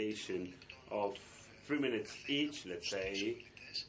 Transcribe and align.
limitation 0.00 0.52
of 0.90 1.16
three 1.66 1.78
minutes 1.78 2.16
each, 2.26 2.66
let's 2.66 2.88
say, 2.88 3.36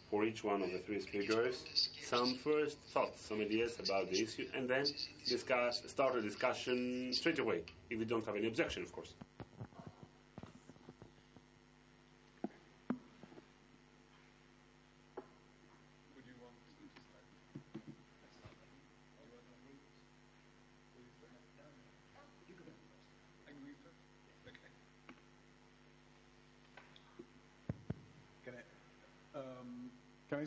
for 0.09 0.23
each 0.23 0.43
one 0.43 0.61
of 0.61 0.71
the 0.71 0.79
three 0.79 0.99
speakers, 0.99 1.63
some 2.03 2.35
first 2.35 2.77
thoughts, 2.93 3.21
some 3.21 3.41
ideas 3.41 3.77
about 3.79 4.09
the 4.11 4.21
issue, 4.21 4.45
and 4.55 4.69
then 4.69 4.85
discuss, 5.27 5.81
start 5.87 6.15
a 6.15 6.21
discussion 6.21 7.11
straight 7.13 7.39
away, 7.39 7.61
if 7.89 7.97
you 7.99 8.05
don't 8.05 8.25
have 8.25 8.35
any 8.35 8.47
objection, 8.47 8.83
of 8.83 8.91
course. 8.91 9.13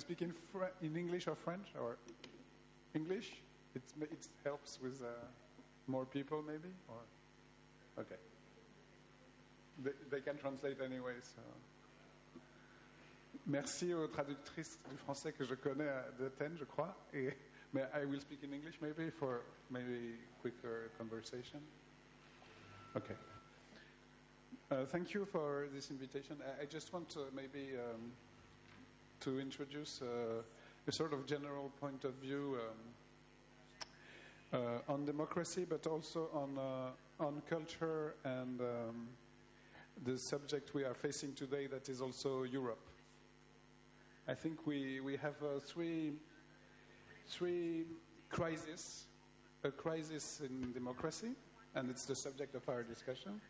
Speak 0.04 0.22
in, 0.22 0.32
Fr- 0.52 0.74
in 0.82 0.96
English 0.96 1.26
or 1.26 1.34
French 1.34 1.68
or 1.80 1.96
English? 2.94 3.32
It's, 3.74 3.92
it 4.00 4.28
helps 4.44 4.78
with 4.82 5.02
uh, 5.02 5.06
more 5.86 6.04
people, 6.04 6.42
maybe. 6.46 6.68
Or 6.88 7.00
okay. 7.98 8.20
They, 9.82 9.92
they 10.10 10.20
can 10.20 10.36
translate 10.36 10.80
anyway. 10.80 11.14
So. 11.20 11.42
Merci 13.46 13.92
aux 13.94 14.06
traductrices 14.06 14.78
du 14.90 14.96
français 14.96 15.32
que 15.32 15.44
je 15.44 15.54
connais 15.54 15.90
d'Athènes, 16.18 16.56
je 16.56 16.64
crois. 16.64 16.94
Et, 17.12 17.34
mais 17.72 17.84
I 17.94 18.04
will 18.04 18.20
speak 18.20 18.44
in 18.44 18.52
English 18.52 18.80
maybe 18.80 19.10
for 19.10 19.40
maybe 19.70 20.18
quicker 20.40 20.90
conversation. 20.98 21.60
Okay. 22.96 23.16
Uh, 24.70 24.84
thank 24.86 25.12
you 25.12 25.26
for 25.26 25.66
this 25.74 25.90
invitation. 25.90 26.36
I, 26.40 26.62
I 26.62 26.66
just 26.66 26.92
want 26.92 27.08
to 27.10 27.26
maybe 27.34 27.76
um, 27.76 28.12
to 29.24 29.40
introduce 29.40 30.02
uh, 30.02 30.42
a 30.86 30.92
sort 30.92 31.14
of 31.14 31.24
general 31.24 31.72
point 31.80 32.04
of 32.04 32.12
view 32.16 32.58
um, 34.52 34.60
uh, 34.60 34.92
on 34.92 35.06
democracy, 35.06 35.64
but 35.66 35.86
also 35.86 36.28
on, 36.34 36.58
uh, 36.58 37.24
on 37.24 37.40
culture 37.48 38.16
and 38.24 38.60
um, 38.60 39.08
the 40.04 40.18
subject 40.18 40.74
we 40.74 40.84
are 40.84 40.92
facing 40.92 41.32
today 41.32 41.66
that 41.66 41.88
is 41.88 42.02
also 42.02 42.42
Europe. 42.42 42.86
I 44.28 44.34
think 44.34 44.66
we, 44.66 45.00
we 45.00 45.16
have 45.16 45.42
uh, 45.42 45.58
three, 45.64 46.12
three 47.26 47.86
crises 48.28 49.06
a 49.64 49.70
crisis 49.70 50.42
in 50.44 50.72
democracy, 50.72 51.30
and 51.74 51.88
it's 51.88 52.04
the 52.04 52.14
subject 52.14 52.54
of 52.54 52.68
our 52.68 52.82
discussion, 52.82 53.40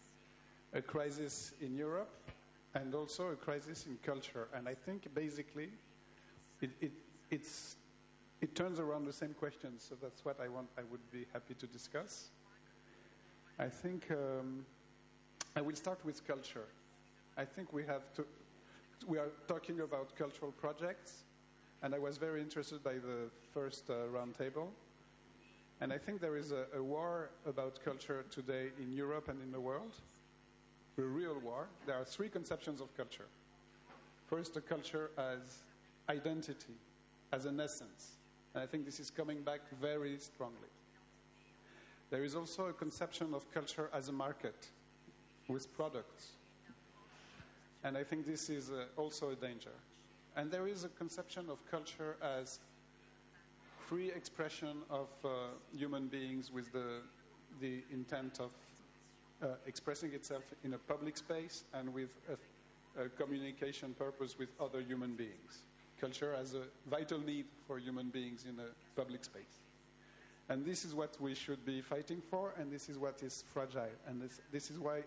a 0.72 0.80
crisis 0.80 1.52
in 1.60 1.74
Europe, 1.74 2.30
and 2.74 2.94
also 2.94 3.28
a 3.28 3.36
crisis 3.36 3.86
in 3.86 3.96
culture. 4.02 4.48
And 4.54 4.68
I 4.68 4.74
think 4.74 5.12
basically 5.14 5.70
it, 6.60 6.70
it, 6.80 6.92
it's, 7.30 7.76
it 8.40 8.54
turns 8.54 8.80
around 8.80 9.06
the 9.06 9.12
same 9.12 9.34
questions, 9.34 9.86
so 9.88 9.94
that's 10.00 10.24
what 10.24 10.40
I, 10.40 10.48
want, 10.48 10.68
I 10.76 10.82
would 10.90 11.10
be 11.10 11.26
happy 11.32 11.54
to 11.54 11.66
discuss. 11.66 12.30
I 13.58 13.68
think 13.68 14.10
um, 14.10 14.64
I 15.54 15.60
will 15.60 15.76
start 15.76 16.04
with 16.04 16.26
culture. 16.26 16.66
I 17.36 17.44
think 17.44 17.72
we 17.72 17.84
have 17.84 18.12
to, 18.14 18.24
we 19.06 19.18
are 19.18 19.30
talking 19.46 19.80
about 19.80 20.16
cultural 20.16 20.52
projects, 20.52 21.24
and 21.82 21.94
I 21.94 21.98
was 21.98 22.18
very 22.18 22.40
interested 22.40 22.82
by 22.82 22.94
the 22.94 23.30
first 23.52 23.90
uh, 23.90 24.08
roundtable. 24.12 24.68
And 25.80 25.92
I 25.92 25.98
think 25.98 26.20
there 26.20 26.36
is 26.36 26.52
a, 26.52 26.66
a 26.76 26.82
war 26.82 27.30
about 27.46 27.78
culture 27.84 28.24
today 28.30 28.70
in 28.80 28.92
Europe 28.92 29.28
and 29.28 29.40
in 29.42 29.52
the 29.52 29.60
world 29.60 30.00
a 30.98 31.02
real 31.02 31.38
war, 31.40 31.66
there 31.86 31.96
are 31.96 32.04
three 32.04 32.28
conceptions 32.28 32.80
of 32.80 32.94
culture. 32.96 33.26
First, 34.26 34.56
a 34.56 34.60
culture 34.60 35.10
as 35.18 35.62
identity, 36.08 36.74
as 37.32 37.46
an 37.46 37.60
essence. 37.60 38.12
And 38.54 38.62
I 38.62 38.66
think 38.66 38.84
this 38.84 39.00
is 39.00 39.10
coming 39.10 39.42
back 39.42 39.60
very 39.80 40.16
strongly. 40.18 40.68
There 42.10 42.24
is 42.24 42.36
also 42.36 42.66
a 42.66 42.72
conception 42.72 43.34
of 43.34 43.50
culture 43.52 43.90
as 43.92 44.08
a 44.08 44.12
market 44.12 44.68
with 45.48 45.74
products. 45.76 46.32
And 47.82 47.98
I 47.98 48.04
think 48.04 48.26
this 48.26 48.48
is 48.48 48.70
uh, 48.70 48.84
also 48.96 49.30
a 49.30 49.34
danger. 49.34 49.72
And 50.36 50.50
there 50.50 50.66
is 50.66 50.84
a 50.84 50.88
conception 50.88 51.46
of 51.50 51.58
culture 51.70 52.16
as 52.22 52.60
free 53.86 54.10
expression 54.10 54.78
of 54.90 55.08
uh, 55.24 55.28
human 55.76 56.06
beings 56.06 56.50
with 56.50 56.72
the, 56.72 57.02
the 57.60 57.82
intent 57.92 58.40
of 58.40 58.52
uh, 59.42 59.46
expressing 59.66 60.12
itself 60.12 60.42
in 60.64 60.74
a 60.74 60.78
public 60.78 61.16
space 61.16 61.64
and 61.74 61.92
with 61.92 62.16
a, 62.28 63.02
a, 63.02 63.08
communication 63.08 63.94
purpose 63.94 64.38
with 64.38 64.48
other 64.60 64.80
human 64.80 65.14
beings. 65.14 65.64
Culture 66.00 66.34
has 66.36 66.54
a 66.54 66.62
vital 66.88 67.18
need 67.18 67.46
for 67.66 67.78
human 67.78 68.08
beings 68.08 68.44
in 68.48 68.58
a 68.58 69.00
public 69.00 69.24
space. 69.24 69.62
And 70.48 70.64
this 70.64 70.84
is 70.84 70.94
what 70.94 71.20
we 71.20 71.34
should 71.34 71.64
be 71.64 71.80
fighting 71.80 72.20
for, 72.30 72.52
and 72.58 72.70
this 72.70 72.88
is 72.88 72.98
what 72.98 73.22
is 73.22 73.44
fragile. 73.52 73.96
And 74.06 74.20
this, 74.20 74.40
this 74.52 74.70
is 74.70 74.78
why 74.78 75.02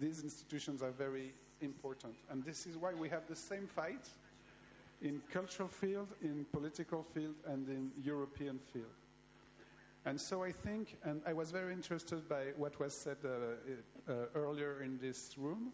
these 0.00 0.22
institutions 0.22 0.82
are 0.82 0.90
very 0.90 1.32
important. 1.60 2.14
And 2.30 2.44
this 2.44 2.66
is 2.66 2.76
why 2.76 2.94
we 2.94 3.08
have 3.10 3.26
the 3.28 3.36
same 3.36 3.66
fight 3.66 4.08
in 5.02 5.20
cultural 5.32 5.68
field, 5.68 6.08
in 6.22 6.46
political 6.52 7.04
field, 7.14 7.34
and 7.46 7.68
in 7.68 7.90
European 8.02 8.58
field. 8.72 8.86
And 10.10 10.20
so 10.20 10.42
I 10.42 10.50
think, 10.50 10.96
and 11.04 11.22
I 11.24 11.32
was 11.32 11.52
very 11.52 11.72
interested 11.72 12.28
by 12.28 12.46
what 12.56 12.80
was 12.80 12.92
said 12.92 13.18
uh, 13.24 13.28
uh, 14.10 14.14
earlier 14.34 14.82
in 14.82 14.98
this 14.98 15.38
room. 15.38 15.72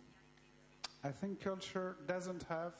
I 1.03 1.09
think 1.09 1.41
culture 1.41 1.97
doesn't 2.07 2.43
have 2.43 2.75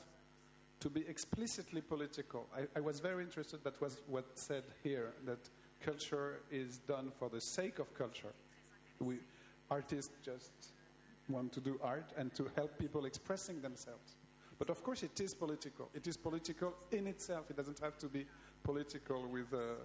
to 0.81 0.87
be 0.87 1.03
explicitly 1.07 1.81
political. 1.81 2.45
I, 2.55 2.67
I 2.77 2.79
was 2.79 2.99
very 2.99 3.23
interested 3.23 3.63
that 3.63 3.81
was 3.81 4.01
what 4.05 4.37
said 4.37 4.65
here 4.83 5.13
that 5.25 5.49
culture 5.81 6.41
is 6.51 6.77
done 6.77 7.11
for 7.17 7.27
the 7.27 7.41
sake 7.41 7.79
of 7.79 7.91
culture. 7.95 8.35
We 8.99 9.17
artists 9.71 10.13
just 10.23 10.51
want 11.27 11.53
to 11.53 11.59
do 11.59 11.79
art 11.81 12.13
and 12.17 12.35
to 12.35 12.51
help 12.55 12.77
people 12.77 13.05
expressing 13.05 13.61
themselves. 13.61 14.17
But 14.59 14.69
of 14.69 14.83
course, 14.83 15.01
it 15.01 15.19
is 15.19 15.33
political. 15.33 15.89
It 15.95 16.05
is 16.05 16.17
political 16.17 16.75
in 16.91 17.07
itself. 17.07 17.49
It 17.49 17.57
doesn't 17.57 17.79
have 17.79 17.97
to 17.97 18.07
be 18.07 18.27
political 18.63 19.27
with. 19.27 19.51
Uh, 19.51 19.81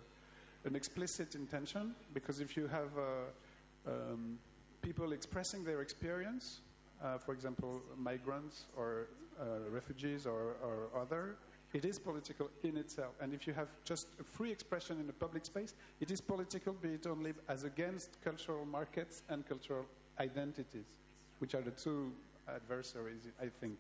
an 0.65 0.77
explicit 0.77 1.35
intention 1.35 1.95
because 2.15 2.41
if 2.41 2.57
you 2.57 2.67
have 2.69 2.91
uh, 2.97 3.91
um, 3.91 4.39
people 4.81 5.13
expressing 5.13 5.65
their 5.65 5.81
experience, 5.81 6.61
uh, 7.03 7.19
for 7.19 7.33
example, 7.33 7.81
migrants 7.97 8.67
or 8.77 9.09
uh, 9.41 9.71
refugees 9.71 10.27
or, 10.27 10.57
or 10.63 11.01
other, 11.01 11.37
it 11.73 11.85
is 11.85 11.99
political 11.99 12.51
in 12.63 12.77
itself. 12.77 13.15
And 13.21 13.33
if 13.33 13.47
you 13.47 13.55
have 13.55 13.69
just 13.85 14.09
a 14.21 14.25
free 14.25 14.51
expression 14.51 15.01
in 15.01 15.07
the 15.07 15.13
public 15.13 15.45
space, 15.45 15.75
it 16.01 16.11
is 16.11 16.21
political, 16.21 16.75
be 16.75 16.91
it 16.91 17.07
only 17.07 17.33
as 17.49 17.65
against 17.65 18.23
cultural 18.23 18.67
markets 18.67 19.23
and 19.31 19.47
cultural 19.49 19.87
identities, 20.21 20.99
which 21.39 21.55
are 21.55 21.63
the 21.63 21.71
two 21.71 22.13
adversaries, 22.49 23.23
I 23.41 23.47
think. 23.61 23.79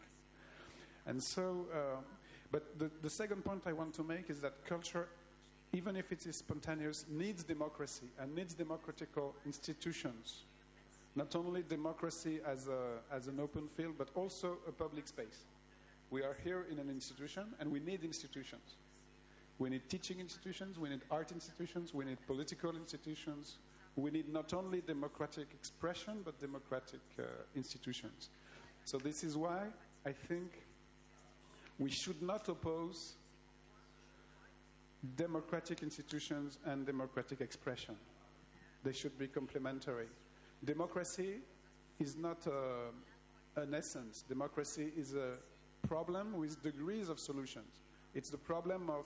And 1.06 1.22
so, 1.22 1.66
uh, 1.72 2.00
but 2.50 2.78
the, 2.78 2.90
the 3.02 3.10
second 3.10 3.44
point 3.44 3.62
I 3.66 3.72
want 3.72 3.94
to 3.94 4.02
make 4.02 4.30
is 4.30 4.40
that 4.40 4.64
culture 4.64 5.08
even 5.72 5.96
if 5.96 6.12
it 6.12 6.26
is 6.26 6.36
spontaneous, 6.36 7.06
needs 7.08 7.42
democracy 7.42 8.06
and 8.18 8.34
needs 8.34 8.54
democratical 8.54 9.34
institutions. 9.46 10.42
Not 11.14 11.34
only 11.36 11.62
democracy 11.62 12.40
as, 12.46 12.68
a, 12.68 12.98
as 13.14 13.26
an 13.26 13.40
open 13.40 13.68
field, 13.76 13.94
but 13.98 14.08
also 14.14 14.58
a 14.68 14.72
public 14.72 15.08
space. 15.08 15.44
We 16.10 16.22
are 16.22 16.36
here 16.44 16.66
in 16.70 16.78
an 16.78 16.90
institution, 16.90 17.44
and 17.58 17.70
we 17.70 17.80
need 17.80 18.04
institutions. 18.04 18.76
We 19.58 19.70
need 19.70 19.88
teaching 19.88 20.20
institutions, 20.20 20.78
we 20.78 20.88
need 20.88 21.00
art 21.10 21.32
institutions, 21.32 21.94
we 21.94 22.04
need 22.04 22.18
political 22.26 22.74
institutions. 22.76 23.58
We 23.96 24.10
need 24.10 24.32
not 24.32 24.54
only 24.54 24.80
democratic 24.80 25.48
expression, 25.52 26.22
but 26.24 26.40
democratic 26.40 27.00
uh, 27.18 27.24
institutions. 27.54 28.30
So, 28.84 28.96
this 28.96 29.22
is 29.22 29.36
why 29.36 29.66
I 30.06 30.12
think 30.12 30.62
we 31.78 31.90
should 31.90 32.22
not 32.22 32.48
oppose 32.48 33.14
democratic 35.16 35.82
institutions 35.82 36.58
and 36.64 36.86
democratic 36.86 37.40
expression. 37.40 37.96
They 38.84 38.92
should 38.92 39.18
be 39.18 39.26
complementary. 39.26 40.06
Democracy 40.64 41.36
is 41.98 42.16
not 42.16 42.46
a, 42.46 43.60
an 43.60 43.74
essence, 43.74 44.24
democracy 44.28 44.92
is 44.96 45.14
a 45.14 45.34
problem 45.86 46.36
with 46.38 46.62
degrees 46.62 47.08
of 47.08 47.18
solutions. 47.18 47.80
It's 48.14 48.30
the 48.30 48.38
problem 48.38 48.90
of 48.90 49.04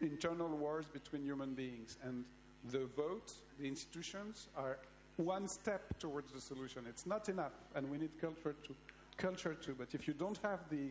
internal 0.00 0.48
wars 0.48 0.86
between 0.86 1.24
human 1.24 1.54
beings, 1.54 1.98
and 2.02 2.24
the 2.70 2.86
vote, 2.96 3.32
the 3.58 3.66
institutions 3.66 4.48
are 4.56 4.78
one 5.16 5.46
step 5.48 5.98
towards 5.98 6.32
the 6.32 6.40
solution. 6.40 6.84
It's 6.88 7.06
not 7.06 7.28
enough, 7.28 7.52
and 7.74 7.88
we 7.90 7.98
need 7.98 8.10
culture 8.20 8.54
to 8.66 8.74
culture 9.16 9.54
too. 9.54 9.74
But 9.78 9.94
if 9.94 10.08
you 10.08 10.14
don't 10.14 10.38
have 10.42 10.60
the 10.70 10.90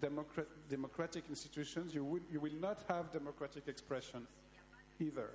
democrat, 0.00 0.46
democratic 0.68 1.24
institutions, 1.28 1.94
you, 1.94 2.04
would, 2.04 2.22
you 2.30 2.40
will 2.40 2.54
not 2.60 2.82
have 2.88 3.12
democratic 3.12 3.68
expression 3.68 4.26
either. 5.00 5.30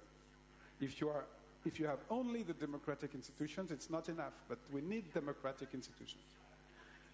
If 0.81 0.99
you, 0.99 1.09
are, 1.09 1.25
if 1.65 1.79
you 1.79 1.87
have 1.87 1.99
only 2.09 2.43
the 2.43 2.53
democratic 2.53 3.13
institutions, 3.15 3.71
it's 3.71 3.89
not 3.89 4.09
enough, 4.09 4.33
but 4.49 4.57
we 4.71 4.81
need 4.81 5.13
democratic 5.13 5.69
institutions. 5.73 6.23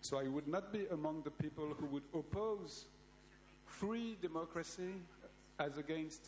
So 0.01 0.18
I 0.18 0.24
would 0.24 0.48
not 0.48 0.72
be 0.72 0.86
among 0.92 1.24
the 1.24 1.31
people 1.31 1.74
who 1.78 1.86
would 1.88 2.04
oppose 2.13 2.86
free 3.66 4.18
democracy 4.22 4.94
as 5.60 5.78
against 5.78 6.28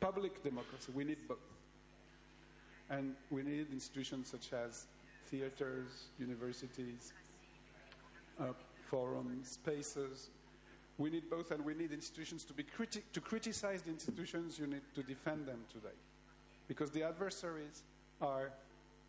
public 0.00 0.42
democracy. 0.42 0.92
We 0.94 1.04
need 1.04 1.18
both. 1.28 1.38
And 2.90 3.14
we 3.30 3.42
need 3.42 3.66
institutions 3.72 4.28
such 4.28 4.52
as 4.52 4.86
theaters, 5.26 6.06
universities, 6.18 7.12
uh, 8.40 8.52
forums, 8.90 9.52
spaces. 9.52 10.28
We 11.02 11.10
need 11.10 11.28
both, 11.28 11.50
and 11.50 11.64
we 11.64 11.74
need 11.74 11.90
institutions 11.90 12.44
to 12.44 12.52
be 12.52 12.62
criti- 12.62 13.02
to 13.12 13.20
criticize 13.20 13.82
the 13.82 13.90
institutions. 13.90 14.56
You 14.56 14.68
need 14.68 14.82
to 14.94 15.02
defend 15.02 15.46
them 15.46 15.58
today, 15.72 15.96
because 16.68 16.92
the 16.92 17.02
adversaries 17.02 17.82
are 18.20 18.52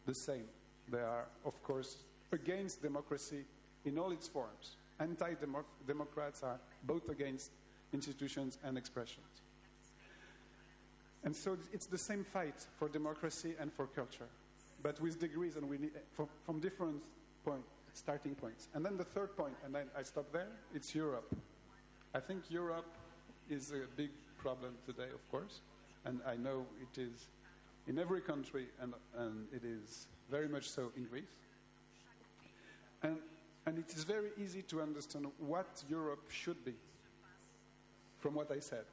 the 0.08 0.16
same. 0.16 0.46
They 0.90 1.02
are, 1.02 1.28
of 1.46 1.62
course, 1.62 1.98
against 2.32 2.82
democracy 2.82 3.46
in 3.86 4.00
all 4.00 4.12
its 4.12 4.28
forms. 4.28 4.78
Anti-democrats 5.00 6.42
are 6.42 6.60
both 6.84 7.10
against 7.10 7.52
institutions 7.94 8.58
and 8.64 8.76
expressions. 8.76 9.44
And 11.24 11.36
so 11.36 11.58
it's 11.72 11.86
the 11.86 12.00
same 12.00 12.24
fight 12.24 12.66
for 12.80 12.90
democracy 12.90 13.54
and 13.60 13.72
for 13.72 13.86
culture, 13.86 14.30
but 14.82 15.00
with 15.00 15.20
degrees 15.20 15.58
and 15.58 15.70
need, 15.70 15.92
from, 16.16 16.28
from 16.44 16.60
different 16.60 17.04
point, 17.46 17.64
starting 17.94 18.34
points. 18.34 18.68
And 18.74 18.84
then 18.84 18.98
the 18.98 19.06
third 19.06 19.38
point, 19.38 19.54
and 19.64 19.76
then 19.76 19.86
I 19.96 20.02
stop 20.02 20.32
there, 20.34 20.50
it's 20.74 20.96
Europe. 20.96 21.32
I 22.16 22.20
think 22.20 22.44
Europe 22.50 22.96
is 23.50 23.72
a 23.72 23.88
big 23.96 24.12
problem 24.38 24.76
today, 24.86 25.10
of 25.14 25.32
course, 25.32 25.62
and 26.06 26.20
I 26.28 26.36
know 26.36 26.66
it 26.80 27.00
is 27.00 27.28
in 27.88 27.98
every 27.98 28.22
country, 28.22 28.68
and, 28.80 28.94
and 29.18 29.48
it 29.52 29.64
is 29.66 30.08
very 30.30 30.48
much 30.48 30.70
so 30.70 30.92
in 30.96 31.06
Greece. 31.06 31.24
And, 33.02 33.18
and 33.66 33.80
it 33.80 33.94
is 33.96 34.04
very 34.04 34.30
easy 34.38 34.62
to 34.64 34.82
understand 34.82 35.26
what 35.40 35.84
Europe 35.90 36.30
should 36.30 36.64
be 36.64 36.76
from 38.20 38.36
what 38.36 38.52
I 38.52 38.60
said. 38.60 38.86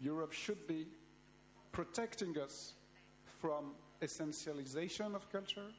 Europe 0.00 0.32
should 0.32 0.66
be 0.68 0.86
protecting 1.72 2.38
us 2.38 2.74
from 3.40 3.72
essentialization 4.00 5.14
of 5.14 5.30
culture, 5.30 5.72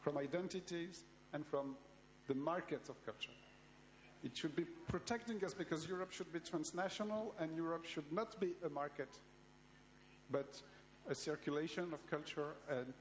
from 0.00 0.18
identities, 0.18 1.04
and 1.32 1.46
from 1.46 1.76
the 2.26 2.34
markets 2.34 2.88
of 2.88 2.96
culture. 3.06 3.32
It 4.26 4.36
should 4.36 4.56
be 4.56 4.64
protecting 4.88 5.44
us 5.44 5.54
because 5.54 5.86
Europe 5.86 6.10
should 6.10 6.32
be 6.32 6.40
transnational 6.40 7.32
and 7.38 7.54
Europe 7.54 7.84
should 7.84 8.10
not 8.12 8.40
be 8.40 8.54
a 8.64 8.68
market, 8.68 9.20
but 10.32 10.60
a 11.08 11.14
circulation 11.14 11.92
of 11.92 12.04
culture. 12.10 12.56
And 12.68 12.92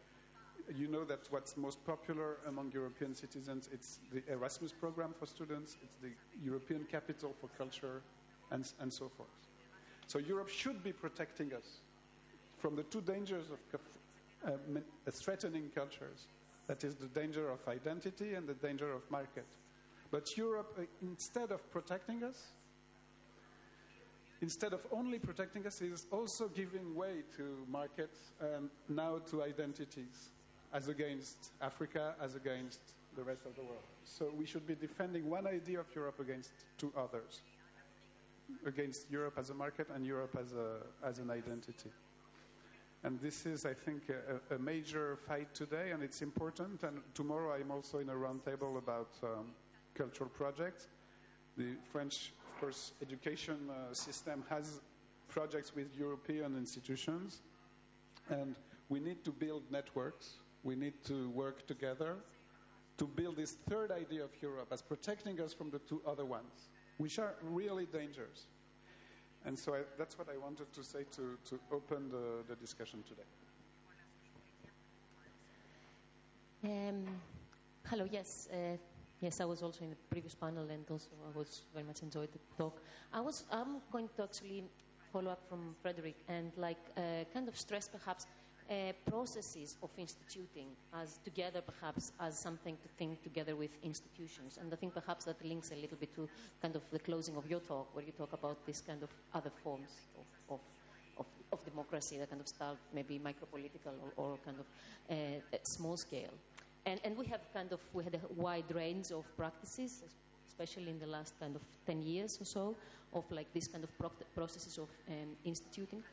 you 0.77 0.87
know 0.87 1.03
that 1.05 1.21
what's 1.31 1.57
most 1.57 1.83
popular 1.83 2.37
among 2.47 2.71
European 2.73 3.15
citizens, 3.15 3.69
it's 3.73 4.01
the 4.13 4.21
Erasmus 4.31 4.71
program 4.71 5.15
for 5.17 5.25
students, 5.25 5.77
it's 5.81 5.97
the 5.97 6.11
European 6.43 6.85
Capital 6.91 7.33
for 7.41 7.47
Culture, 7.57 8.03
and, 8.51 8.71
and 8.79 8.93
so 8.93 9.09
forth. 9.17 9.47
So 10.05 10.19
Europe 10.19 10.49
should 10.49 10.83
be 10.83 10.93
protecting 10.93 11.53
us 11.53 11.81
from 12.59 12.75
the 12.75 12.83
two 12.83 13.01
dangers 13.01 13.45
of 13.49 13.59
uh, 14.45 14.51
threatening 15.09 15.71
cultures. 15.73 16.27
That 16.67 16.83
is 16.83 16.93
the 16.93 17.07
danger 17.07 17.49
of 17.49 17.67
identity 17.67 18.35
and 18.35 18.47
the 18.47 18.53
danger 18.53 18.93
of 18.93 19.09
market. 19.09 19.47
But 20.15 20.37
Europe, 20.37 20.77
uh, 20.79 20.83
instead 21.01 21.51
of 21.51 21.69
protecting 21.71 22.23
us, 22.23 22.53
instead 24.41 24.71
of 24.71 24.79
only 24.89 25.19
protecting 25.19 25.67
us, 25.67 25.81
is 25.81 26.05
also 26.09 26.47
giving 26.47 26.95
way 26.95 27.23
to 27.35 27.43
markets 27.69 28.31
and 28.39 28.69
now 28.87 29.17
to 29.29 29.43
identities, 29.43 30.29
as 30.71 30.87
against 30.87 31.51
Africa, 31.61 32.15
as 32.21 32.35
against 32.35 32.79
the 33.17 33.23
rest 33.23 33.45
of 33.45 33.57
the 33.57 33.61
world. 33.61 33.83
So 34.05 34.31
we 34.37 34.45
should 34.45 34.65
be 34.65 34.75
defending 34.75 35.29
one 35.29 35.47
idea 35.47 35.81
of 35.81 35.87
Europe 35.93 36.21
against 36.21 36.51
two 36.77 36.93
others 36.95 37.41
against 38.65 39.11
Europe 39.11 39.33
as 39.37 39.49
a 39.49 39.53
market 39.53 39.87
and 39.93 40.05
Europe 40.05 40.37
as, 40.39 40.53
a, 40.53 40.77
as 41.03 41.19
an 41.19 41.29
identity. 41.29 41.89
And 43.03 43.19
this 43.19 43.45
is, 43.45 43.65
I 43.65 43.73
think, 43.73 44.03
a, 44.09 44.55
a, 44.55 44.59
major 44.59 45.17
fight 45.27 45.53
today, 45.53 45.91
and 45.91 46.01
it's 46.03 46.21
important. 46.21 46.83
And 46.83 47.01
tomorrow 47.15 47.53
I'm 47.59 47.71
also 47.71 47.97
in 47.97 48.09
a 48.09 48.13
roundtable 48.13 48.77
about 48.77 49.09
um, 49.23 49.47
cultural 49.95 50.29
projects. 50.29 50.87
The 51.57 51.75
French, 51.91 52.33
of 52.47 52.59
course, 52.59 52.91
education 53.01 53.69
uh, 53.69 53.93
system 53.93 54.43
has 54.49 54.81
projects 55.27 55.73
with 55.73 55.87
European 55.97 56.55
institutions, 56.57 57.41
and 58.29 58.55
we 58.89 58.99
need 58.99 59.23
to 59.23 59.31
build 59.31 59.63
networks. 59.71 60.35
We 60.63 60.75
need 60.75 61.03
to 61.05 61.29
work 61.29 61.65
together 61.65 62.17
to 62.97 63.05
build 63.05 63.37
this 63.37 63.57
third 63.69 63.91
idea 63.91 64.23
of 64.23 64.31
Europe 64.41 64.69
as 64.71 64.81
protecting 64.81 65.41
us 65.41 65.53
from 65.53 65.69
the 65.69 65.79
two 65.79 66.01
other 66.05 66.25
ones 66.25 66.69
which 66.97 67.19
are 67.19 67.35
really 67.41 67.85
dangerous. 67.85 68.47
And 69.45 69.57
so 69.57 69.75
I, 69.75 69.79
that's 69.97 70.17
what 70.17 70.27
I 70.29 70.37
wanted 70.37 70.71
to 70.73 70.83
say 70.83 71.03
to, 71.15 71.37
to 71.49 71.59
open 71.71 72.09
the, 72.09 72.43
the 72.47 72.55
discussion 72.55 73.03
today. 73.07 73.29
Um, 76.63 77.05
hello, 77.85 78.07
yes. 78.09 78.47
Uh, 78.51 78.77
yes, 79.25 79.41
I 79.41 79.45
was 79.45 79.63
also 79.63 79.83
in 79.83 79.89
the 79.89 80.01
previous 80.13 80.35
panel 80.35 80.67
and 80.69 80.85
also 80.89 81.09
I 81.29 81.37
was 81.37 81.63
very 81.73 81.85
much 81.85 82.03
enjoyed 82.03 82.31
the 82.31 82.39
talk. 82.57 82.75
I 83.11 83.21
was, 83.21 83.43
I'm 83.51 83.81
going 83.91 84.09
to 84.15 84.23
actually 84.23 84.63
follow 85.11 85.31
up 85.31 85.41
from 85.49 85.75
Frederick 85.81 86.17
and 86.27 86.51
like 86.57 86.83
uh, 86.95 87.23
kind 87.33 87.47
of 87.47 87.57
stress 87.57 87.87
perhaps 87.87 88.27
uh, 88.69 88.93
processes 89.09 89.77
of 89.81 89.89
instituting 89.97 90.69
as 91.01 91.19
together 91.23 91.61
perhaps 91.61 92.11
as 92.19 92.37
something 92.37 92.77
to 92.83 92.87
think 92.99 93.23
together 93.23 93.55
with 93.55 93.71
institutions. 93.81 94.59
And 94.61 94.71
I 94.71 94.75
think 94.75 94.93
perhaps 94.93 95.25
that 95.25 95.43
links 95.43 95.71
a 95.71 95.75
little 95.75 95.97
bit 95.97 96.13
to 96.15 96.29
kind 96.61 96.75
of 96.75 96.83
the 96.91 96.99
closing 96.99 97.35
of 97.35 97.49
your 97.49 97.61
talk 97.61 97.95
where 97.95 98.05
you 98.05 98.11
talk 98.11 98.33
about 98.33 98.63
this 98.67 98.81
kind 98.81 99.01
of 99.01 99.09
other 99.33 99.51
forms 99.63 99.89
of, 100.19 100.53
of, 100.53 100.59
of, 101.17 101.25
of 101.51 101.65
democracy 101.65 102.19
that 102.19 102.29
kind 102.29 102.41
of 102.41 102.47
start 102.47 102.77
maybe 102.93 103.19
micropolitical 103.19 103.95
or, 104.03 104.11
or 104.23 104.37
kind 104.45 104.57
of 104.59 104.67
uh, 105.09 105.57
small 105.63 105.97
scale. 105.97 106.35
And, 106.85 106.99
and 107.03 107.17
we 107.17 107.25
have 107.27 107.41
kind 107.53 107.71
of, 107.71 107.79
we 107.93 108.03
had 108.03 108.15
a 108.15 108.41
wide 108.41 108.73
range 108.73 109.11
of 109.11 109.25
practices, 109.35 110.03
especially 110.47 110.91
in 110.91 110.99
the 110.99 111.07
last 111.07 111.33
kind 111.39 111.55
of 111.55 111.61
10 111.85 112.01
years 112.03 112.39
or 112.39 112.45
so, 112.45 112.75
of 113.13 113.23
like 113.31 113.51
this 113.53 113.67
kind 113.67 113.83
of 113.83 113.89
processes 114.35 114.77
of 114.77 114.89
um, 115.09 115.35
instituting. 115.43 116.03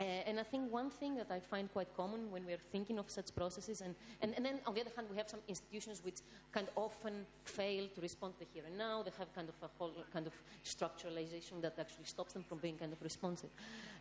Uh, 0.00 0.02
and 0.26 0.40
I 0.40 0.42
think 0.42 0.72
one 0.72 0.90
thing 0.90 1.14
that 1.16 1.30
I 1.30 1.38
find 1.38 1.72
quite 1.72 1.86
common 1.96 2.28
when 2.32 2.44
we're 2.44 2.64
thinking 2.72 2.98
of 2.98 3.08
such 3.08 3.32
processes, 3.34 3.80
and, 3.80 3.94
and, 4.22 4.34
and 4.36 4.44
then 4.44 4.58
on 4.66 4.74
the 4.74 4.80
other 4.80 4.90
hand, 4.96 5.06
we 5.08 5.16
have 5.16 5.28
some 5.30 5.38
institutions 5.46 6.02
which 6.04 6.18
kind 6.50 6.66
of 6.66 6.72
often 6.76 7.24
fail 7.44 7.86
to 7.94 8.00
respond 8.00 8.34
to 8.34 8.40
the 8.40 8.46
here 8.52 8.64
and 8.66 8.76
now. 8.76 9.04
They 9.04 9.12
have 9.18 9.32
kind 9.32 9.48
of 9.48 9.54
a 9.62 9.70
whole 9.78 9.92
kind 10.12 10.26
of 10.26 10.32
structuralization 10.64 11.62
that 11.62 11.78
actually 11.78 12.06
stops 12.06 12.32
them 12.32 12.42
from 12.42 12.58
being 12.58 12.76
kind 12.76 12.92
of 12.92 13.00
responsive. 13.02 13.50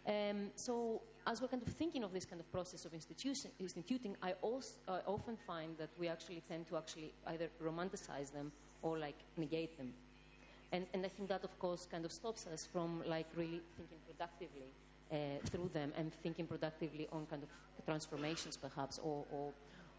Um, 0.08 0.48
so, 0.56 1.02
as 1.28 1.42
we're 1.42 1.48
kind 1.48 1.62
of 1.62 1.72
thinking 1.74 2.04
of 2.04 2.12
this 2.12 2.26
kind 2.26 2.40
of 2.40 2.52
process 2.52 2.86
of 2.86 2.94
instituting, 2.94 4.16
I 4.24 4.34
also 4.42 4.74
I 4.88 5.00
often 5.06 5.38
find 5.46 5.78
that 5.78 5.90
we 6.00 6.08
actually 6.08 6.42
tend 6.48 6.68
to 6.70 6.78
actually 6.78 7.14
either 7.28 7.50
romanticize 7.64 8.32
them 8.34 8.52
or 8.82 8.98
like 8.98 9.20
negate 9.38 9.78
them. 9.78 9.94
And, 10.72 10.88
and 10.96 11.06
I 11.06 11.10
think 11.10 11.30
that, 11.30 11.44
of 11.44 11.58
course, 11.60 11.88
kind 11.90 12.04
of 12.04 12.12
stops 12.12 12.48
us 12.48 12.68
from 12.72 13.04
like 13.06 13.28
really 13.36 13.62
thinking 13.78 14.00
productively 14.08 14.74
uh, 15.14 15.18
through 15.46 15.70
them 15.74 15.94
and 15.96 16.12
thinking 16.24 16.48
productively 16.48 17.08
on 17.12 17.26
kind 17.28 17.44
of 17.44 17.50
transformations 17.86 18.58
perhaps 18.58 19.00
or, 19.00 19.26
or, 19.32 19.52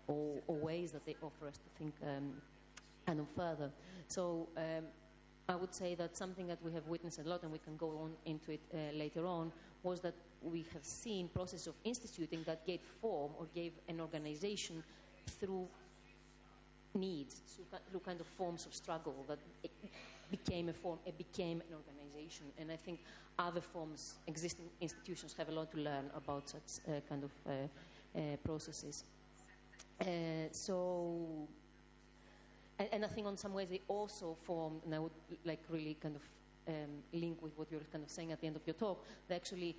or, 0.09 0.37
or 0.47 0.57
ways 0.57 0.93
that 0.93 1.07
they 1.07 1.17
offer 1.23 1.47
us 1.47 1.57
to 1.57 1.69
think 1.79 1.95
um, 2.03 2.33
kind 3.07 3.21
of 3.21 3.27
further. 3.37 3.71
So 4.09 4.49
um, 4.57 4.85
I 5.49 5.57
would 5.57 5.75
say 5.75 5.95
that 5.95 6.17
something 6.17 6.47
that 6.47 6.59
we 6.63 6.73
have 6.73 6.87
witnessed 6.87 7.21
a 7.21 7.29
lot, 7.29 7.43
and 7.43 7.53
we 7.53 7.59
can 7.59 7.77
go 7.77 7.89
on 8.03 8.13
into 8.25 8.53
it 8.53 8.61
uh, 8.73 8.97
later 8.97 9.27
on, 9.27 9.53
was 9.83 10.01
that 10.01 10.15
we 10.43 10.65
have 10.73 10.85
seen 10.85 11.29
process 11.29 11.67
of 11.67 11.75
instituting 11.85 12.43
that 12.47 12.67
gave 12.67 12.81
form 13.01 13.33
or 13.39 13.47
gave 13.55 13.73
an 13.89 14.01
organization 14.01 14.83
through 15.39 15.67
needs, 16.95 17.41
through 17.91 18.01
kind 18.01 18.21
of 18.21 18.27
forms 18.27 18.67
of 18.67 18.75
struggle 18.75 19.15
that 19.29 19.39
became 20.31 20.69
a 20.69 20.73
form, 20.73 20.99
it 21.07 21.17
became 21.19 21.61
an 21.69 21.75
organization. 21.75 22.04
And 22.59 22.71
I 22.71 22.77
think 22.77 23.01
other 23.39 23.61
forms, 23.61 24.15
existing 24.27 24.67
institutions 24.81 25.35
have 25.39 25.49
a 25.49 25.53
lot 25.53 25.71
to 25.73 25.79
learn 25.79 26.11
about 26.17 26.49
such 26.49 26.85
uh, 26.89 27.01
kind 27.09 27.25
of 27.25 27.31
uh, 27.47 27.51
uh, 28.19 28.37
processes. 28.45 29.05
Uh, 30.01 30.05
so, 30.51 31.49
and, 32.79 32.89
and, 32.93 33.05
I 33.05 33.09
think 33.09 33.27
on 33.27 33.37
some 33.37 33.55
ways 33.55 33.69
they 33.69 33.81
also 33.89 34.37
formed, 34.43 34.83
and 34.85 34.95
I 34.95 34.99
would 34.99 35.13
like 35.45 35.61
really 35.69 35.97
kind 36.01 36.17
of 36.17 36.23
um, 36.69 37.03
link 37.13 37.43
with 37.43 37.57
what 37.57 37.71
you're 37.71 37.81
kind 37.93 38.05
of 38.05 38.11
saying 38.11 38.33
at 38.33 38.41
the 38.41 38.47
end 38.47 38.57
of 38.57 38.63
your 38.67 38.75
talk, 38.75 39.05
they 39.29 39.37
actually 39.37 39.77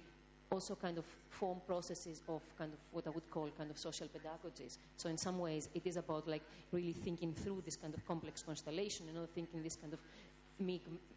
also 0.52 0.76
kind 0.76 0.98
of 0.98 1.06
form 1.30 1.60
processes 1.66 2.22
of 2.28 2.42
kind 2.58 2.72
of 2.72 2.80
what 2.92 3.08
I 3.08 3.10
would 3.10 3.30
call 3.30 3.50
kind 3.58 3.72
of 3.72 3.78
social 3.78 4.08
pedagogies. 4.08 4.78
So 4.96 5.10
in 5.10 5.18
some 5.18 5.40
ways, 5.40 5.70
it 5.74 5.86
is 5.86 5.98
about 5.98 6.28
like 6.28 6.44
really 6.72 6.94
thinking 6.94 7.34
through 7.34 7.64
this 7.66 7.76
kind 7.76 7.94
of 7.94 8.06
complex 8.06 8.44
constellation, 8.44 9.08
you 9.08 9.14
know, 9.14 9.28
thinking 9.34 9.64
this 9.64 9.76
kind 9.76 9.94
of 9.94 10.00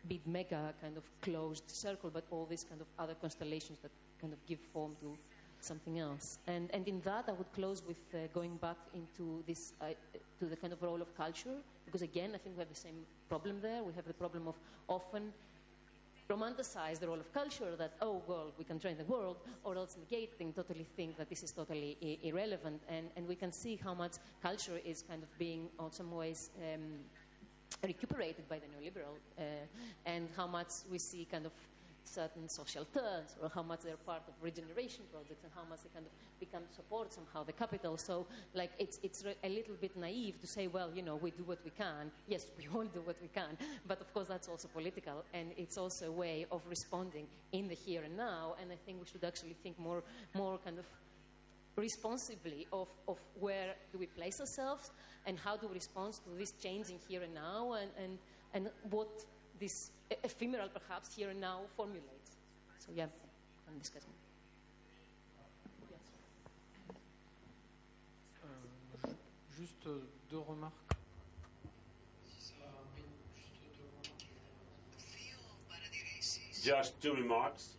big 0.08 0.26
mega 0.26 0.74
kind 0.80 0.96
of 0.96 1.04
closed 1.20 1.70
circle, 1.70 2.10
but 2.10 2.24
all 2.30 2.46
these 2.46 2.64
kind 2.64 2.80
of 2.80 2.86
other 2.98 3.14
constellations 3.14 3.78
that 3.80 3.90
kind 4.20 4.32
of 4.32 4.38
give 4.46 4.58
form 4.72 4.96
to 5.00 5.16
something 5.60 5.98
else. 5.98 6.38
And, 6.46 6.70
and 6.72 6.86
in 6.86 7.00
that, 7.00 7.24
I 7.28 7.32
would 7.32 7.52
close 7.52 7.82
with 7.86 8.02
uh, 8.14 8.28
going 8.32 8.56
back 8.56 8.76
into 8.94 9.42
this, 9.46 9.72
uh, 9.80 9.86
to 10.38 10.46
the 10.46 10.56
kind 10.56 10.72
of 10.72 10.82
role 10.82 11.02
of 11.02 11.16
culture 11.16 11.58
Because 11.88 12.02
again, 12.02 12.32
I 12.34 12.38
think 12.38 12.54
we 12.56 12.60
have 12.60 12.68
the 12.68 12.74
same 12.74 13.06
problem 13.30 13.60
there. 13.62 13.82
We 13.82 13.94
have 13.94 14.06
the 14.06 14.12
problem 14.12 14.46
of 14.46 14.56
often 14.88 15.32
romanticize 16.28 16.98
the 16.98 17.08
role 17.08 17.18
of 17.18 17.32
culture 17.32 17.74
that, 17.76 17.94
oh, 18.02 18.20
well, 18.26 18.52
we 18.58 18.64
can 18.64 18.78
train 18.78 18.98
the 18.98 19.06
world, 19.06 19.38
or 19.64 19.74
else 19.76 19.96
negating, 19.96 20.54
totally 20.54 20.86
think 20.96 21.16
that 21.16 21.30
this 21.30 21.42
is 21.42 21.50
totally 21.50 21.96
irrelevant. 22.22 22.82
And, 22.90 23.06
and 23.16 23.26
we 23.26 23.34
can 23.34 23.50
see 23.50 23.80
how 23.82 23.94
much 23.94 24.16
culture 24.42 24.78
is 24.84 25.02
kind 25.08 25.22
of 25.22 25.38
being, 25.38 25.70
in 25.82 25.90
some 25.90 26.12
ways, 26.12 26.50
um, 26.58 26.82
recuperated 27.82 28.48
by 28.48 28.58
the 28.58 28.66
neoliberal, 28.66 29.16
uh, 29.38 29.42
and 30.06 30.28
how 30.36 30.46
much 30.46 30.72
we 30.90 30.98
see 30.98 31.26
kind 31.30 31.46
of 31.46 31.52
certain 32.04 32.48
social 32.48 32.86
turns, 32.86 33.36
or 33.42 33.50
how 33.54 33.62
much 33.62 33.80
they're 33.82 33.96
part 34.06 34.22
of 34.26 34.34
regeneration 34.40 35.04
projects, 35.12 35.44
and 35.44 35.52
how 35.54 35.62
much 35.68 35.80
they 35.82 35.90
kind 35.92 36.06
of 36.06 36.12
become 36.40 36.62
support 36.74 37.12
somehow 37.12 37.44
the 37.44 37.52
capital. 37.52 37.96
So, 37.96 38.26
like, 38.54 38.70
it's 38.78 38.98
it's 39.02 39.24
a 39.44 39.48
little 39.48 39.74
bit 39.80 39.96
naive 39.96 40.40
to 40.40 40.46
say, 40.46 40.66
well, 40.66 40.90
you 40.94 41.02
know, 41.02 41.16
we 41.16 41.30
do 41.30 41.44
what 41.44 41.58
we 41.64 41.70
can. 41.70 42.10
Yes, 42.26 42.46
we 42.58 42.66
all 42.74 42.84
do 42.84 43.00
what 43.00 43.16
we 43.20 43.28
can, 43.28 43.56
but 43.86 44.00
of 44.00 44.12
course 44.14 44.28
that's 44.28 44.48
also 44.48 44.68
political, 44.68 45.24
and 45.34 45.52
it's 45.56 45.76
also 45.76 46.06
a 46.06 46.12
way 46.12 46.46
of 46.50 46.62
responding 46.68 47.26
in 47.52 47.68
the 47.68 47.74
here 47.74 48.02
and 48.02 48.16
now. 48.16 48.54
And 48.60 48.72
I 48.72 48.76
think 48.86 48.98
we 49.00 49.06
should 49.06 49.24
actually 49.24 49.56
think 49.62 49.78
more 49.78 50.02
more 50.34 50.58
kind 50.64 50.78
of 50.78 50.86
responsibly 51.80 52.66
of, 52.72 52.88
of 53.06 53.18
where 53.38 53.74
do 53.92 53.98
we 53.98 54.06
place 54.06 54.40
ourselves 54.40 54.90
and 55.26 55.38
how 55.38 55.56
do 55.56 55.68
we 55.68 55.74
respond 55.74 56.14
to 56.14 56.30
this 56.36 56.52
changing 56.52 56.98
here 57.08 57.22
and 57.22 57.34
now 57.34 57.74
and, 57.74 57.90
and, 58.02 58.18
and 58.54 58.70
what 58.90 59.08
this 59.60 59.90
ephemeral 60.10 60.68
perhaps 60.68 61.14
here 61.14 61.30
and 61.30 61.40
now 61.40 61.60
formulates. 61.76 62.36
So 62.78 62.88
yeah, 62.94 63.06
I'm 63.68 63.78
discussing. 63.78 64.10
Yes. 65.90 66.00
Um, 68.42 68.50
euh, 69.04 69.12
juste 69.56 69.86
euh, 69.86 70.00
deux 70.30 70.38
remarques. 70.38 70.74
Just 76.62 77.00
two 77.00 77.14
remarks. 77.14 77.77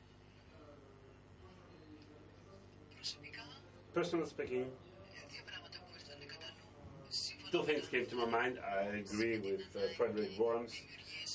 Personally 3.93 4.27
speaking, 4.27 4.67
two 7.51 7.63
things 7.63 7.87
came 7.87 8.05
to 8.05 8.15
my 8.15 8.25
mind. 8.25 8.59
I 8.63 8.83
agree 8.97 9.39
with 9.39 9.61
uh, 9.75 9.87
Frederick 9.97 10.37
Worms. 10.37 10.73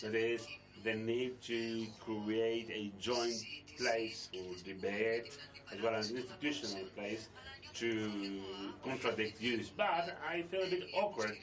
That 0.02 0.14
is 0.14 0.46
the 0.84 0.94
need 0.94 1.40
to 1.42 1.86
create 2.00 2.70
a 2.70 2.92
joint 3.00 3.42
place 3.76 4.28
for 4.32 4.64
debate 4.64 5.36
as 5.74 5.82
well 5.82 5.94
as 5.94 6.10
an 6.10 6.18
institutional 6.18 6.84
place 6.96 7.28
to 7.74 8.40
contradict 8.84 9.38
views. 9.38 9.70
But 9.76 10.16
I 10.26 10.42
feel 10.42 10.62
a 10.62 10.70
bit 10.70 10.84
awkward 10.94 11.36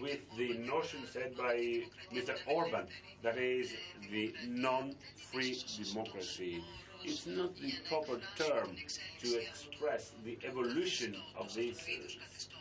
with 0.00 0.18
the 0.36 0.54
notion 0.58 1.00
said 1.12 1.36
by 1.36 1.84
Mr. 2.12 2.34
Orban, 2.48 2.86
that 3.22 3.38
is 3.38 3.72
the 4.10 4.34
non-free 4.48 5.62
democracy. 5.84 6.64
It's 7.06 7.24
not 7.24 7.54
the 7.56 7.72
proper 7.88 8.20
term 8.34 8.76
to 9.22 9.38
express 9.38 10.10
the 10.24 10.36
evolution 10.44 11.14
of 11.38 11.54
these 11.54 11.78
uh, 11.78 12.08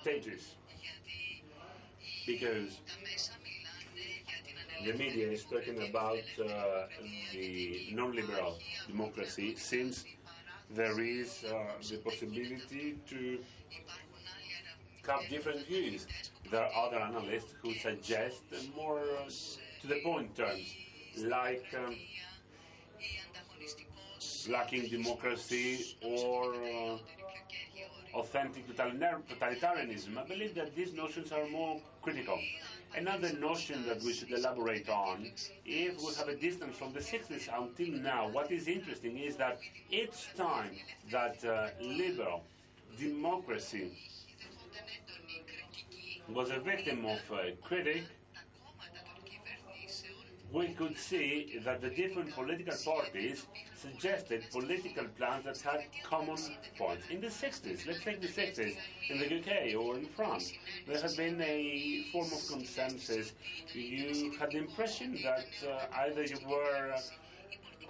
stages 0.04 0.54
because 2.28 2.80
the 4.84 4.94
media 4.94 5.32
is 5.32 5.46
talking 5.46 5.82
about 5.90 6.24
uh, 6.40 6.86
the 7.34 7.88
non-liberal 7.92 8.60
democracy 8.88 9.56
since 9.56 10.06
there 10.70 11.00
is 11.00 11.44
uh, 11.44 11.82
the 11.90 11.98
possibility 11.98 13.00
to 13.10 13.40
have 15.08 15.28
different 15.30 15.66
views. 15.68 16.08
There 16.52 16.64
are 16.64 16.88
other 16.88 17.00
analysts 17.00 17.54
who 17.64 17.74
suggest 17.74 18.44
more 18.75 19.00
uh, 19.00 19.30
to 19.82 19.88
the 19.88 20.00
point 20.04 20.36
terms, 20.36 20.75
like 21.18 21.66
um, 21.75 21.96
lacking 24.50 24.88
democracy 24.88 25.98
or 26.02 26.54
uh, 26.56 26.98
authentic 28.14 28.68
totalitarianism. 28.68 30.18
I 30.18 30.24
believe 30.24 30.56
that 30.56 30.75
these 30.75 30.94
notions 30.94 31.32
are 31.32 31.48
more 31.48 31.82
critical. 32.02 32.40
Another 32.96 33.34
notion 33.34 33.86
that 33.88 34.02
we 34.04 34.14
should 34.14 34.32
elaborate 34.32 34.88
on, 34.88 35.32
if 35.66 35.98
we 35.98 36.14
have 36.16 36.30
a 36.30 36.36
distance 36.36 36.78
from 36.78 36.94
the 36.94 37.00
60s 37.00 37.50
until 37.54 38.02
now, 38.02 38.30
what 38.30 38.52
is 38.52 38.68
interesting 38.68 39.18
is 39.18 39.36
that 39.36 39.60
each 39.92 40.34
time 40.38 40.72
that 41.12 41.44
uh, 41.44 41.68
liberal 41.82 42.44
democracy 42.98 43.92
was 46.30 46.50
a 46.52 46.60
victim 46.60 47.06
of 47.06 47.20
a 47.38 47.52
critic, 47.62 48.04
we 50.54 50.70
could 50.70 50.98
see 50.98 51.60
that 51.66 51.82
the 51.82 51.90
different 51.90 52.34
political 52.34 52.75
parties 52.86 53.46
suggested 53.86 54.44
political 54.51 55.06
plans 55.18 55.46
that 55.46 55.60
had 55.62 55.82
common 56.04 56.38
points. 56.77 57.04
In 57.10 57.22
the 57.22 57.27
60s, 57.27 57.86
let's 57.88 58.04
take 58.04 58.22
the 58.22 58.27
60s, 58.27 58.75
in 59.10 59.20
the 59.20 59.25
UK 59.39 59.75
or 59.75 59.98
in 59.98 60.06
France, 60.15 60.54
there 60.88 61.01
had 61.01 61.15
been 61.15 61.42
a 61.42 62.06
form 62.12 62.27
of 62.27 62.42
consensus. 62.50 63.34
You 63.74 64.34
had 64.39 64.51
the 64.51 64.58
impression 64.58 65.18
that 65.24 65.48
uh, 65.68 66.01
either 66.06 66.24
you 66.24 66.38
were 66.48 66.94
uh, 66.94 67.00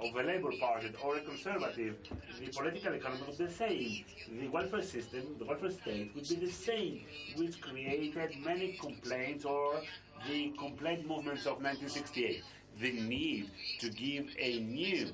of 0.06 0.16
a 0.16 0.24
Labour 0.24 0.52
Party 0.60 0.92
or 1.04 1.18
a 1.18 1.22
Conservative, 1.22 1.96
the 2.40 2.48
political 2.48 2.94
economy 2.94 3.24
was 3.28 3.38
the 3.38 3.50
same. 3.50 4.04
The 4.40 4.48
welfare 4.50 4.82
system, 4.82 5.36
the 5.40 5.46
welfare 5.46 5.72
state 5.72 6.12
would 6.16 6.28
be 6.28 6.36
the 6.36 6.52
same, 6.52 7.06
which 7.38 7.62
created 7.62 8.32
many 8.44 8.74
complaints 8.74 9.46
or 9.46 9.82
the 10.28 10.54
complaint 10.60 11.08
movements 11.08 11.46
of 11.46 11.62
1968. 11.64 12.44
The 12.82 12.92
need 12.92 13.52
to 13.80 13.90
give 13.90 14.28
a 14.38 14.60
new 14.60 15.08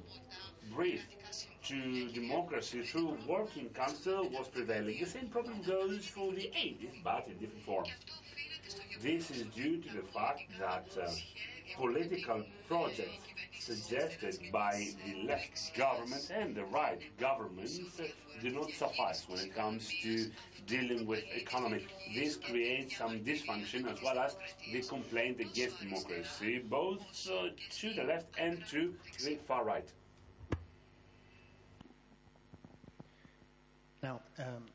breath 0.75 1.05
to 1.63 2.09
democracy 2.09 2.81
through 2.83 3.17
working 3.27 3.69
council 3.69 4.29
was 4.29 4.47
prevailing. 4.47 4.99
The 4.99 5.05
same 5.05 5.27
problem 5.27 5.61
goes 5.63 6.05
for 6.05 6.31
the 6.31 6.51
80s, 6.55 7.03
but 7.03 7.27
in 7.27 7.37
different 7.37 7.63
form. 7.63 7.85
This 9.01 9.31
is 9.31 9.43
due 9.55 9.77
to 9.77 9.89
the 9.97 10.03
fact 10.13 10.43
that 10.59 10.87
uh, 11.01 11.09
political 11.75 12.43
projects 12.67 13.25
suggested 13.59 14.39
by 14.51 14.87
the 15.05 15.23
left 15.27 15.75
government 15.75 16.31
and 16.33 16.55
the 16.55 16.65
right 16.65 16.99
governments 17.19 17.79
do 18.41 18.49
not 18.49 18.71
suffice 18.71 19.25
when 19.27 19.39
it 19.39 19.55
comes 19.55 19.91
to 20.01 20.31
dealing 20.65 21.05
with 21.05 21.23
economy. 21.35 21.85
This 22.15 22.37
creates 22.37 22.97
some 22.97 23.19
dysfunction 23.19 23.91
as 23.91 24.01
well 24.01 24.17
as 24.19 24.35
the 24.71 24.81
complaint 24.81 25.39
against 25.39 25.79
democracy, 25.79 26.59
both 26.59 27.01
uh, 27.29 27.49
to 27.79 27.93
the 27.93 28.03
left 28.03 28.27
and 28.37 28.65
to 28.67 28.93
the 29.23 29.37
far 29.47 29.63
right. 29.63 29.87
Now, 34.03 34.21
um, 34.39 34.65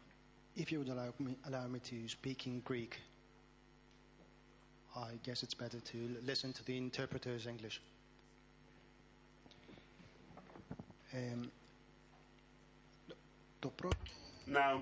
if 0.56 0.70
you 0.70 0.78
would 0.78 0.88
allow 0.88 1.12
me, 1.18 1.36
allow 1.46 1.66
me 1.66 1.80
to 1.80 2.08
speak 2.08 2.46
in 2.46 2.60
Greek, 2.60 2.98
I 4.96 5.18
guess 5.24 5.42
it's 5.42 5.54
better 5.54 5.80
to 5.80 6.16
listen 6.24 6.52
to 6.54 6.64
the 6.64 6.76
interpreter's 6.76 7.46
English. 7.46 7.80
Um, 11.12 11.50
now, 14.46 14.80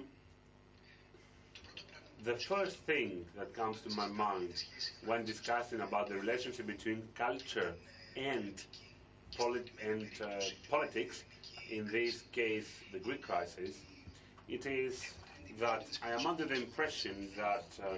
the 2.24 2.34
first 2.36 2.76
thing 2.78 3.24
that 3.36 3.54
comes 3.54 3.80
to 3.82 3.90
my 3.90 4.06
mind 4.08 4.64
when 5.06 5.24
discussing 5.24 5.80
about 5.80 6.08
the 6.08 6.14
relationship 6.14 6.66
between 6.66 7.02
culture 7.14 7.72
and, 8.16 8.62
polit- 9.36 9.70
and 9.82 10.06
uh, 10.22 10.40
politics, 10.70 11.24
in 11.70 11.86
this 11.90 12.24
case, 12.32 12.68
the 12.92 12.98
Greek 12.98 13.22
crisis, 13.22 13.76
it 14.48 14.66
is 14.66 15.02
that 15.58 15.86
I 16.02 16.10
am 16.10 16.26
under 16.26 16.44
the 16.44 16.54
impression 16.54 17.30
that 17.36 17.64
uh, 17.82 17.96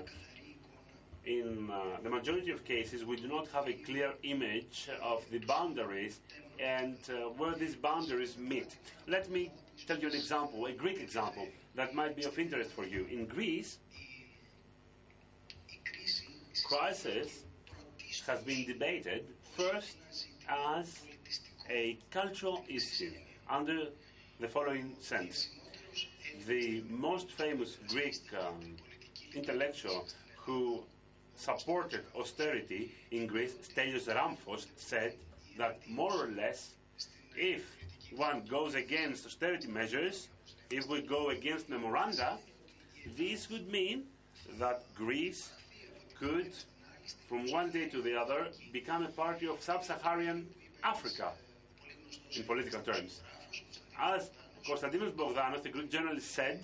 in 1.24 1.70
uh, 1.70 1.98
the 2.02 2.10
majority 2.10 2.50
of 2.50 2.64
cases 2.64 3.04
we 3.04 3.16
do 3.16 3.28
not 3.28 3.48
have 3.48 3.68
a 3.68 3.72
clear 3.72 4.12
image 4.22 4.88
of 5.02 5.24
the 5.30 5.38
boundaries 5.38 6.20
and 6.60 6.96
uh, 7.10 7.28
where 7.30 7.54
these 7.54 7.74
boundaries 7.74 8.36
meet. 8.38 8.76
Let 9.06 9.30
me 9.30 9.50
tell 9.86 9.98
you 9.98 10.08
an 10.08 10.14
example, 10.14 10.66
a 10.66 10.72
Greek 10.72 11.00
example 11.00 11.46
that 11.74 11.94
might 11.94 12.16
be 12.16 12.24
of 12.24 12.38
interest 12.38 12.70
for 12.70 12.84
you. 12.84 13.06
In 13.10 13.26
Greece, 13.26 13.78
crisis 16.64 17.42
has 18.26 18.40
been 18.40 18.66
debated 18.66 19.26
first 19.56 19.96
as 20.48 21.00
a 21.70 21.98
cultural 22.10 22.64
issue 22.68 23.12
under 23.48 23.86
the 24.40 24.48
following 24.48 24.96
sense. 25.00 25.48
The 26.46 26.82
most 26.90 27.30
famous 27.30 27.78
Greek 27.88 28.20
um, 28.38 28.76
intellectual 29.34 30.06
who 30.36 30.82
supported 31.34 32.02
austerity 32.14 32.92
in 33.10 33.26
Greece, 33.26 33.54
Stelios 33.62 34.06
Ramphos, 34.06 34.66
said 34.76 35.14
that 35.58 35.78
more 35.88 36.12
or 36.12 36.28
less, 36.28 36.70
if 37.36 37.62
one 38.14 38.42
goes 38.48 38.74
against 38.74 39.26
austerity 39.26 39.68
measures, 39.68 40.28
if 40.70 40.88
we 40.88 41.00
go 41.02 41.30
against 41.30 41.68
memoranda, 41.68 42.38
this 43.16 43.50
would 43.50 43.70
mean 43.70 44.04
that 44.58 44.82
Greece 44.94 45.50
could 46.18 46.52
from 47.28 47.50
one 47.50 47.70
day 47.70 47.88
to 47.88 48.02
the 48.02 48.14
other, 48.16 48.48
become 48.72 49.04
a 49.04 49.08
party 49.08 49.46
of 49.46 49.60
sub-Saharan 49.60 50.46
Africa, 50.82 51.30
in 52.36 52.42
political 52.44 52.80
terms. 52.80 53.20
As 54.00 54.30
Konstantinos 54.66 55.12
Bogdanos, 55.12 55.62
the 55.62 55.68
Greek 55.68 55.90
journalist, 55.90 56.32
said, 56.32 56.60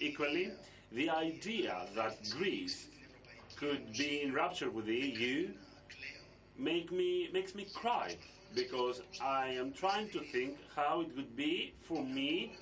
equally, 0.00 0.50
the 0.92 1.10
idea 1.10 1.86
that 1.94 2.16
Greece 2.30 2.86
could 3.56 3.92
be 3.98 4.22
in 4.22 4.32
rupture 4.32 4.70
with 4.70 4.86
the 4.86 4.96
EU 4.96 5.48
make 6.58 6.90
me, 6.90 7.28
makes 7.34 7.54
me 7.54 7.66
cry 7.74 8.16
because 8.54 9.02
I 9.20 9.48
am 9.48 9.72
trying 9.72 10.08
to 10.10 10.20
think 10.20 10.56
how 10.74 11.02
it 11.02 11.14
would 11.16 11.36
be 11.36 11.74
for 11.86 12.02
me 12.02 12.56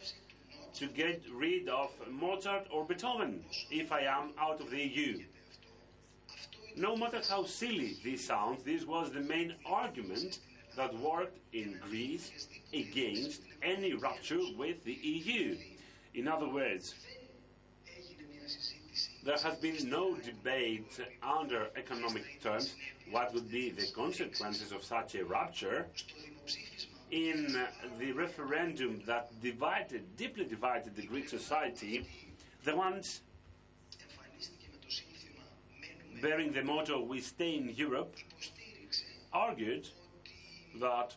to 0.74 0.86
get 0.88 1.22
rid 1.32 1.68
of 1.68 1.90
Mozart 2.10 2.66
or 2.72 2.84
Beethoven 2.84 3.44
if 3.70 3.92
I 3.92 4.00
am 4.00 4.30
out 4.36 4.60
of 4.60 4.70
the 4.70 4.82
EU. 4.82 5.20
No 6.74 6.96
matter 6.96 7.20
how 7.28 7.44
silly 7.44 7.98
this 8.02 8.26
sounds, 8.26 8.64
this 8.64 8.84
was 8.84 9.12
the 9.12 9.20
main 9.20 9.54
argument 9.64 10.40
that 10.76 10.94
worked 10.98 11.38
in 11.52 11.78
Greece 11.88 12.48
against 12.72 13.42
any 13.62 13.92
rupture 13.94 14.40
with 14.56 14.82
the 14.84 14.94
EU. 14.94 15.56
In 16.14 16.28
other 16.28 16.48
words, 16.48 16.94
there 19.24 19.38
has 19.38 19.56
been 19.58 19.88
no 19.88 20.16
debate 20.16 21.00
under 21.22 21.68
economic 21.76 22.42
terms 22.42 22.74
what 23.10 23.32
would 23.34 23.50
be 23.50 23.70
the 23.70 23.86
consequences 23.94 24.72
of 24.72 24.82
such 24.82 25.14
a 25.14 25.24
rupture. 25.24 25.86
In 27.10 27.66
the 27.98 28.12
referendum 28.12 29.02
that 29.06 29.28
divided, 29.42 30.16
deeply 30.16 30.44
divided 30.46 30.96
the 30.96 31.06
Greek 31.06 31.28
society, 31.28 32.06
the 32.64 32.74
ones 32.74 33.20
bearing 36.22 36.52
the 36.52 36.62
motto 36.62 37.02
"We 37.02 37.20
stay 37.20 37.56
in 37.56 37.68
Europe" 37.68 38.14
argued 39.32 39.88
that 40.80 41.14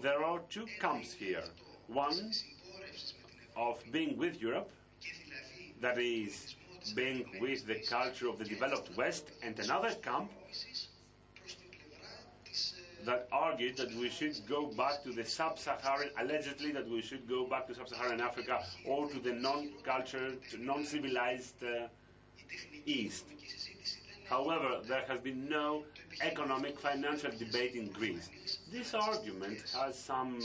there 0.00 0.24
are 0.24 0.40
two 0.48 0.66
camps 0.80 1.12
here. 1.12 1.44
One 1.86 2.32
of 3.56 3.82
being 3.92 4.16
with 4.16 4.40
Europe, 4.40 4.70
that 5.80 5.98
is, 5.98 6.56
being 6.94 7.24
with 7.40 7.66
the 7.66 7.80
culture 7.88 8.28
of 8.28 8.38
the 8.38 8.44
developed 8.44 8.96
West, 8.96 9.30
and 9.42 9.58
another 9.58 9.90
camp 10.02 10.30
that 13.04 13.28
argued 13.32 13.76
that 13.76 13.92
we 13.96 14.08
should 14.08 14.36
go 14.48 14.66
back 14.66 15.02
to 15.02 15.12
the 15.12 15.24
sub-Saharan, 15.24 16.10
allegedly 16.18 16.70
that 16.72 16.88
we 16.88 17.02
should 17.02 17.28
go 17.28 17.44
back 17.44 17.66
to 17.66 17.74
sub-Saharan 17.74 18.20
Africa 18.20 18.62
or 18.86 19.08
to 19.08 19.18
the 19.18 19.32
non-cultured, 19.32 20.38
non-civilized 20.58 21.62
uh, 21.64 21.88
East. 22.86 23.24
However, 24.28 24.80
there 24.86 25.04
has 25.08 25.20
been 25.20 25.48
no 25.48 25.82
economic 26.20 26.78
financial 26.78 27.30
debate 27.38 27.74
in 27.74 27.88
Greece. 27.88 28.28
This 28.70 28.94
argument 28.94 29.62
has 29.74 29.98
some 29.98 30.38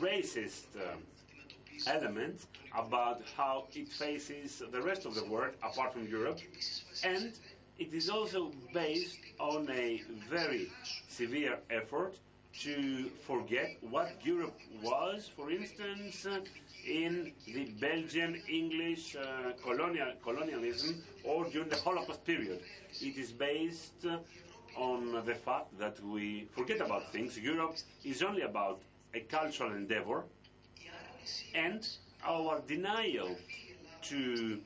racist 0.00 0.66
uh, 0.76 1.90
elements 1.90 2.46
about 2.76 3.22
how 3.36 3.64
it 3.74 3.88
faces 3.88 4.62
the 4.70 4.80
rest 4.80 5.04
of 5.04 5.14
the 5.14 5.24
world 5.24 5.54
apart 5.62 5.92
from 5.92 6.06
Europe, 6.06 6.38
and 7.04 7.32
it 7.78 7.92
is 7.92 8.08
also 8.08 8.52
based 8.72 9.18
on 9.38 9.68
a 9.70 10.02
very 10.30 10.70
severe 11.08 11.58
effort 11.70 12.14
to 12.60 13.10
forget 13.26 13.76
what 13.90 14.12
Europe 14.24 14.58
was, 14.82 15.30
for 15.36 15.50
instance, 15.50 16.24
uh, 16.24 16.40
in 16.86 17.32
the 17.46 17.66
Belgian 17.80 18.40
English 18.48 19.16
uh, 19.16 19.52
colonial, 19.62 20.12
colonialism 20.22 21.02
or 21.24 21.44
during 21.50 21.68
the 21.68 21.76
Holocaust 21.76 22.24
period. 22.24 22.60
It 23.00 23.18
is 23.18 23.32
based 23.32 24.06
on 24.76 25.24
the 25.24 25.34
fact 25.34 25.78
that 25.78 25.98
we 26.04 26.48
forget 26.54 26.80
about 26.80 27.12
things. 27.12 27.38
Europe 27.38 27.76
is 28.04 28.22
only 28.22 28.42
about 28.42 28.80
a 29.14 29.20
cultural 29.20 29.72
endeavor, 29.72 30.24
and 31.54 31.88
our 32.24 32.60
denial 32.66 33.36
to 34.02 34.60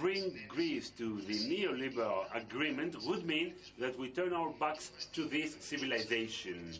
bring 0.00 0.38
Greece 0.48 0.90
to 0.90 1.20
the 1.22 1.34
neoliberal 1.34 2.24
agreement 2.34 2.96
would 3.06 3.24
mean 3.24 3.54
that 3.78 3.98
we 3.98 4.08
turn 4.08 4.32
our 4.32 4.50
backs 4.50 4.90
to 5.12 5.24
this 5.24 5.56
civilization. 5.60 6.74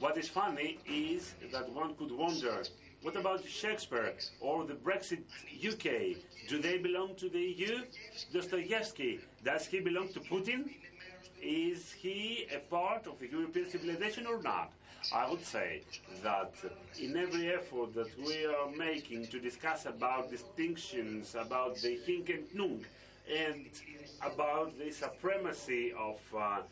What 0.00 0.16
is 0.16 0.28
funny 0.28 0.78
is 0.88 1.34
that 1.52 1.70
one 1.70 1.94
could 1.96 2.12
wonder 2.12 2.62
what 3.06 3.14
about 3.14 3.46
Shakespeare 3.46 4.14
or 4.40 4.64
the 4.64 4.74
Brexit 4.74 5.22
UK? 5.70 6.16
Do 6.48 6.60
they 6.60 6.76
belong 6.78 7.14
to 7.22 7.28
the 7.28 7.38
EU? 7.38 7.82
Dostoevsky, 8.32 9.20
does 9.44 9.64
he 9.64 9.78
belong 9.78 10.08
to 10.08 10.18
Putin? 10.18 10.70
Is 11.40 11.92
he 11.92 12.48
a 12.52 12.58
part 12.58 13.06
of 13.06 13.20
the 13.20 13.28
European 13.28 13.70
civilization 13.70 14.26
or 14.26 14.42
not? 14.42 14.72
I 15.14 15.30
would 15.30 15.44
say 15.44 15.82
that 16.24 16.52
in 17.00 17.16
every 17.16 17.52
effort 17.52 17.94
that 17.94 18.10
we 18.18 18.44
are 18.44 18.70
making 18.76 19.28
to 19.28 19.38
discuss 19.38 19.86
about 19.86 20.28
distinctions, 20.28 21.36
about 21.36 21.76
the 21.76 22.00
Hinc 22.04 22.28
and 22.30 22.46
Nunc, 22.54 22.88
and 23.32 23.66
about 24.20 24.76
the 24.80 24.90
supremacy 24.90 25.92
of 25.96 26.18
uh, 26.36 26.62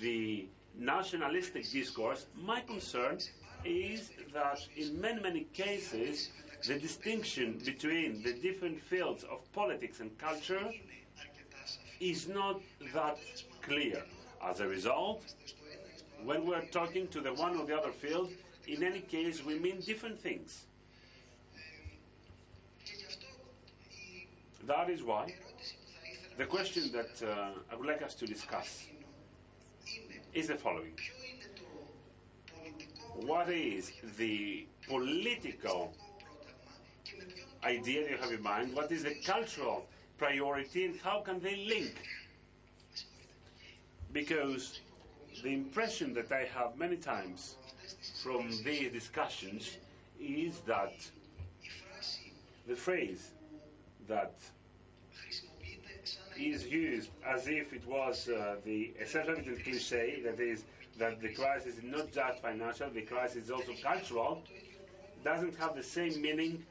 the 0.00 0.48
nationalistic 0.76 1.70
discourse, 1.70 2.26
my 2.36 2.62
concern 2.62 3.20
is 3.64 4.10
that 4.32 4.60
in 4.76 5.00
many, 5.00 5.20
many 5.20 5.44
cases, 5.52 6.30
the 6.66 6.78
distinction 6.78 7.60
between 7.64 8.22
the 8.22 8.32
different 8.32 8.80
fields 8.80 9.24
of 9.24 9.40
politics 9.52 10.00
and 10.00 10.16
culture 10.18 10.70
is 12.00 12.28
not 12.28 12.60
that 12.92 13.18
clear. 13.62 14.02
As 14.42 14.60
a 14.60 14.66
result, 14.66 15.22
when 16.24 16.46
we're 16.46 16.66
talking 16.66 17.08
to 17.08 17.20
the 17.20 17.32
one 17.34 17.56
or 17.56 17.66
the 17.66 17.76
other 17.76 17.92
field, 17.92 18.30
in 18.66 18.82
any 18.82 19.00
case, 19.00 19.44
we 19.44 19.58
mean 19.58 19.80
different 19.80 20.20
things. 20.20 20.64
That 24.66 24.88
is 24.88 25.02
why 25.02 25.34
the 26.38 26.46
question 26.46 26.90
that 26.92 27.22
uh, 27.22 27.50
I 27.70 27.76
would 27.76 27.86
like 27.86 28.02
us 28.02 28.14
to 28.14 28.26
discuss 28.26 28.86
is 30.32 30.48
the 30.48 30.56
following 30.56 30.96
What 33.16 33.48
is 33.48 33.92
the 34.18 34.66
political 34.88 35.92
idea 37.62 38.10
you 38.10 38.16
have 38.16 38.32
in 38.32 38.42
mind? 38.42 38.74
What 38.74 38.90
is 38.92 39.04
the 39.04 39.14
cultural 39.24 39.86
priority, 40.18 40.86
and 40.86 41.00
how 41.00 41.20
can 41.20 41.40
they 41.40 41.56
link? 41.56 41.94
Because 44.12 44.80
the 45.42 45.52
impression 45.52 46.14
that 46.14 46.30
I 46.30 46.44
have 46.54 46.76
many 46.76 46.96
times 46.96 47.56
from 48.22 48.50
these 48.64 48.92
discussions 48.92 49.78
is 50.20 50.60
that 50.66 50.94
the 52.66 52.76
phrase 52.76 53.30
that 54.08 54.34
is 56.38 56.66
used 56.66 57.10
as 57.24 57.46
if 57.46 57.72
it 57.72 57.86
was 57.86 58.28
uh, 58.28 58.56
the 58.64 58.92
self-evident 59.06 59.62
cliche, 59.62 60.20
that 60.24 60.40
is, 60.40 60.64
that 60.98 61.20
the 61.20 61.32
crisis 61.32 61.78
is 61.78 61.82
not 61.82 62.12
just 62.12 62.40
financial, 62.42 62.90
the 62.90 63.02
crisis 63.02 63.44
is 63.44 63.50
also 63.50 63.72
cultural, 63.82 64.42
doesn't 65.24 65.56
have 65.56 65.74
the 65.74 65.82
same 65.82 66.20
meaning 66.20 66.64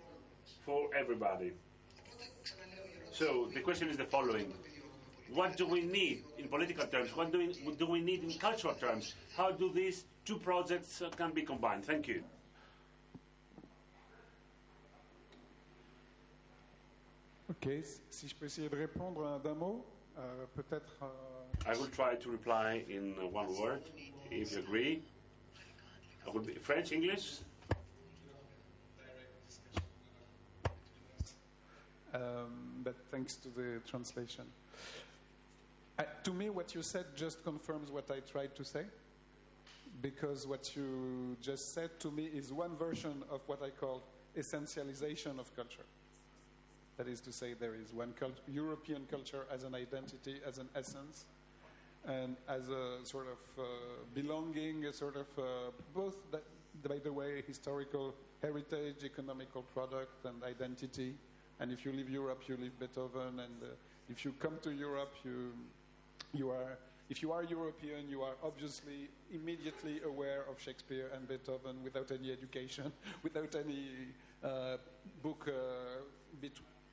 for 0.66 0.90
everybody. 0.96 1.52
So 3.12 3.50
the 3.54 3.60
question 3.62 3.90
is 3.90 3.98
the 3.98 4.06
following. 4.06 4.54
What 5.34 5.58
do 5.58 5.66
we 5.66 5.82
need 5.82 6.24
in 6.38 6.48
political 6.48 6.86
terms? 6.86 7.16
What 7.16 7.32
do 7.32 7.40
we, 7.40 7.76
do 7.76 7.88
we 7.88 8.02
need 8.02 8.24
in 8.24 8.34
cultural 8.38 8.76
terms? 8.76 9.16
How 9.36 9.52
do 9.52 9.72
these 9.74 10.06
two 10.26 10.38
projects 10.38 11.02
uh, 11.02 11.10
can 11.10 11.32
be 11.32 11.42
combined? 11.42 11.86
Thank 11.86 12.08
you. 12.08 12.24
Ok, 17.50 17.70
si 18.10 18.28
je 18.28 18.36
peux 18.36 18.46
essayer 18.46 18.70
de 18.70 18.76
répondre 18.76 19.40
d'un 19.44 19.54
mot, 19.54 19.86
euh, 20.18 20.46
peut-être. 20.56 20.98
euh, 21.04 21.72
I 21.72 21.78
will 21.78 21.90
try 21.90 22.16
to 22.16 22.32
reply 22.32 22.84
in 22.90 23.14
uh, 23.20 23.28
one 23.28 23.48
word, 23.60 23.82
if 24.42 24.52
you 24.52 24.60
agree. 24.60 25.02
I 26.28 26.32
would 26.32 26.46
be 26.46 26.54
French, 26.54 26.92
English. 26.92 27.40
um, 32.14 32.82
but 32.84 32.96
thanks 33.12 33.36
to 33.36 33.50
the 33.50 33.80
translation. 33.90 34.46
I, 35.98 36.06
to 36.24 36.34
me, 36.34 36.50
what 36.50 36.76
you 36.76 36.82
said 36.82 37.06
just 37.16 37.44
confirms 37.44 37.92
what 37.92 38.10
I 38.12 38.20
tried 38.20 38.56
to 38.56 38.64
say, 38.64 38.86
because 40.02 40.48
what 40.48 40.76
you 40.76 41.38
just 41.42 41.74
said 41.74 42.00
to 42.00 42.12
me 42.12 42.26
is 42.26 42.52
one 42.52 42.76
version 42.76 43.24
of 43.30 43.42
what 43.48 43.62
I 43.62 43.70
call 43.70 44.04
essentialization 44.38 45.40
of 45.40 45.56
culture. 45.56 45.86
That 46.98 47.08
is 47.08 47.20
to 47.22 47.32
say, 47.32 47.54
there 47.54 47.74
is 47.76 47.94
one 47.94 48.14
cult- 48.14 48.42
European 48.48 49.06
culture 49.10 49.46
as 49.52 49.64
an 49.64 49.74
identity, 49.76 50.36
as 50.46 50.58
an 50.60 50.70
essence, 50.76 51.26
and 52.06 52.36
as 52.48 52.70
a 52.70 52.98
sort 53.04 53.28
of 53.28 53.64
uh, 53.64 53.64
belonging, 54.14 54.86
a 54.86 54.94
sort 54.94 55.16
of 55.16 55.28
uh, 55.38 55.44
both, 55.94 56.18
that, 56.32 56.44
by 56.88 56.98
the 56.98 57.12
way, 57.12 57.42
historical 57.48 58.14
heritage, 58.42 59.04
economical 59.04 59.62
product, 59.62 60.26
and 60.26 60.44
identity. 60.44 61.16
And 61.60 61.72
if 61.72 61.86
you 61.86 61.94
leave 61.94 62.10
Europe, 62.10 62.44
you 62.48 62.58
leave 62.58 62.78
Beethoven 62.80 63.40
and 63.40 63.64
uh, 63.64 63.68
if 64.10 64.26
you 64.26 64.34
come 64.34 64.58
to 64.64 64.72
Europe, 64.72 65.14
you, 65.24 65.54
you 66.34 66.50
are, 66.50 66.78
if 67.10 67.22
you 67.22 67.32
are 67.32 67.44
European, 67.44 68.10
you 68.10 68.22
are 68.22 68.34
obviously 68.44 69.10
immediately 69.34 70.02
aware 70.06 70.44
of 70.50 70.60
Shakespeare 70.60 71.10
and 71.16 71.28
Beethoven 71.28 71.78
without 71.84 72.12
any 72.12 72.32
education, 72.32 72.92
without 73.24 73.56
any 73.56 73.88
uh, 74.44 74.78
book 75.22 75.48
uh, 75.48 76.46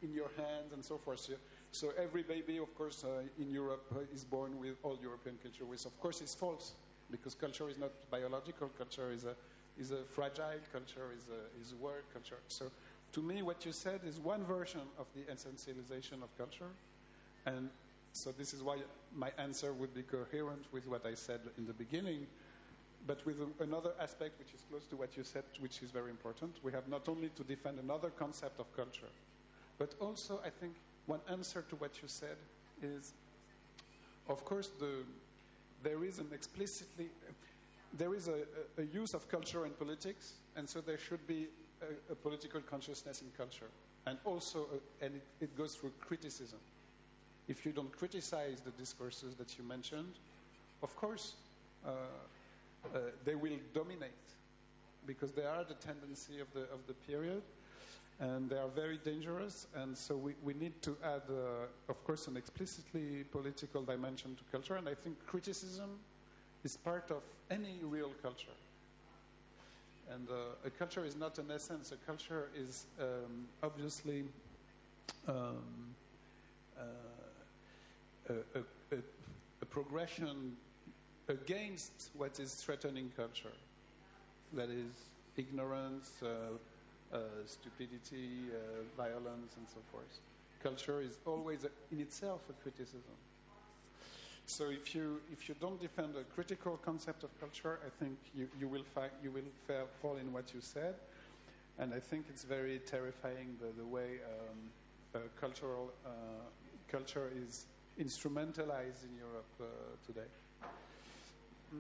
in 0.02 0.14
your 0.14 0.30
hands 0.36 0.72
and 0.72 0.84
so 0.84 0.98
forth. 0.98 1.28
So 1.72 1.92
every 1.96 2.22
baby, 2.22 2.58
of 2.58 2.74
course, 2.76 3.04
uh, 3.04 3.22
in 3.40 3.50
Europe 3.50 3.84
uh, 3.94 4.00
is 4.12 4.24
born 4.24 4.58
with 4.58 4.76
all 4.82 4.98
European 5.00 5.38
culture, 5.42 5.64
which 5.64 5.84
of 5.84 5.98
course 6.00 6.20
is 6.20 6.34
false 6.34 6.72
because 7.10 7.34
culture 7.34 7.68
is 7.68 7.78
not 7.78 7.90
biological. 8.10 8.68
Culture 8.76 9.12
is 9.12 9.24
a 9.24 9.34
is 9.78 9.92
a 9.92 10.02
fragile 10.04 10.60
culture, 10.72 11.12
is 11.16 11.26
a 11.28 11.60
is 11.60 11.72
a 11.72 11.76
word 11.76 12.02
culture. 12.12 12.38
So, 12.48 12.70
to 13.12 13.22
me, 13.22 13.42
what 13.42 13.64
you 13.64 13.72
said 13.72 14.00
is 14.06 14.18
one 14.18 14.44
version 14.44 14.82
of 14.98 15.06
the 15.14 15.22
essentialization 15.32 16.22
of 16.22 16.36
culture, 16.36 16.70
and 17.46 17.70
so 18.12 18.32
this 18.32 18.52
is 18.52 18.62
why 18.62 18.78
my 19.14 19.30
answer 19.38 19.72
would 19.72 19.94
be 19.94 20.02
coherent 20.02 20.64
with 20.72 20.86
what 20.88 21.06
I 21.06 21.14
said 21.14 21.40
in 21.56 21.66
the 21.66 21.72
beginning, 21.72 22.26
but 23.06 23.24
with 23.24 23.36
another 23.60 23.92
aspect 24.00 24.38
which 24.40 24.52
is 24.52 24.64
close 24.68 24.86
to 24.86 24.96
what 24.96 25.16
you 25.16 25.22
said, 25.22 25.44
which 25.60 25.82
is 25.82 25.90
very 25.90 26.10
important. 26.10 26.56
We 26.64 26.72
have 26.72 26.88
not 26.88 27.08
only 27.08 27.28
to 27.36 27.44
defend 27.44 27.78
another 27.78 28.10
concept 28.10 28.58
of 28.58 28.74
culture, 28.74 29.12
but 29.78 29.94
also 30.00 30.40
I 30.44 30.50
think 30.50 30.74
one 31.06 31.20
answer 31.30 31.64
to 31.68 31.76
what 31.76 31.90
you 32.02 32.08
said 32.08 32.36
is, 32.82 33.12
of 34.28 34.44
course, 34.44 34.70
the 34.78 35.04
there 35.82 36.04
is 36.04 36.18
an 36.18 36.28
explicitly 36.32 37.08
there 37.98 38.14
is 38.14 38.28
a, 38.28 38.42
a, 38.80 38.84
use 38.94 39.14
of 39.14 39.28
culture 39.28 39.66
in 39.66 39.72
politics, 39.72 40.34
and 40.56 40.68
so 40.68 40.80
there 40.80 40.98
should 40.98 41.26
be 41.26 41.48
a, 41.82 42.12
a 42.12 42.14
political 42.14 42.60
consciousness 42.60 43.20
in 43.20 43.28
culture, 43.36 43.66
and 44.06 44.16
also, 44.24 44.66
a, 44.72 45.04
and 45.04 45.16
it, 45.16 45.22
it 45.40 45.58
goes 45.58 45.74
through 45.74 45.92
criticism. 46.00 46.58
If 47.48 47.66
you 47.66 47.72
don't 47.72 47.90
criticize 47.96 48.60
the 48.60 48.70
discourses 48.72 49.34
that 49.36 49.58
you 49.58 49.64
mentioned, 49.64 50.14
of 50.82 50.94
course, 50.94 51.34
uh, 51.84 51.90
uh, 52.94 52.98
they 53.24 53.34
will 53.34 53.58
dominate 53.74 54.10
because 55.06 55.32
they 55.32 55.44
are 55.44 55.64
the 55.64 55.74
tendency 55.74 56.38
of 56.40 56.52
the 56.52 56.62
of 56.72 56.86
the 56.86 56.94
period, 56.94 57.42
and 58.20 58.50
they 58.50 58.56
are 58.56 58.68
very 58.68 58.98
dangerous. 58.98 59.66
And 59.74 59.96
so 59.96 60.14
we, 60.14 60.34
we 60.44 60.52
need 60.54 60.80
to 60.82 60.96
add, 61.02 61.22
uh, 61.30 61.66
of 61.88 62.04
course, 62.04 62.28
an 62.28 62.36
explicitly 62.36 63.24
political 63.32 63.82
dimension 63.82 64.36
to 64.36 64.42
culture. 64.52 64.76
And 64.76 64.88
I 64.88 64.94
think 64.94 65.16
criticism 65.26 65.98
is 66.62 66.76
part 66.76 67.10
of 67.10 67.22
any 67.50 67.78
real 67.82 68.12
culture. 68.22 68.56
And 70.12 70.28
uh, 70.28 70.66
a 70.66 70.70
culture 70.70 71.04
is 71.04 71.16
not 71.16 71.38
an 71.38 71.50
essence. 71.54 71.92
A 71.92 71.96
culture 72.06 72.48
is 72.54 72.86
um, 73.00 73.46
obviously 73.62 74.24
um, 75.26 75.94
uh, 76.78 76.82
a, 78.28 78.58
a, 78.58 78.96
a, 79.62 79.66
progression 79.66 80.56
against 81.28 82.10
what 82.16 82.40
is 82.40 82.54
threatening 82.54 83.12
culture. 83.16 83.52
That 84.52 84.68
is 84.68 84.90
ignorance, 85.36 86.10
uh, 86.22 86.26
uh, 87.12 87.18
stupidity, 87.46 88.50
uh, 88.52 88.82
violence, 88.96 89.56
and 89.56 89.66
so 89.68 89.80
forth. 89.90 90.20
Culture 90.62 91.00
is 91.00 91.18
always 91.26 91.64
a, 91.64 91.70
in 91.90 92.00
itself 92.00 92.40
a 92.50 92.52
criticism. 92.62 93.16
So 94.46 94.70
if 94.70 94.94
you 94.94 95.20
if 95.32 95.48
you 95.48 95.54
don't 95.60 95.80
defend 95.80 96.16
a 96.16 96.24
critical 96.34 96.76
concept 96.76 97.22
of 97.22 97.30
culture, 97.38 97.78
I 97.86 97.90
think 98.02 98.18
you, 98.34 98.48
you 98.58 98.68
will 98.68 98.84
fi- 98.94 99.14
you 99.22 99.30
will 99.30 99.50
fa- 99.66 99.86
fall 100.02 100.16
in 100.16 100.32
what 100.32 100.52
you 100.52 100.60
said, 100.60 100.94
and 101.78 101.94
I 101.94 102.00
think 102.00 102.26
it's 102.28 102.42
very 102.44 102.80
terrifying 102.80 103.56
the, 103.60 103.68
the 103.80 103.86
way 103.86 104.18
um, 104.24 104.58
uh, 105.14 105.18
cultural 105.40 105.92
uh, 106.04 106.10
culture 106.88 107.30
is 107.46 107.66
instrumentalized 107.98 109.04
in 109.04 109.16
Europe 109.18 109.52
uh, 109.60 109.64
today. 110.06 110.28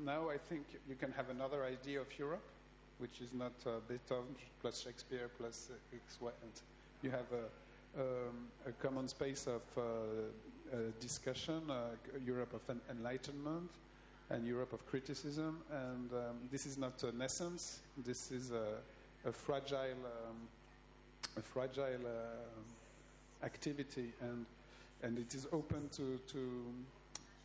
Now 0.04 0.30
I 0.30 0.38
think 0.38 0.62
you 0.88 0.94
can 0.94 1.12
have 1.12 1.28
another 1.30 1.64
idea 1.64 2.00
of 2.00 2.18
Europe, 2.18 2.46
which 3.00 3.20
is 3.20 3.32
not 3.32 3.52
uh, 3.66 3.80
Beethoven 3.88 4.36
plus 4.60 4.80
Shakespeare 4.80 5.28
plus 5.38 5.70
uh, 5.70 5.96
X, 5.96 6.18
Y, 6.20 6.30
and 6.42 6.52
you 7.02 7.10
have 7.10 7.26
a, 7.32 8.00
um, 8.00 8.36
a 8.66 8.72
common 8.72 9.08
space 9.08 9.46
of 9.46 9.62
uh, 9.76 9.80
uh, 9.80 10.76
discussion, 11.00 11.62
Europe 12.24 12.54
of 12.54 12.60
en- 12.68 12.80
enlightenment 12.90 13.70
and 14.28 14.46
Europe 14.46 14.72
of 14.72 14.86
criticism. 14.86 15.58
And 15.72 16.12
um, 16.12 16.36
this 16.52 16.66
is 16.66 16.78
not 16.78 17.02
an 17.02 17.22
essence. 17.22 17.80
This 18.06 18.30
is 18.30 18.52
a, 18.52 19.28
a 19.28 19.32
fragile, 19.32 19.98
um, 20.04 20.36
a 21.36 21.42
fragile 21.42 22.06
uh, 22.06 23.44
activity, 23.44 24.12
and 24.20 24.46
and 25.02 25.18
it 25.18 25.34
is 25.34 25.46
open 25.50 25.88
to 25.96 26.20
to, 26.28 26.38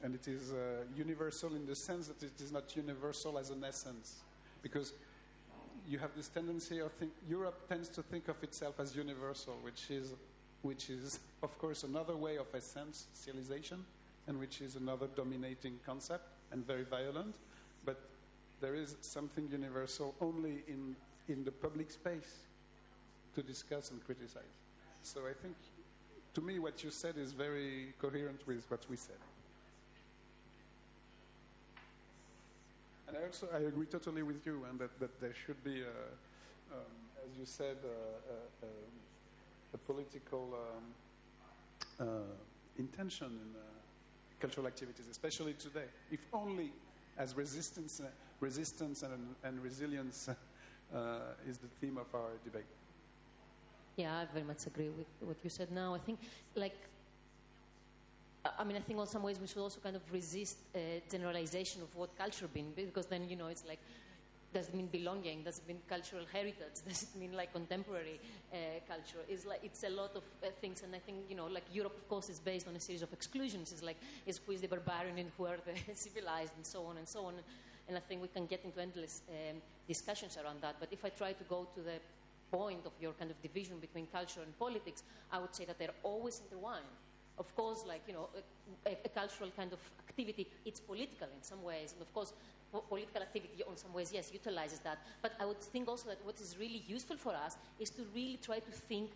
and 0.03 0.13
it 0.13 0.27
is 0.27 0.51
uh, 0.51 0.83
universal 0.95 1.55
in 1.55 1.65
the 1.65 1.75
sense 1.75 2.07
that 2.07 2.21
it 2.21 2.41
is 2.41 2.51
not 2.51 2.75
universal 2.75 3.39
as 3.39 3.49
an 3.49 3.63
essence, 3.63 4.17
because 4.61 4.91
you 5.87 5.97
have 5.99 6.11
this 6.15 6.27
tendency 6.27 6.79
of 6.79 6.91
think 6.93 7.11
Europe 7.27 7.67
tends 7.67 7.89
to 7.89 8.01
think 8.01 8.27
of 8.27 8.41
itself 8.43 8.79
as 8.79 8.95
universal, 8.95 9.57
which 9.63 9.89
is 9.89 10.13
which 10.65 10.89
is, 10.89 11.19
of 11.43 11.55
course, 11.59 11.83
another 11.83 12.15
way 12.15 12.37
of 12.37 12.51
essentialization, 12.51 13.77
and 14.27 14.39
which 14.39 14.61
is 14.61 14.75
another 14.75 15.07
dominating 15.15 15.79
concept 15.85 16.27
and 16.51 16.65
very 16.65 16.83
violent. 16.83 17.35
But 17.85 17.99
there 18.61 18.73
is 18.73 18.95
something 19.01 19.47
universal 19.51 20.15
only 20.19 20.63
in, 20.67 20.95
in 21.27 21.43
the 21.43 21.51
public 21.51 21.91
space 21.91 22.47
to 23.35 23.43
discuss 23.43 23.91
and 23.91 24.03
criticize. 24.03 24.55
So 25.03 25.21
I 25.21 25.33
think, 25.39 25.55
to 26.33 26.41
me, 26.41 26.57
what 26.57 26.83
you 26.83 26.89
said 26.89 27.15
is 27.15 27.31
very 27.31 27.93
coherent 28.01 28.41
with 28.47 28.65
what 28.69 28.89
we 28.89 28.95
said. 28.95 29.21
I 33.15 33.25
also 33.25 33.47
I 33.53 33.59
agree 33.59 33.85
totally 33.85 34.23
with 34.23 34.45
you, 34.45 34.65
and 34.69 34.79
that, 34.79 34.99
that 34.99 35.19
there 35.21 35.33
should 35.33 35.63
be, 35.63 35.81
a, 35.81 36.75
um, 36.75 36.91
as 37.23 37.37
you 37.37 37.45
said, 37.45 37.77
a, 37.83 38.65
a, 38.65 38.69
a 39.73 39.77
political 39.77 40.53
um, 40.53 42.07
uh, 42.07 42.21
intention 42.77 43.27
in 43.27 43.55
uh, 43.55 43.63
cultural 44.39 44.67
activities, 44.67 45.07
especially 45.09 45.53
today. 45.53 45.85
If 46.11 46.27
only 46.33 46.71
as 47.17 47.35
resistance, 47.35 48.01
uh, 48.01 48.07
resistance 48.39 49.03
and, 49.03 49.35
and 49.43 49.63
resilience 49.63 50.29
uh, 50.29 51.19
is 51.47 51.57
the 51.57 51.67
theme 51.79 51.97
of 51.97 52.13
our 52.13 52.31
debate. 52.43 52.65
Yeah, 53.95 54.19
I 54.19 54.25
very 54.33 54.45
much 54.45 54.67
agree 54.67 54.89
with 54.89 55.07
what 55.21 55.37
you 55.43 55.49
said 55.49 55.71
now. 55.71 55.95
I 55.95 55.99
think, 55.99 56.19
like, 56.55 56.75
I 58.59 58.63
mean, 58.63 58.77
I 58.77 58.79
think 58.79 58.99
in 58.99 59.07
some 59.07 59.23
ways 59.23 59.39
we 59.39 59.47
should 59.47 59.59
also 59.61 59.79
kind 59.79 59.95
of 59.95 60.01
resist 60.11 60.57
uh, 60.75 60.79
generalization 61.09 61.81
of 61.81 61.95
what 61.95 62.15
culture 62.17 62.47
means, 62.53 62.73
because 62.75 63.07
then, 63.07 63.27
you 63.29 63.35
know, 63.35 63.47
it's 63.47 63.65
like, 63.67 63.79
does 64.53 64.69
it 64.69 64.75
mean 64.75 64.87
belonging? 64.87 65.43
Does 65.43 65.57
it 65.57 65.67
mean 65.67 65.79
cultural 65.89 66.23
heritage? 66.31 66.77
Does 66.87 67.03
it 67.03 67.19
mean 67.19 67.33
like 67.33 67.51
contemporary 67.51 68.21
uh, 68.53 68.55
culture? 68.87 69.19
It's 69.27 69.45
like 69.45 69.59
it's 69.63 69.83
a 69.83 69.89
lot 69.89 70.11
of 70.15 70.23
uh, 70.41 70.47
things, 70.61 70.81
and 70.81 70.95
I 70.95 70.99
think 70.99 71.17
you 71.29 71.35
know, 71.35 71.47
like 71.47 71.65
Europe, 71.73 71.97
of 71.97 72.07
course, 72.07 72.29
is 72.29 72.39
based 72.39 72.65
on 72.65 72.73
a 72.73 72.79
series 72.79 73.01
of 73.01 73.11
exclusions. 73.11 73.73
It's 73.73 73.83
like 73.83 73.97
is 74.25 74.39
who 74.45 74.53
is 74.53 74.61
the 74.61 74.67
barbarian 74.67 75.17
and 75.17 75.29
who 75.37 75.45
are 75.45 75.57
the 75.57 75.75
civilized, 75.93 76.53
and 76.55 76.65
so 76.65 76.85
on 76.85 76.95
and 76.97 77.05
so 77.07 77.25
on. 77.25 77.33
And 77.89 77.97
I 77.97 77.99
think 77.99 78.21
we 78.21 78.29
can 78.29 78.45
get 78.45 78.63
into 78.63 78.79
endless 78.79 79.23
um, 79.29 79.57
discussions 79.89 80.37
around 80.41 80.61
that. 80.61 80.77
But 80.79 80.87
if 80.93 81.03
I 81.03 81.09
try 81.09 81.33
to 81.33 81.43
go 81.49 81.67
to 81.75 81.81
the 81.81 81.99
point 82.49 82.85
of 82.85 82.93
your 83.01 83.11
kind 83.11 83.31
of 83.31 83.41
division 83.41 83.79
between 83.79 84.07
culture 84.07 84.39
and 84.41 84.57
politics, 84.57 85.03
I 85.33 85.39
would 85.39 85.53
say 85.53 85.65
that 85.65 85.77
they're 85.77 85.99
always 86.01 86.39
intertwined. 86.39 86.85
Of 87.37 87.53
course, 87.55 87.83
like 87.87 88.01
you 88.07 88.13
know, 88.13 88.29
a, 88.85 88.91
a 89.03 89.09
cultural 89.09 89.51
kind 89.55 89.73
of 89.73 89.79
activity, 90.07 90.47
it's 90.65 90.79
political 90.79 91.27
in 91.27 91.43
some 91.43 91.61
ways, 91.63 91.93
and 91.93 92.01
of 92.01 92.13
course, 92.13 92.33
political 92.89 93.21
activity 93.21 93.63
in 93.69 93.77
some 93.77 93.93
ways, 93.93 94.11
yes, 94.13 94.31
utilizes 94.33 94.79
that. 94.79 94.99
But 95.21 95.33
I 95.39 95.45
would 95.45 95.59
think 95.59 95.87
also 95.87 96.09
that 96.09 96.19
what 96.23 96.39
is 96.39 96.55
really 96.59 96.83
useful 96.87 97.17
for 97.17 97.33
us 97.33 97.57
is 97.79 97.89
to 97.91 98.01
really 98.13 98.39
try 98.41 98.59
to 98.59 98.71
think 98.71 99.11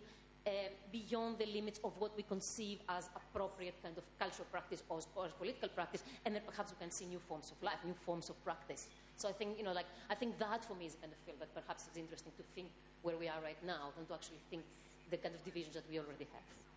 uh, 0.46 0.50
beyond 0.90 1.38
the 1.38 1.46
limits 1.46 1.80
of 1.84 1.92
what 1.98 2.16
we 2.16 2.22
conceive 2.22 2.78
as 2.88 3.10
appropriate 3.14 3.74
kind 3.82 3.96
of 3.98 4.04
cultural 4.18 4.46
practice 4.50 4.82
or, 4.88 5.00
or 5.16 5.28
political 5.38 5.68
practice, 5.68 6.02
and 6.24 6.34
then 6.34 6.42
perhaps 6.46 6.72
we 6.72 6.76
can 6.80 6.90
see 6.90 7.04
new 7.06 7.18
forms 7.18 7.50
of 7.50 7.62
life, 7.62 7.78
new 7.84 7.94
forms 8.06 8.30
of 8.30 8.42
practice. 8.44 8.86
So 9.16 9.28
I 9.28 9.32
think, 9.32 9.58
you 9.58 9.64
know, 9.64 9.72
like, 9.72 9.86
I 10.08 10.14
think 10.14 10.38
that 10.38 10.64
for 10.64 10.74
me 10.74 10.86
is 10.86 10.96
kind 11.00 11.12
of 11.12 11.18
field 11.26 11.38
that 11.40 11.54
perhaps 11.54 11.86
it's 11.86 11.98
interesting 11.98 12.32
to 12.38 12.42
think 12.54 12.68
where 13.02 13.16
we 13.16 13.28
are 13.28 13.40
right 13.42 13.62
now 13.66 13.92
than 13.96 14.06
to 14.06 14.14
actually 14.14 14.40
think 14.48 14.62
the 15.10 15.18
kind 15.18 15.34
of 15.34 15.44
divisions 15.44 15.74
that 15.74 15.84
we 15.90 15.98
already 15.98 16.26
have. 16.32 16.69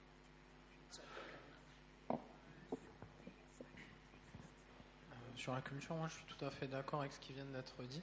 Sur 5.43 5.53
la 5.53 5.61
culture, 5.61 5.93
moi 5.95 6.07
je 6.07 6.13
suis 6.13 6.37
tout 6.37 6.45
à 6.45 6.49
fait 6.49 6.67
d'accord 6.67 7.01
avec 7.01 7.11
ce 7.11 7.19
qui 7.19 7.33
vient 7.33 7.43
d'être 7.43 7.83
dit. 7.83 8.01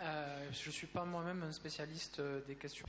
Euh, 0.00 0.50
je 0.50 0.66
ne 0.66 0.72
suis 0.72 0.88
pas 0.88 1.04
moi-même 1.04 1.40
un 1.44 1.52
spécialiste 1.52 2.20
des 2.48 2.56
questions. 2.56 2.86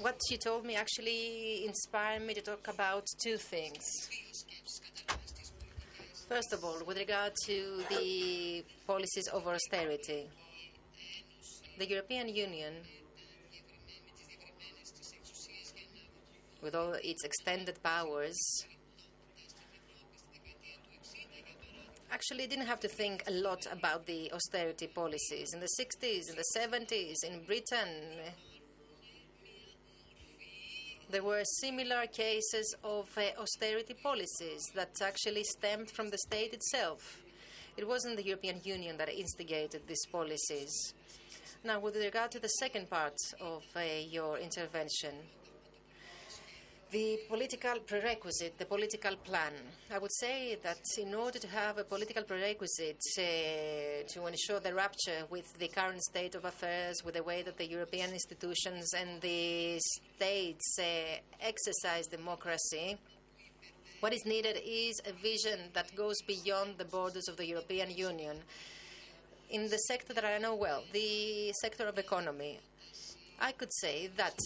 What 0.00 0.16
you 0.30 0.38
told 0.38 0.64
me 0.64 0.74
actually 0.76 1.66
inspired 1.66 2.22
me 2.22 2.32
to 2.32 2.40
talk 2.40 2.66
about 2.68 3.04
two 3.22 3.36
things. 3.36 3.84
First 6.28 6.54
of 6.54 6.64
all, 6.64 6.82
with 6.86 6.96
regard 6.96 7.32
to 7.46 7.82
the 7.90 8.64
policies 8.86 9.28
of 9.34 9.46
austerity, 9.46 10.30
the 11.78 11.86
European 11.86 12.28
Union 12.28 12.74
with 16.62 16.74
all 16.74 16.94
its 17.02 17.24
extended 17.24 17.82
powers, 17.82 18.38
actually 22.10 22.46
didn't 22.46 22.66
have 22.66 22.80
to 22.80 22.88
think 22.88 23.22
a 23.26 23.30
lot 23.30 23.66
about 23.70 24.06
the 24.06 24.32
austerity 24.32 24.86
policies. 24.86 25.52
In 25.52 25.60
the 25.60 25.68
60s, 25.80 26.30
in 26.30 26.36
the 26.36 26.44
70s, 26.56 27.24
in 27.24 27.44
Britain, 27.44 27.88
there 31.10 31.22
were 31.22 31.42
similar 31.44 32.06
cases 32.06 32.74
of 32.84 33.08
uh, 33.16 33.40
austerity 33.40 33.94
policies 34.02 34.62
that 34.74 34.90
actually 35.02 35.44
stemmed 35.44 35.90
from 35.90 36.10
the 36.10 36.18
state 36.18 36.52
itself. 36.52 37.22
It 37.76 37.86
wasn't 37.86 38.16
the 38.16 38.24
European 38.24 38.60
Union 38.64 38.96
that 38.98 39.08
instigated 39.08 39.82
these 39.86 40.04
policies. 40.10 40.94
Now, 41.64 41.80
with 41.80 41.96
regard 41.96 42.30
to 42.32 42.40
the 42.40 42.48
second 42.48 42.90
part 42.90 43.16
of 43.40 43.62
uh, 43.74 43.80
your 44.10 44.38
intervention, 44.38 45.14
the 46.90 47.18
political 47.28 47.78
prerequisite, 47.86 48.58
the 48.58 48.64
political 48.64 49.14
plan. 49.16 49.52
I 49.92 49.98
would 49.98 50.12
say 50.12 50.58
that 50.62 50.78
in 50.96 51.14
order 51.14 51.38
to 51.38 51.48
have 51.48 51.76
a 51.76 51.84
political 51.84 52.22
prerequisite 52.22 53.02
uh, 53.18 54.08
to 54.08 54.26
ensure 54.26 54.60
the 54.60 54.74
rupture 54.74 55.24
with 55.28 55.52
the 55.58 55.68
current 55.68 56.02
state 56.02 56.34
of 56.34 56.44
affairs, 56.46 57.02
with 57.04 57.14
the 57.14 57.22
way 57.22 57.42
that 57.42 57.58
the 57.58 57.66
European 57.66 58.12
institutions 58.12 58.94
and 58.94 59.20
the 59.20 59.78
states 59.78 60.78
uh, 60.78 60.84
exercise 61.40 62.06
democracy, 62.06 62.96
what 64.00 64.14
is 64.14 64.24
needed 64.24 64.58
is 64.64 65.00
a 65.06 65.12
vision 65.12 65.58
that 65.74 65.94
goes 65.94 66.16
beyond 66.26 66.78
the 66.78 66.84
borders 66.84 67.28
of 67.28 67.36
the 67.36 67.46
European 67.46 67.90
Union. 67.90 68.36
In 69.50 69.68
the 69.68 69.78
sector 69.78 70.14
that 70.14 70.24
I 70.24 70.38
know 70.38 70.54
well, 70.54 70.84
the 70.92 71.52
sector 71.60 71.86
of 71.86 71.98
economy, 71.98 72.60
I 73.40 73.52
could 73.52 73.72
say 73.72 74.08
that 74.16 74.38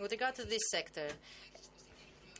with 0.00 0.12
regard 0.12 0.34
to 0.36 0.44
this 0.44 0.62
sector, 0.70 1.08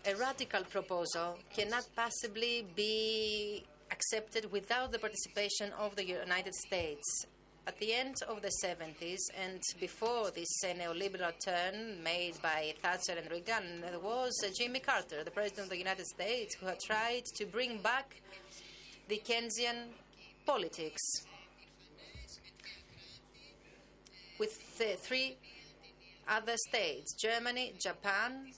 a 0.07 0.15
radical 0.17 0.63
proposal 0.65 1.39
cannot 1.55 1.87
possibly 1.95 2.67
be 2.75 3.65
accepted 3.91 4.51
without 4.51 4.93
the 4.93 4.99
participation 4.99 5.73
of 5.79 5.95
the 5.97 6.05
United 6.05 6.55
States. 6.55 7.27
At 7.67 7.79
the 7.79 7.93
end 7.93 8.17
of 8.27 8.41
the 8.41 8.51
70s 8.65 9.19
and 9.39 9.61
before 9.79 10.31
this 10.31 10.49
neoliberal 10.65 11.33
turn 11.45 12.03
made 12.03 12.41
by 12.43 12.73
Thatcher 12.83 13.19
and 13.21 13.31
Reagan, 13.31 13.83
there 13.83 13.99
was 13.99 14.33
Jimmy 14.59 14.81
Carter, 14.81 15.23
the 15.23 15.31
President 15.31 15.67
of 15.67 15.71
the 15.71 15.79
United 15.79 16.07
States, 16.07 16.55
who 16.55 16.67
had 16.67 16.81
tried 16.81 17.25
to 17.37 17.45
bring 17.45 17.79
back 17.79 18.23
the 19.09 19.21
Keynesian 19.25 19.89
politics 20.47 21.03
with 24.39 24.53
three 25.01 25.37
other 26.27 26.57
states 26.69 27.15
Germany, 27.15 27.75
Japan, 27.79 28.53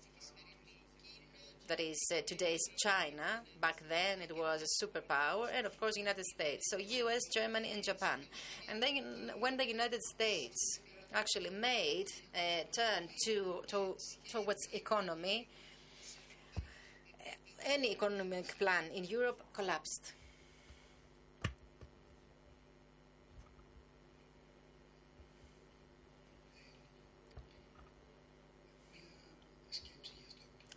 that 1.73 1.81
is 1.81 2.13
uh, 2.13 2.21
today's 2.27 2.61
China. 2.77 3.41
Back 3.59 3.83
then 3.89 4.21
it 4.21 4.37
was 4.37 4.61
a 4.61 4.85
superpower, 4.85 5.49
and 5.57 5.65
of 5.65 5.81
course, 5.81 5.97
United 5.97 6.27
States. 6.27 6.69
So 6.69 6.77
US, 6.77 7.23
Germany, 7.33 7.71
and 7.73 7.83
Japan. 7.83 8.21
And 8.69 8.83
then 8.83 9.31
when 9.39 9.57
the 9.57 9.67
United 9.67 10.03
States 10.03 10.81
actually 11.15 11.49
made 11.49 12.09
a 12.35 12.67
turn 12.77 13.09
to, 13.25 13.63
to 13.69 13.97
towards 14.31 14.69
economy, 14.75 15.49
any 17.65 17.93
economic 17.93 18.59
plan 18.59 18.85
in 18.95 19.05
Europe 19.05 19.41
collapsed. 19.55 20.13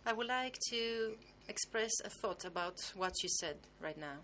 I 0.08 0.12
would 0.12 0.28
like 0.28 0.56
to 0.70 1.16
express 1.48 1.90
a 2.04 2.08
thought 2.08 2.44
about 2.44 2.78
what 2.94 3.12
you 3.24 3.28
said 3.28 3.56
right 3.80 3.98
now. 3.98 4.18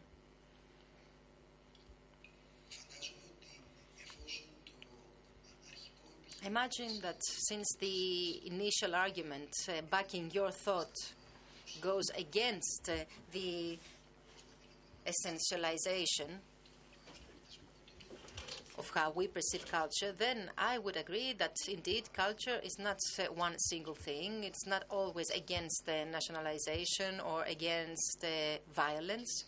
Imagine 6.47 7.01
that 7.03 7.17
since 7.25 7.67
the 7.81 8.47
initial 8.47 8.95
argument 8.95 9.51
uh, 9.69 9.83
backing 9.91 10.31
your 10.33 10.53
thought 10.53 10.95
goes 11.81 12.11
against 12.17 12.89
uh, 12.89 12.99
the 13.33 13.77
essentialization 15.05 16.29
of 18.83 18.91
how 18.95 19.13
we 19.15 19.29
perceive 19.29 19.65
culture, 19.71 20.13
then 20.13 20.51
I 20.59 20.79
would 20.79 20.97
agree 20.97 21.33
that 21.39 21.55
indeed 21.69 22.13
culture 22.13 22.59
is 22.65 22.77
not 22.79 22.99
one 23.35 23.57
single 23.59 23.95
thing. 23.95 24.43
It's 24.43 24.67
not 24.67 24.83
always 24.91 25.31
against 25.31 25.89
uh, 25.89 26.05
nationalization 26.11 27.21
or 27.21 27.45
against 27.45 28.25
uh, 28.25 28.59
violence. 28.75 29.45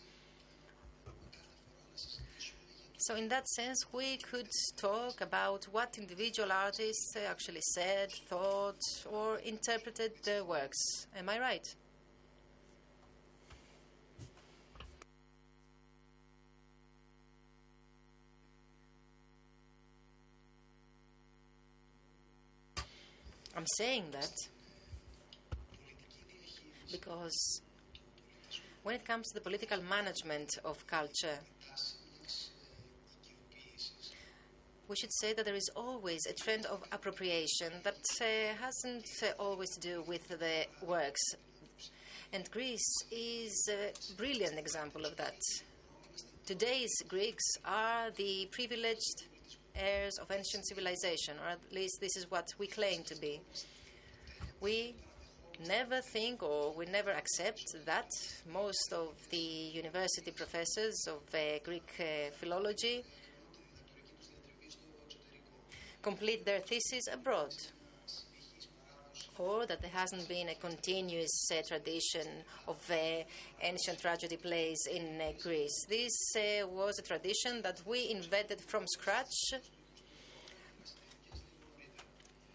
So, 2.97 3.15
in 3.15 3.27
that 3.27 3.47
sense, 3.49 3.85
we 3.91 4.17
could 4.17 4.47
talk 4.77 5.19
about 5.19 5.65
what 5.65 5.97
individual 5.97 6.51
artists 6.51 7.15
actually 7.17 7.61
said, 7.73 8.09
thought, 8.29 8.81
or 9.11 9.39
interpreted 9.39 10.13
their 10.23 10.45
works. 10.45 11.07
Am 11.17 11.27
I 11.27 11.39
right? 11.39 11.67
I'm 23.55 23.67
saying 23.77 24.05
that 24.11 24.31
because 26.91 27.61
when 28.83 28.95
it 28.95 29.05
comes 29.05 29.27
to 29.29 29.33
the 29.33 29.41
political 29.41 29.81
management 29.83 30.49
of 30.65 30.85
culture, 30.87 31.39
we 34.87 34.95
should 34.95 35.13
say 35.13 35.33
that 35.33 35.45
there 35.45 35.55
is 35.55 35.69
always 35.75 36.25
a 36.25 36.33
trend 36.33 36.65
of 36.65 36.83
appropriation 36.91 37.71
that 37.83 37.95
uh, 38.21 38.55
hasn't 38.61 39.07
uh, 39.23 39.27
always 39.39 39.69
to 39.71 39.79
do 39.79 40.03
with 40.05 40.27
the 40.27 40.65
works. 40.85 41.21
And 42.33 42.49
Greece 42.51 43.03
is 43.11 43.69
a 43.71 43.91
brilliant 44.17 44.59
example 44.59 45.05
of 45.05 45.15
that. 45.15 45.39
Today's 46.45 46.93
Greeks 47.07 47.43
are 47.63 48.11
the 48.11 48.47
privileged 48.51 49.23
heirs 49.75 50.17
of 50.19 50.31
ancient 50.31 50.67
civilization, 50.67 51.35
or 51.43 51.49
at 51.49 51.59
least 51.73 51.99
this 52.01 52.15
is 52.17 52.29
what 52.29 52.47
we 52.57 52.67
claim 52.67 53.03
to 53.03 53.15
be. 53.15 53.41
We 54.61 54.95
never 55.67 56.01
think 56.01 56.43
or 56.43 56.73
we 56.73 56.85
never 56.85 57.11
accept 57.11 57.63
that 57.85 58.09
most 58.51 58.93
of 58.93 59.13
the 59.29 59.37
university 59.37 60.31
professors 60.31 61.07
of 61.07 61.21
uh, 61.33 61.59
Greek 61.63 61.89
uh, 61.99 62.31
philology 62.39 63.03
complete 66.01 66.45
their 66.45 66.59
thesis 66.59 67.07
abroad 67.11 67.51
or 69.39 69.65
that 69.65 69.81
there 69.81 69.91
hasn't 69.91 70.27
been 70.27 70.49
a 70.49 70.55
continuous 70.55 71.49
uh, 71.51 71.61
tradition 71.67 72.27
of 72.67 72.77
uh, 72.91 73.23
ancient 73.61 73.99
tragedy 73.99 74.37
plays 74.37 74.87
in 74.91 75.19
uh, 75.21 75.31
Greece. 75.41 75.85
This 75.89 76.35
uh, 76.35 76.67
was 76.67 76.99
a 76.99 77.01
tradition 77.01 77.61
that 77.61 77.81
we 77.85 78.09
invented 78.09 78.61
from 78.61 78.85
scratch 78.87 79.53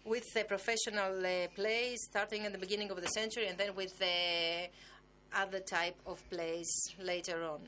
with 0.05 0.33
the 0.33 0.43
professional 0.43 1.25
uh, 1.25 1.47
plays 1.55 1.99
starting 2.09 2.45
at 2.45 2.51
the 2.51 2.57
beginning 2.57 2.89
of 2.91 2.99
the 3.01 3.07
century 3.07 3.47
and 3.47 3.57
then 3.57 3.75
with 3.75 3.97
the 3.99 4.67
other 5.35 5.59
type 5.59 5.95
of 6.05 6.17
plays 6.29 6.69
later 6.99 7.43
on. 7.43 7.61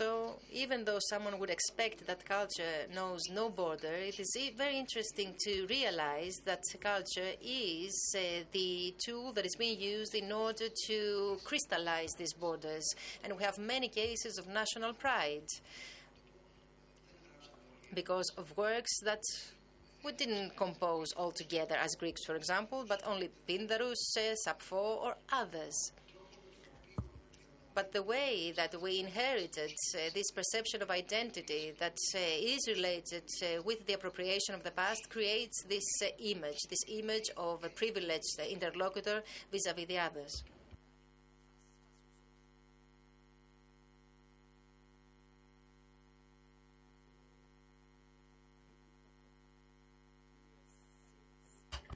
So, 0.00 0.36
even 0.50 0.84
though 0.86 0.98
someone 1.10 1.38
would 1.38 1.50
expect 1.50 2.06
that 2.06 2.24
culture 2.24 2.86
knows 2.94 3.20
no 3.30 3.50
border, 3.50 3.92
it 3.92 4.18
is 4.18 4.34
very 4.56 4.78
interesting 4.78 5.34
to 5.44 5.66
realize 5.66 6.36
that 6.46 6.62
culture 6.80 7.32
is 7.42 8.16
uh, 8.16 8.44
the 8.50 8.94
tool 9.04 9.34
that 9.34 9.44
is 9.44 9.54
being 9.56 9.78
used 9.78 10.14
in 10.14 10.32
order 10.32 10.68
to 10.86 11.36
crystallize 11.44 12.14
these 12.16 12.32
borders. 12.32 12.86
And 13.22 13.36
we 13.36 13.44
have 13.44 13.58
many 13.58 13.88
cases 13.88 14.38
of 14.38 14.46
national 14.46 14.94
pride 14.94 15.48
because 17.92 18.32
of 18.38 18.56
works 18.56 19.00
that 19.00 19.22
we 20.02 20.12
didn't 20.12 20.56
compose 20.56 21.12
altogether 21.14 21.76
as 21.76 21.94
Greeks, 21.96 22.24
for 22.24 22.36
example, 22.36 22.86
but 22.88 23.06
only 23.06 23.28
Pindarus, 23.46 24.16
uh, 24.16 24.34
Sappho, 24.34 24.98
or 25.04 25.16
others. 25.30 25.92
But 27.74 27.92
the 27.92 28.02
way 28.02 28.52
that 28.56 28.74
we 28.82 28.98
inherited 28.98 29.70
uh, 29.94 29.98
this 30.12 30.30
perception 30.32 30.82
of 30.82 30.90
identity 30.90 31.72
that 31.78 31.96
uh, 32.14 32.18
is 32.18 32.66
related 32.66 33.22
uh, 33.42 33.62
with 33.62 33.86
the 33.86 33.94
appropriation 33.94 34.54
of 34.54 34.64
the 34.64 34.72
past 34.72 35.08
creates 35.08 35.62
this 35.68 35.84
uh, 36.02 36.08
image, 36.18 36.58
this 36.68 36.84
image 36.88 37.30
of 37.36 37.62
a 37.64 37.68
privileged 37.68 38.38
interlocutor 38.48 39.22
vis 39.52 39.66
a 39.66 39.72
vis 39.72 39.86
the 39.86 39.98
others. 39.98 40.42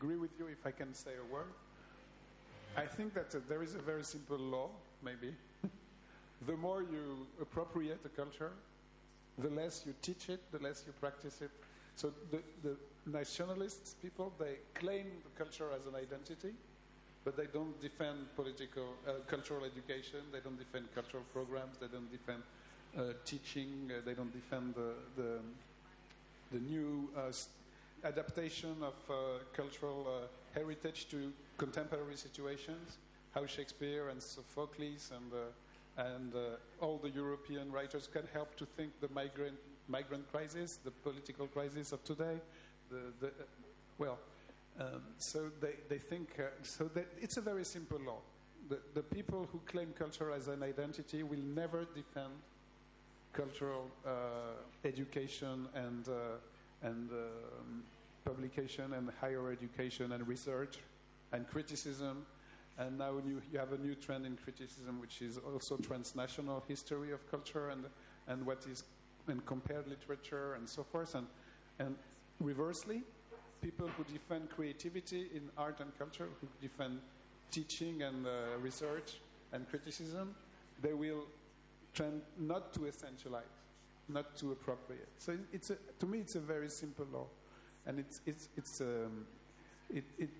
agree 0.04 0.16
with 0.16 0.38
you 0.38 0.46
if 0.48 0.66
I 0.66 0.70
can 0.70 0.92
say 0.92 1.12
a 1.18 1.32
word. 1.32 1.46
I 2.76 2.84
think 2.84 3.14
that 3.14 3.34
uh, 3.34 3.38
there 3.48 3.62
is 3.62 3.74
a 3.74 3.78
very 3.78 4.04
simple 4.04 4.36
law, 4.36 4.68
maybe. 5.02 5.34
The 6.46 6.56
more 6.56 6.82
you 6.82 7.26
appropriate 7.40 8.00
a 8.04 8.08
culture, 8.08 8.52
the 9.38 9.50
less 9.50 9.82
you 9.86 9.94
teach 10.02 10.28
it, 10.28 10.40
the 10.52 10.58
less 10.58 10.84
you 10.86 10.92
practice 11.00 11.40
it. 11.42 11.50
So 11.96 12.12
the, 12.30 12.40
the 12.62 12.76
nationalists, 13.06 13.94
people, 14.02 14.32
they 14.38 14.56
claim 14.74 15.06
the 15.24 15.44
culture 15.44 15.68
as 15.76 15.86
an 15.86 15.94
identity, 15.94 16.52
but 17.24 17.36
they 17.36 17.46
don't 17.46 17.80
defend 17.80 18.18
political, 18.36 18.94
uh, 19.08 19.12
cultural 19.26 19.64
education, 19.64 20.20
they 20.32 20.40
don't 20.40 20.58
defend 20.58 20.92
cultural 20.94 21.22
programs, 21.32 21.78
they 21.78 21.86
don't 21.86 22.10
defend 22.10 22.42
uh, 22.98 23.14
teaching, 23.24 23.90
uh, 23.90 24.00
they 24.04 24.14
don't 24.14 24.32
defend 24.32 24.74
the, 24.74 24.92
the, 25.16 25.38
the 26.52 26.60
new 26.60 27.08
uh, 27.16 27.32
adaptation 28.04 28.76
of 28.82 28.94
uh, 29.08 29.14
cultural 29.52 30.06
uh, 30.06 30.26
heritage 30.54 31.08
to 31.10 31.32
contemporary 31.56 32.16
situations, 32.16 32.98
how 33.34 33.46
Shakespeare 33.46 34.08
and 34.10 34.22
Sophocles 34.22 35.10
and, 35.14 35.32
and 35.96 36.34
uh, 36.34 36.84
all 36.84 36.98
the 36.98 37.10
European 37.10 37.70
writers 37.70 38.08
can 38.12 38.24
help 38.32 38.56
to 38.56 38.66
think 38.66 38.92
the 39.00 39.08
migrant, 39.14 39.56
migrant 39.88 40.30
crisis, 40.30 40.78
the 40.84 40.90
political 40.90 41.46
crisis 41.46 41.92
of 41.92 42.02
today. 42.04 42.40
The, 42.90 43.00
the, 43.20 43.32
well, 43.98 44.18
um, 44.80 45.02
so 45.18 45.50
they, 45.60 45.74
they 45.88 45.98
think, 45.98 46.30
uh, 46.38 46.44
so 46.62 46.84
that 46.94 47.06
it's 47.20 47.36
a 47.36 47.40
very 47.40 47.64
simple 47.64 48.00
law. 48.04 48.18
The, 48.68 48.78
the 48.94 49.02
people 49.02 49.48
who 49.52 49.60
claim 49.66 49.92
culture 49.96 50.32
as 50.32 50.48
an 50.48 50.62
identity 50.62 51.22
will 51.22 51.38
never 51.38 51.84
defend 51.84 52.32
cultural 53.32 53.90
uh, 54.06 54.10
education 54.84 55.68
and, 55.74 56.08
uh, 56.08 56.86
and 56.88 57.10
um, 57.10 57.82
publication 58.24 58.94
and 58.94 59.10
higher 59.20 59.50
education 59.50 60.12
and 60.12 60.26
research 60.26 60.78
and 61.32 61.46
criticism. 61.48 62.24
And 62.78 62.98
now 62.98 63.12
you, 63.24 63.40
you 63.52 63.58
have 63.58 63.72
a 63.72 63.78
new 63.78 63.94
trend 63.94 64.26
in 64.26 64.36
criticism, 64.36 65.00
which 65.00 65.22
is 65.22 65.38
also 65.38 65.76
transnational 65.76 66.64
history 66.66 67.12
of 67.12 67.30
culture 67.30 67.70
and, 67.70 67.84
and 68.26 68.44
what 68.44 68.66
is 68.70 68.84
and 69.28 69.44
compared 69.46 69.86
literature 69.88 70.54
and 70.54 70.68
so 70.68 70.82
forth. 70.82 71.14
And, 71.14 71.26
and 71.78 71.96
reversely, 72.40 73.02
people 73.62 73.88
who 73.96 74.04
defend 74.04 74.50
creativity 74.50 75.28
in 75.34 75.42
art 75.56 75.80
and 75.80 75.96
culture, 75.98 76.28
who 76.40 76.48
defend 76.60 76.98
teaching 77.50 78.02
and 78.02 78.26
uh, 78.26 78.30
research 78.60 79.20
and 79.52 79.68
criticism, 79.68 80.34
they 80.82 80.92
will 80.92 81.24
trend 81.94 82.20
not 82.38 82.74
to 82.74 82.80
essentialize, 82.80 83.54
not 84.08 84.36
to 84.36 84.52
appropriate. 84.52 85.08
So 85.18 85.38
it's 85.52 85.70
a, 85.70 85.76
to 86.00 86.06
me, 86.06 86.18
it's 86.18 86.34
a 86.34 86.40
very 86.40 86.68
simple 86.68 87.06
law, 87.12 87.26
and 87.86 87.98
it's 87.98 88.20
it's 88.26 88.48
it's 88.56 88.80
um, 88.80 89.24
it, 89.88 90.04
it 90.18 90.30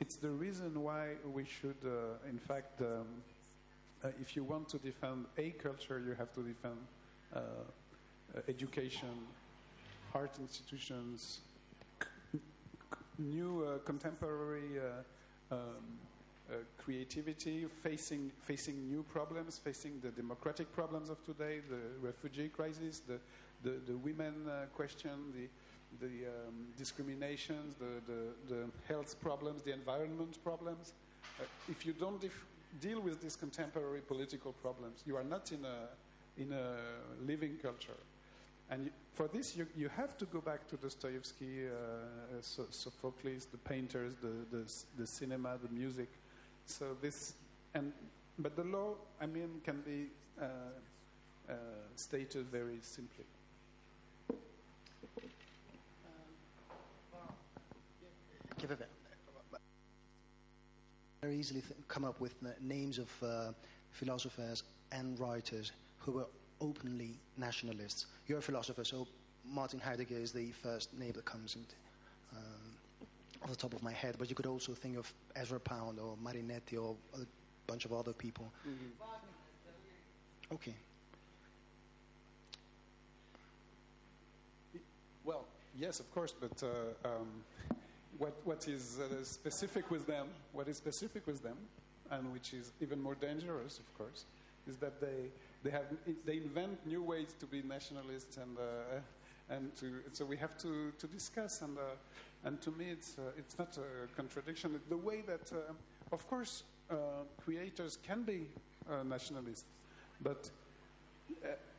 it's 0.00 0.16
the 0.16 0.30
reason 0.30 0.82
why 0.82 1.14
we 1.32 1.44
should, 1.44 1.76
uh, 1.84 2.28
in 2.28 2.38
fact, 2.38 2.80
um, 2.80 3.06
uh, 4.04 4.08
if 4.20 4.36
you 4.36 4.44
want 4.44 4.68
to 4.68 4.78
defend 4.78 5.26
a 5.38 5.50
culture, 5.50 6.02
you 6.04 6.14
have 6.14 6.32
to 6.34 6.42
defend 6.42 6.78
uh, 7.34 7.38
uh, 7.38 8.40
education, 8.48 9.26
art 10.14 10.36
institutions, 10.40 11.40
new 13.18 13.64
uh, 13.64 13.78
contemporary 13.84 14.78
uh, 14.78 15.54
um, 15.54 15.98
creativity, 16.76 17.66
facing 17.82 18.30
facing 18.42 18.86
new 18.86 19.02
problems, 19.04 19.58
facing 19.58 19.98
the 20.00 20.10
democratic 20.10 20.70
problems 20.72 21.08
of 21.08 21.24
today, 21.24 21.60
the 21.70 22.06
refugee 22.06 22.48
crisis, 22.48 23.00
the 23.00 23.18
the, 23.62 23.78
the 23.86 23.96
women 23.96 24.34
question, 24.74 25.32
the 25.34 25.48
the 26.00 26.26
um, 26.26 26.54
discriminations, 26.76 27.74
the, 27.76 28.12
the, 28.12 28.54
the 28.54 28.66
health 28.88 29.20
problems, 29.20 29.62
the 29.62 29.72
environment 29.72 30.42
problems. 30.44 30.92
Uh, 31.40 31.44
if 31.68 31.84
you 31.86 31.92
don't 31.92 32.20
def- 32.20 32.44
deal 32.80 33.00
with 33.00 33.20
these 33.20 33.36
contemporary 33.36 34.00
political 34.00 34.52
problems, 34.52 35.02
you 35.06 35.16
are 35.16 35.24
not 35.24 35.52
in 35.52 35.64
a 35.64 35.88
in 36.36 36.52
a 36.52 37.24
living 37.24 37.56
culture. 37.62 37.96
And 38.70 38.86
you, 38.86 38.90
for 39.14 39.28
this, 39.28 39.56
you, 39.56 39.66
you 39.76 39.88
have 39.90 40.16
to 40.18 40.24
go 40.26 40.40
back 40.40 40.66
to 40.68 40.76
Dostoevsky, 40.76 41.66
uh, 41.66 41.70
so, 42.40 42.64
Sophocles, 42.70 43.46
the 43.46 43.58
painters, 43.58 44.14
the, 44.20 44.32
the, 44.50 44.64
the 44.98 45.06
cinema, 45.06 45.56
the 45.62 45.68
music. 45.72 46.08
So 46.66 46.96
this, 47.00 47.34
and 47.74 47.92
but 48.38 48.56
the 48.56 48.64
law, 48.64 48.94
I 49.20 49.26
mean, 49.26 49.60
can 49.64 49.80
be 49.82 50.06
uh, 50.40 50.46
uh, 51.48 51.54
stated 51.94 52.46
very 52.46 52.78
simply. 52.80 53.24
Give 58.58 58.70
it 58.70 58.88
very 61.24 61.38
easily 61.38 61.62
th- 61.62 61.72
come 61.88 62.04
up 62.04 62.20
with 62.20 62.34
names 62.60 62.98
of 62.98 63.08
uh, 63.22 63.52
philosophers 63.92 64.62
and 64.92 65.18
writers 65.18 65.72
who 65.98 66.12
were 66.12 66.26
openly 66.60 67.12
nationalists. 67.38 68.06
You're 68.26 68.40
a 68.40 68.42
philosopher, 68.42 68.84
so 68.84 69.06
Martin 69.50 69.80
Heidegger 69.80 70.18
is 70.18 70.32
the 70.32 70.50
first 70.52 70.92
name 70.98 71.12
that 71.12 71.24
comes 71.24 71.56
into, 71.56 71.76
um, 72.36 72.70
off 73.42 73.50
the 73.50 73.56
top 73.56 73.72
of 73.72 73.82
my 73.82 73.92
head. 73.92 74.16
But 74.18 74.28
you 74.28 74.36
could 74.36 74.46
also 74.46 74.74
think 74.74 74.98
of 74.98 75.10
Ezra 75.34 75.60
Pound 75.60 75.98
or 75.98 76.14
Marinetti 76.22 76.76
or 76.78 76.94
a 77.14 77.24
bunch 77.66 77.86
of 77.86 77.92
other 77.94 78.12
people. 78.12 78.52
Okay. 80.52 80.74
Well, 85.24 85.46
yes, 85.78 86.00
of 86.00 86.14
course, 86.14 86.34
but 86.38 86.62
uh, 86.62 87.08
um, 87.08 87.28
what, 88.18 88.34
what 88.44 88.68
is 88.68 88.98
uh, 89.00 89.24
specific 89.24 89.90
with 89.90 90.06
them, 90.06 90.26
what 90.52 90.68
is 90.68 90.76
specific 90.76 91.26
with 91.26 91.42
them, 91.42 91.56
and 92.10 92.32
which 92.32 92.52
is 92.54 92.72
even 92.80 93.00
more 93.00 93.14
dangerous, 93.14 93.78
of 93.78 93.98
course, 93.98 94.24
is 94.68 94.76
that 94.76 95.00
they, 95.00 95.30
they, 95.62 95.70
have, 95.70 95.84
they 96.24 96.36
invent 96.36 96.86
new 96.86 97.02
ways 97.02 97.34
to 97.40 97.46
be 97.46 97.62
nationalists, 97.62 98.36
and, 98.36 98.56
uh, 98.58 99.54
and 99.54 99.74
to, 99.76 100.00
so 100.12 100.24
we 100.24 100.36
have 100.36 100.56
to, 100.58 100.92
to 100.98 101.06
discuss. 101.06 101.62
And, 101.62 101.76
uh, 101.76 101.82
and 102.44 102.60
to 102.62 102.70
me, 102.72 102.86
it's, 102.90 103.16
uh, 103.18 103.32
it's 103.36 103.58
not 103.58 103.76
a 103.78 104.06
contradiction. 104.14 104.80
The 104.88 104.96
way 104.96 105.22
that, 105.26 105.52
uh, 105.52 105.72
of 106.12 106.26
course, 106.28 106.62
uh, 106.90 106.94
creators 107.42 107.98
can 108.06 108.22
be 108.22 108.46
nationalists, 109.06 109.64
but 110.22 110.50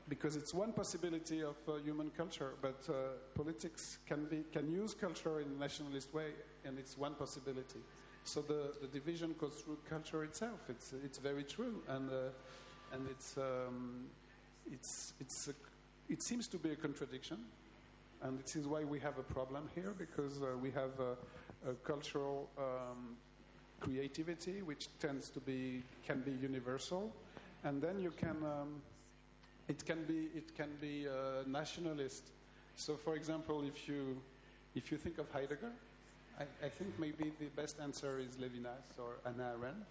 because 0.08 0.36
it's 0.36 0.54
one 0.54 0.72
possibility 0.72 1.42
of 1.42 1.56
uh, 1.68 1.78
human 1.84 2.12
culture, 2.12 2.54
but 2.62 2.88
uh, 2.90 2.94
politics 3.34 3.98
can 4.06 4.26
be 4.26 4.44
can 4.52 4.72
use 4.72 4.94
culture 4.94 5.40
in 5.40 5.48
a 5.48 5.60
nationalist 5.60 6.14
way, 6.14 6.32
and 6.64 6.78
it's 6.78 6.98
one 6.98 7.16
possibility. 7.16 7.80
So 8.24 8.42
the, 8.42 8.74
the 8.82 8.88
division 8.88 9.36
goes 9.40 9.54
through 9.56 9.78
culture 9.90 10.24
itself. 10.24 10.60
It's 10.70 10.94
it's 11.04 11.18
very 11.18 11.44
true, 11.44 11.82
and 11.88 12.10
uh, 12.10 12.94
and 12.94 13.08
it's 13.10 13.38
um, 13.38 14.06
it's 14.72 15.14
it's 15.20 15.48
a, 15.48 15.54
it 16.08 16.22
seems 16.22 16.48
to 16.50 16.58
be 16.58 16.72
a 16.72 16.76
contradiction, 16.76 17.38
and 18.22 18.40
this 18.40 18.56
is 18.56 18.68
why 18.68 18.84
we 18.84 19.00
have 19.00 19.18
a 19.18 19.24
problem 19.24 19.70
here 19.74 19.94
because 19.98 20.42
uh, 20.42 20.58
we 20.62 20.70
have 20.72 21.00
a, 21.00 21.70
a 21.72 21.74
cultural 21.84 22.48
um, 22.60 23.16
creativity 23.80 24.62
which 24.62 24.88
tends 25.00 25.30
to 25.30 25.40
be 25.40 25.82
can 26.06 26.22
be 26.22 26.32
universal, 26.32 27.12
and 27.64 27.82
then 27.82 28.00
you 28.00 28.12
can. 28.12 28.38
Um, 28.44 28.82
it 29.68 29.86
can 29.86 30.04
be, 30.06 30.30
it 30.36 30.56
can 30.56 30.70
be 30.80 31.08
uh, 31.08 31.44
nationalist. 31.48 32.24
So, 32.76 32.96
for 32.96 33.16
example, 33.16 33.64
if 33.66 33.88
you, 33.88 34.18
if 34.76 34.92
you 34.92 34.98
think 34.98 35.18
of 35.18 35.32
Heidegger, 35.32 35.72
I, 36.40 36.44
I 36.66 36.70
think 36.70 37.00
maybe 37.00 37.32
the 37.40 37.48
best 37.56 37.80
answer 37.80 38.20
is 38.20 38.36
Levinas 38.36 38.88
or 39.00 39.12
Hannah 39.24 39.54
Arendt. 39.58 39.86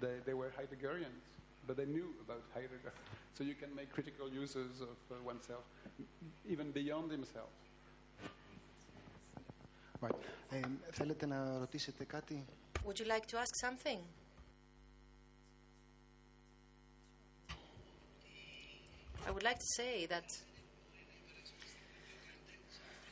They, 0.00 0.16
they 0.24 0.34
were 0.34 0.50
Heideggerians, 0.58 1.24
but 1.66 1.76
they 1.76 1.86
knew 1.86 2.08
about 2.24 2.42
Heidegger. 2.54 2.92
So 3.34 3.44
you 3.44 3.54
can 3.54 3.74
make 3.74 3.90
critical 3.92 4.28
uses 4.28 4.80
of 4.80 4.98
uh, 5.10 5.14
oneself, 5.24 5.64
even 6.48 6.70
beyond 6.70 7.10
himself. 7.10 7.48
Right. 10.00 10.14
Um, 10.52 10.78
θέλετε 10.90 11.26
να 11.26 11.58
ρωτήσετε 11.58 12.04
κάτι? 12.04 12.44
Would 12.84 12.98
you 12.98 13.06
like 13.06 13.26
to 13.26 13.38
ask 13.38 13.54
something? 13.66 13.98
I 19.28 19.30
would 19.30 19.42
like 19.42 19.58
to 19.58 19.66
say 19.76 20.06
that 20.06 20.24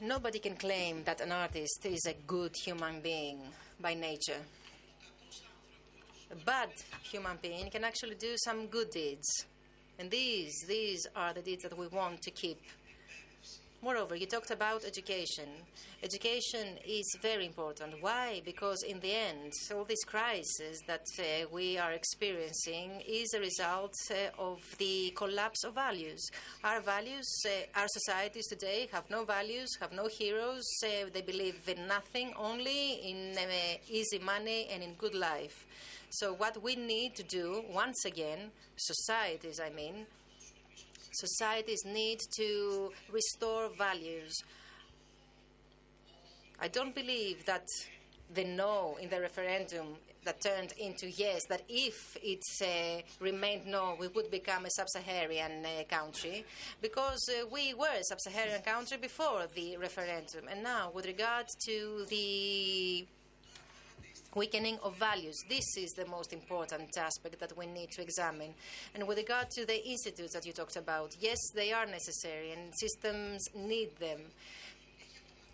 nobody 0.00 0.38
can 0.38 0.56
claim 0.56 1.04
that 1.04 1.20
an 1.20 1.30
artist 1.30 1.84
is 1.84 2.06
a 2.06 2.14
good 2.26 2.52
human 2.64 3.02
being 3.02 3.40
by 3.78 3.92
nature. 3.92 4.40
A 6.32 6.36
bad 6.36 6.70
human 7.02 7.36
being 7.42 7.68
can 7.68 7.84
actually 7.84 8.14
do 8.14 8.34
some 8.38 8.66
good 8.68 8.88
deeds. 8.92 9.44
And 9.98 10.10
these, 10.10 10.54
these 10.66 11.06
are 11.14 11.34
the 11.34 11.42
deeds 11.42 11.64
that 11.64 11.76
we 11.76 11.86
want 11.88 12.22
to 12.22 12.30
keep. 12.30 12.62
Moreover, 13.86 14.16
you 14.16 14.26
talked 14.26 14.50
about 14.50 14.84
education. 14.84 15.48
Education 16.02 16.76
is 16.84 17.16
very 17.22 17.46
important. 17.46 17.94
Why? 18.00 18.42
Because 18.44 18.82
in 18.82 18.98
the 18.98 19.12
end, 19.12 19.52
all 19.72 19.84
this 19.84 20.02
crisis 20.02 20.80
that 20.88 21.06
uh, 21.20 21.46
we 21.52 21.78
are 21.78 21.92
experiencing 21.92 23.00
is 23.06 23.32
a 23.32 23.38
result 23.38 23.94
uh, 24.10 24.42
of 24.42 24.58
the 24.78 25.12
collapse 25.14 25.62
of 25.62 25.74
values. 25.74 26.20
Our 26.64 26.80
values, 26.80 27.30
uh, 27.46 27.78
our 27.78 27.86
societies 27.86 28.48
today 28.48 28.88
have 28.90 29.08
no 29.08 29.24
values, 29.24 29.70
have 29.78 29.92
no 29.92 30.08
heroes. 30.08 30.66
Uh, 30.84 31.08
they 31.14 31.22
believe 31.22 31.68
in 31.68 31.86
nothing, 31.86 32.32
only 32.36 32.94
in 33.08 33.38
uh, 33.38 33.76
easy 33.88 34.18
money 34.18 34.66
and 34.68 34.82
in 34.82 34.94
good 34.94 35.14
life. 35.14 35.64
So, 36.10 36.32
what 36.32 36.60
we 36.60 36.74
need 36.74 37.14
to 37.14 37.22
do, 37.22 37.62
once 37.72 38.04
again, 38.04 38.50
societies, 38.74 39.60
I 39.60 39.70
mean, 39.70 40.06
societies 41.16 41.84
need 41.84 42.20
to 42.36 42.92
restore 43.10 43.68
values. 43.76 44.34
I 46.60 46.68
don't 46.68 46.94
believe 46.94 47.44
that 47.46 47.66
the 48.34 48.44
no 48.44 48.96
in 49.00 49.08
the 49.08 49.20
referendum 49.20 49.96
that 50.24 50.40
turned 50.40 50.72
into 50.78 51.08
yes, 51.08 51.42
that 51.48 51.62
if 51.68 52.16
it 52.20 52.42
uh, 52.60 53.24
remained 53.24 53.64
no, 53.66 53.96
we 53.98 54.08
would 54.08 54.30
become 54.30 54.64
a 54.66 54.70
sub 54.70 54.88
Saharan 54.88 55.64
uh, 55.64 55.84
country, 55.88 56.44
because 56.82 57.22
uh, 57.30 57.46
we 57.46 57.74
were 57.74 57.96
a 58.00 58.02
sub 58.02 58.20
Saharan 58.20 58.60
country 58.62 58.96
before 58.96 59.46
the 59.54 59.76
referendum. 59.76 60.48
And 60.50 60.64
now, 60.64 60.90
with 60.92 61.06
regard 61.06 61.46
to 61.66 62.04
the 62.08 63.06
weakening 64.36 64.78
of 64.82 64.94
values. 64.96 65.34
This 65.48 65.64
is 65.78 65.92
the 65.92 66.06
most 66.06 66.32
important 66.32 66.96
aspect 66.96 67.40
that 67.40 67.56
we 67.56 67.66
need 67.66 67.90
to 67.92 68.02
examine. 68.02 68.54
And 68.94 69.08
with 69.08 69.16
regard 69.16 69.50
to 69.52 69.66
the 69.66 69.82
institutes 69.84 70.34
that 70.34 70.44
you 70.44 70.52
talked 70.52 70.76
about, 70.76 71.16
yes, 71.18 71.38
they 71.54 71.72
are 71.72 71.86
necessary 71.86 72.52
and 72.52 72.72
systems 72.78 73.48
need 73.54 73.96
them. 73.98 74.20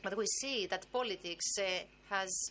But 0.03 0.17
we 0.17 0.27
see 0.27 0.67
that 0.67 0.85
politics 0.93 1.47
uh, 1.59 1.65
has 2.11 2.51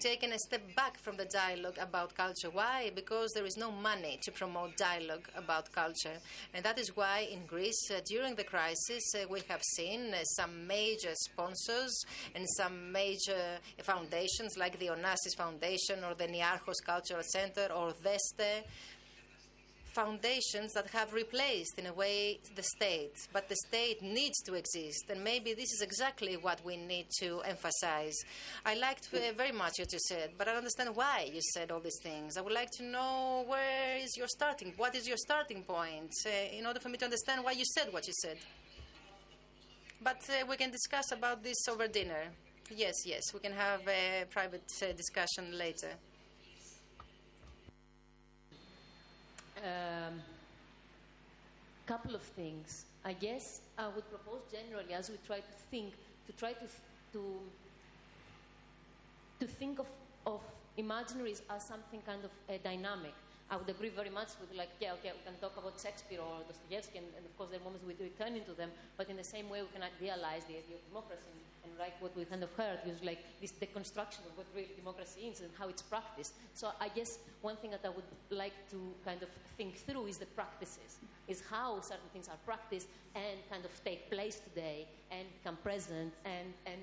taken 0.00 0.32
a 0.32 0.38
step 0.38 0.62
back 0.74 0.98
from 0.98 1.16
the 1.16 1.24
dialogue 1.26 1.76
about 1.80 2.14
culture. 2.14 2.50
Why? 2.50 2.90
Because 2.94 3.32
there 3.32 3.44
is 3.46 3.56
no 3.56 3.70
money 3.70 4.18
to 4.22 4.32
promote 4.32 4.76
dialogue 4.76 5.28
about 5.36 5.72
culture. 5.72 6.18
And 6.54 6.64
that 6.64 6.78
is 6.78 6.96
why 6.96 7.28
in 7.30 7.46
Greece, 7.46 7.90
uh, 7.90 8.00
during 8.06 8.34
the 8.34 8.44
crisis, 8.44 9.02
uh, 9.14 9.26
we 9.30 9.40
have 9.48 9.62
seen 9.62 10.12
uh, 10.14 10.22
some 10.24 10.66
major 10.66 11.12
sponsors 11.14 12.04
and 12.34 12.44
some 12.56 12.92
major 12.92 13.58
foundations 13.82 14.56
like 14.56 14.78
the 14.78 14.88
Onassis 14.88 15.36
Foundation 15.36 16.04
or 16.04 16.14
the 16.14 16.26
Niarchos 16.26 16.84
Cultural 16.84 17.22
Center 17.22 17.68
or 17.74 17.92
Deste 18.02 18.64
foundations 19.96 20.70
that 20.74 20.86
have 20.90 21.10
replaced, 21.14 21.78
in 21.78 21.86
a 21.86 21.92
way, 22.02 22.38
the 22.54 22.62
state. 22.76 23.16
But 23.32 23.48
the 23.48 23.56
state 23.68 24.02
needs 24.02 24.38
to 24.42 24.52
exist, 24.54 25.04
and 25.10 25.24
maybe 25.24 25.54
this 25.54 25.70
is 25.76 25.80
exactly 25.82 26.36
what 26.36 26.58
we 26.68 26.76
need 26.76 27.06
to 27.22 27.40
emphasize. 27.52 28.16
I 28.64 28.74
liked 28.74 29.08
uh, 29.12 29.32
very 29.42 29.52
much 29.52 29.74
what 29.78 29.92
you 29.92 29.98
said, 30.10 30.28
but 30.36 30.46
I 30.46 30.50
don't 30.50 30.64
understand 30.64 30.94
why 30.94 31.30
you 31.32 31.40
said 31.54 31.70
all 31.70 31.80
these 31.80 32.00
things. 32.02 32.36
I 32.36 32.42
would 32.42 32.52
like 32.62 32.72
to 32.78 32.84
know 32.84 33.44
where 33.46 33.96
is 33.96 34.12
your 34.16 34.28
starting, 34.28 34.74
what 34.76 34.94
is 34.94 35.08
your 35.08 35.16
starting 35.16 35.62
point, 35.62 36.12
uh, 36.26 36.58
in 36.58 36.66
order 36.66 36.80
for 36.80 36.90
me 36.90 36.98
to 36.98 37.06
understand 37.06 37.42
why 37.42 37.52
you 37.52 37.64
said 37.64 37.86
what 37.90 38.06
you 38.06 38.14
said. 38.24 38.38
But 40.02 40.20
uh, 40.28 40.46
we 40.46 40.56
can 40.56 40.70
discuss 40.70 41.10
about 41.10 41.42
this 41.42 41.60
over 41.70 41.88
dinner. 41.88 42.24
Yes, 42.84 42.96
yes, 43.06 43.22
we 43.32 43.40
can 43.40 43.52
have 43.52 43.80
a 43.88 44.24
private 44.30 44.70
uh, 44.82 44.92
discussion 44.92 45.56
later. 45.56 45.92
Um, 49.64 50.20
couple 51.86 52.14
of 52.14 52.22
things. 52.22 52.84
I 53.04 53.12
guess 53.12 53.60
I 53.78 53.86
would 53.88 54.08
propose 54.10 54.40
generally, 54.50 54.92
as 54.92 55.08
we 55.08 55.16
try 55.26 55.38
to 55.38 55.52
think, 55.70 55.92
to 56.26 56.32
try 56.32 56.52
to 56.52 56.66
to 57.12 57.22
to 59.40 59.46
think 59.46 59.78
of, 59.78 59.86
of 60.26 60.40
imaginaries 60.78 61.42
as 61.50 61.64
something 61.64 62.00
kind 62.06 62.24
of 62.24 62.30
uh, 62.48 62.58
dynamic. 62.64 63.14
I 63.48 63.56
would 63.56 63.68
agree 63.68 63.90
very 63.90 64.10
much 64.10 64.34
with 64.40 64.50
like, 64.58 64.70
yeah, 64.80 64.98
okay, 64.98 65.12
we 65.14 65.22
can 65.22 65.38
talk 65.40 65.56
about 65.56 65.78
Shakespeare 65.78 66.18
or 66.18 66.42
Dostoevsky, 66.48 66.98
and, 66.98 67.06
and 67.16 67.24
of 67.24 67.36
course 67.38 67.50
there 67.50 67.60
are 67.60 67.64
moments 67.64 67.86
we 67.86 67.94
return 67.94 68.34
into 68.34 68.52
them, 68.52 68.70
but 68.96 69.08
in 69.08 69.16
the 69.16 69.24
same 69.24 69.48
way 69.48 69.62
we 69.62 69.68
can 69.70 69.86
idealize 69.86 70.42
the 70.50 70.58
idea 70.58 70.74
of 70.74 70.82
democracy 70.88 71.30
and, 71.62 71.70
like 71.78 72.00
what 72.00 72.16
we 72.16 72.24
kind 72.24 72.42
of 72.42 72.50
heard 72.54 72.78
was 72.86 73.02
like 73.04 73.18
this 73.40 73.52
deconstruction 73.52 74.24
of 74.24 74.32
what 74.34 74.46
real 74.54 74.66
democracy 74.76 75.28
is 75.30 75.40
and 75.40 75.50
how 75.58 75.68
it's 75.68 75.82
practiced. 75.82 76.32
So 76.54 76.70
I 76.80 76.88
guess 76.88 77.18
one 77.42 77.56
thing 77.56 77.70
that 77.72 77.84
I 77.84 77.90
would 77.90 78.10
like 78.30 78.54
to 78.70 78.78
kind 79.04 79.22
of 79.22 79.28
think 79.58 79.76
through 79.76 80.06
is 80.06 80.16
the 80.16 80.26
practices, 80.26 80.98
is 81.28 81.42
how 81.50 81.80
certain 81.80 82.08
things 82.12 82.28
are 82.28 82.38
practiced 82.46 82.88
and 83.14 83.36
kind 83.50 83.64
of 83.64 83.72
take 83.84 84.10
place 84.10 84.40
today 84.40 84.86
and 85.10 85.26
become 85.38 85.56
present 85.56 86.14
and, 86.24 86.48
and 86.64 86.80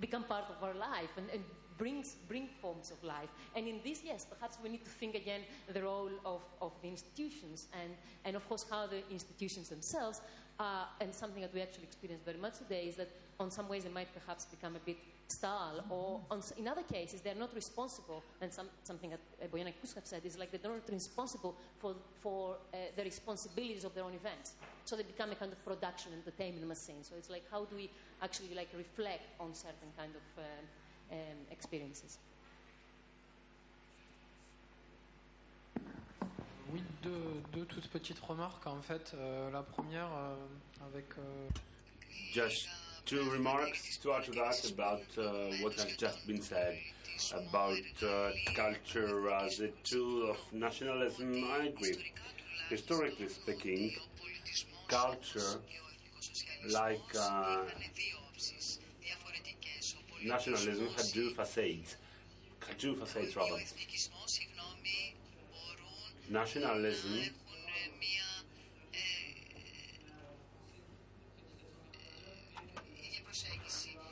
become 0.00 0.24
part 0.24 0.44
of 0.48 0.62
our 0.62 0.74
life 0.74 1.10
and, 1.16 1.26
and 1.32 1.42
brings 1.78 2.16
bring 2.28 2.48
forms 2.60 2.90
of 2.90 3.02
life. 3.02 3.28
And 3.54 3.66
in 3.66 3.80
this, 3.84 4.02
yes, 4.04 4.24
perhaps 4.24 4.58
we 4.62 4.68
need 4.68 4.84
to 4.84 4.90
think 4.90 5.14
again 5.14 5.42
the 5.72 5.82
role 5.82 6.10
of, 6.24 6.42
of 6.60 6.72
the 6.82 6.88
institutions 6.88 7.66
and, 7.72 7.92
and 8.24 8.36
of 8.36 8.48
course 8.48 8.64
how 8.68 8.86
the 8.86 9.02
institutions 9.10 9.68
themselves 9.68 10.20
uh, 10.58 10.84
and 11.00 11.14
something 11.14 11.42
that 11.42 11.52
we 11.52 11.60
actually 11.60 11.84
experience 11.84 12.22
very 12.24 12.38
much 12.38 12.58
today 12.58 12.86
is 12.88 12.96
that 12.96 13.10
on 13.38 13.50
some 13.50 13.68
ways 13.68 13.84
they 13.84 13.90
might 13.90 14.08
perhaps 14.14 14.46
become 14.46 14.76
a 14.76 14.78
bit 14.80 14.96
stale 15.28 15.84
or 15.90 16.20
on, 16.30 16.40
in 16.56 16.68
other 16.68 16.82
cases 16.82 17.20
they're 17.20 17.34
not 17.34 17.54
responsible. 17.54 18.22
And 18.40 18.52
some, 18.52 18.68
something 18.84 19.10
that 19.10 19.20
uh, 19.42 19.46
Bojana 19.48 19.72
said 20.04 20.22
is 20.24 20.38
like 20.38 20.50
they're 20.50 20.70
not 20.70 20.88
responsible 20.90 21.56
for, 21.78 21.94
for 22.20 22.56
uh, 22.72 22.76
the 22.96 23.02
responsibilities 23.02 23.84
of 23.84 23.94
their 23.94 24.04
own 24.04 24.14
events. 24.14 24.52
So 24.84 24.96
they 24.96 25.02
become 25.02 25.32
a 25.32 25.34
kind 25.34 25.52
of 25.52 25.62
production 25.64 26.12
entertainment 26.14 26.66
machine. 26.66 27.02
So 27.02 27.14
it's 27.18 27.28
like 27.28 27.44
how 27.50 27.64
do 27.64 27.76
we 27.76 27.90
actually 28.22 28.54
like 28.54 28.68
reflect 28.76 29.40
on 29.40 29.52
certain 29.52 29.92
kind 29.96 30.12
of 30.14 30.42
um, 30.42 30.64
um, 31.10 31.16
experiences. 31.50 32.18
Oui, 36.72 36.82
deux, 37.02 37.42
deux, 37.52 37.64
toutes 37.66 37.88
petites 37.88 38.18
remarques. 38.18 38.66
En 38.66 38.82
fait, 38.82 39.12
euh, 39.14 39.50
la 39.50 39.62
première, 39.62 40.08
euh, 40.12 40.36
avec. 40.88 41.06
Euh... 41.18 41.48
Just 42.32 42.68
two 43.04 43.30
remarks 43.30 43.98
to 44.02 44.12
add 44.12 44.24
to 44.24 44.32
that 44.32 44.72
about 44.72 45.02
uh, 45.16 45.54
what 45.62 45.74
has 45.74 45.96
just 45.96 46.26
been 46.26 46.42
said 46.42 46.76
about 47.32 47.78
uh, 48.02 48.30
culture 48.54 49.30
as 49.30 49.60
a 49.60 49.68
tool 49.84 50.30
of 50.30 50.36
nationalism. 50.52 51.32
I 51.44 51.66
agree. 51.66 52.12
Historically 52.68 53.28
speaking, 53.28 53.92
culture, 54.88 55.60
like 56.68 57.14
uh, 57.18 57.62
nationalism 60.24 60.88
had 60.96 61.06
two 61.06 61.30
facades. 61.30 61.96
Had 62.66 62.78
two 62.78 62.94
facades, 62.96 63.36
rather. 63.36 63.56
Nationalism 66.28 67.30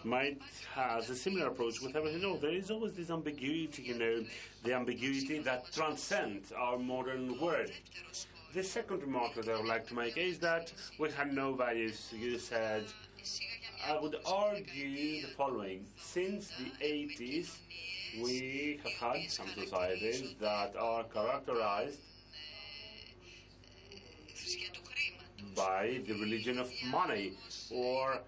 might 0.04 0.38
has 0.74 1.08
a 1.08 1.16
similar 1.16 1.46
approach 1.48 1.80
with 1.80 1.96
everything. 1.96 2.20
No, 2.20 2.36
there 2.36 2.50
is 2.50 2.70
always 2.70 2.92
this 2.92 3.10
ambiguity, 3.10 3.82
you 3.82 3.98
know, 3.98 4.24
the 4.62 4.74
ambiguity 4.74 5.38
that 5.40 5.72
transcends 5.72 6.52
our 6.52 6.78
modern 6.78 7.40
world. 7.40 7.70
The 8.52 8.62
second 8.62 9.00
remark 9.02 9.34
that 9.34 9.48
I 9.48 9.56
would 9.56 9.66
like 9.66 9.86
to 9.88 9.94
make 9.94 10.16
is 10.16 10.38
that 10.40 10.72
we 10.98 11.10
have 11.12 11.32
no 11.32 11.54
values. 11.54 12.12
You 12.12 12.38
said 12.38 12.84
I 13.86 13.98
would 14.00 14.16
argue 14.26 15.22
the 15.22 15.28
following. 15.36 15.84
Since 15.96 16.52
the 16.58 16.70
80s, 16.84 17.58
we 18.22 18.80
have 18.82 18.92
had 18.92 19.30
some 19.30 19.48
societies 19.48 20.34
that 20.40 20.74
are 20.76 21.04
characterized 21.04 22.00
by 25.54 26.00
the 26.06 26.14
religion 26.14 26.58
of 26.58 26.70
money 26.86 27.34
or 27.70 28.20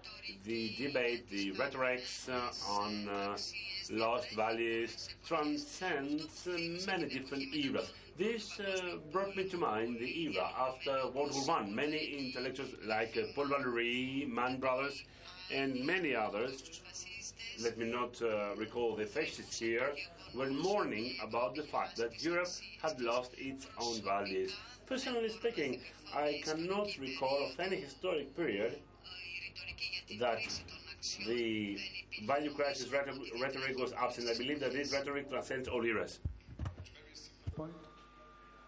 the 0.45 0.75
debate, 0.77 1.29
the 1.29 1.51
rhetorics 1.51 2.29
uh, 2.29 2.51
on 2.69 3.09
uh, 3.09 3.37
lost 3.91 4.29
values 4.35 5.09
transcends 5.25 6.47
uh, 6.47 6.57
many 6.85 7.07
different 7.09 7.53
eras. 7.53 7.91
This 8.17 8.59
uh, 8.59 8.97
brought 9.11 9.35
me 9.35 9.47
to 9.49 9.57
mind 9.57 9.97
the 9.99 10.21
era 10.23 10.49
after 10.57 11.09
World 11.09 11.33
War 11.47 11.57
I. 11.57 11.65
Many 11.65 11.97
intellectuals 11.97 12.71
like 12.85 13.17
uh, 13.17 13.27
Paul 13.35 13.47
Valéry, 13.47 14.27
Mann 14.27 14.59
Brothers, 14.59 15.03
and 15.51 15.85
many 15.85 16.15
others, 16.15 16.81
let 17.61 17.77
me 17.77 17.91
not 17.91 18.21
uh, 18.21 18.55
recall 18.55 18.95
the 18.95 19.05
faces 19.05 19.57
here, 19.57 19.91
were 20.35 20.49
mourning 20.49 21.15
about 21.23 21.55
the 21.55 21.63
fact 21.63 21.97
that 21.97 22.21
Europe 22.23 22.49
had 22.81 22.99
lost 22.99 23.31
its 23.37 23.67
own 23.79 24.01
values. 24.01 24.55
Personally 24.85 25.29
speaking, 25.29 25.81
I 26.15 26.41
cannot 26.43 26.89
recall 26.99 27.49
of 27.49 27.59
any 27.59 27.77
historic 27.77 28.35
period 28.35 28.79
that 30.19 30.39
the 31.27 31.77
value 32.25 32.53
crisis 32.53 32.89
rhetoric 32.91 33.77
was 33.77 33.93
absent. 33.93 34.29
I 34.29 34.37
believe 34.37 34.59
that 34.59 34.73
this 34.73 34.91
rhetoric 34.93 35.29
transcends 35.29 35.67
all 35.67 35.83
eras. 35.83 36.19
Point, 37.55 37.73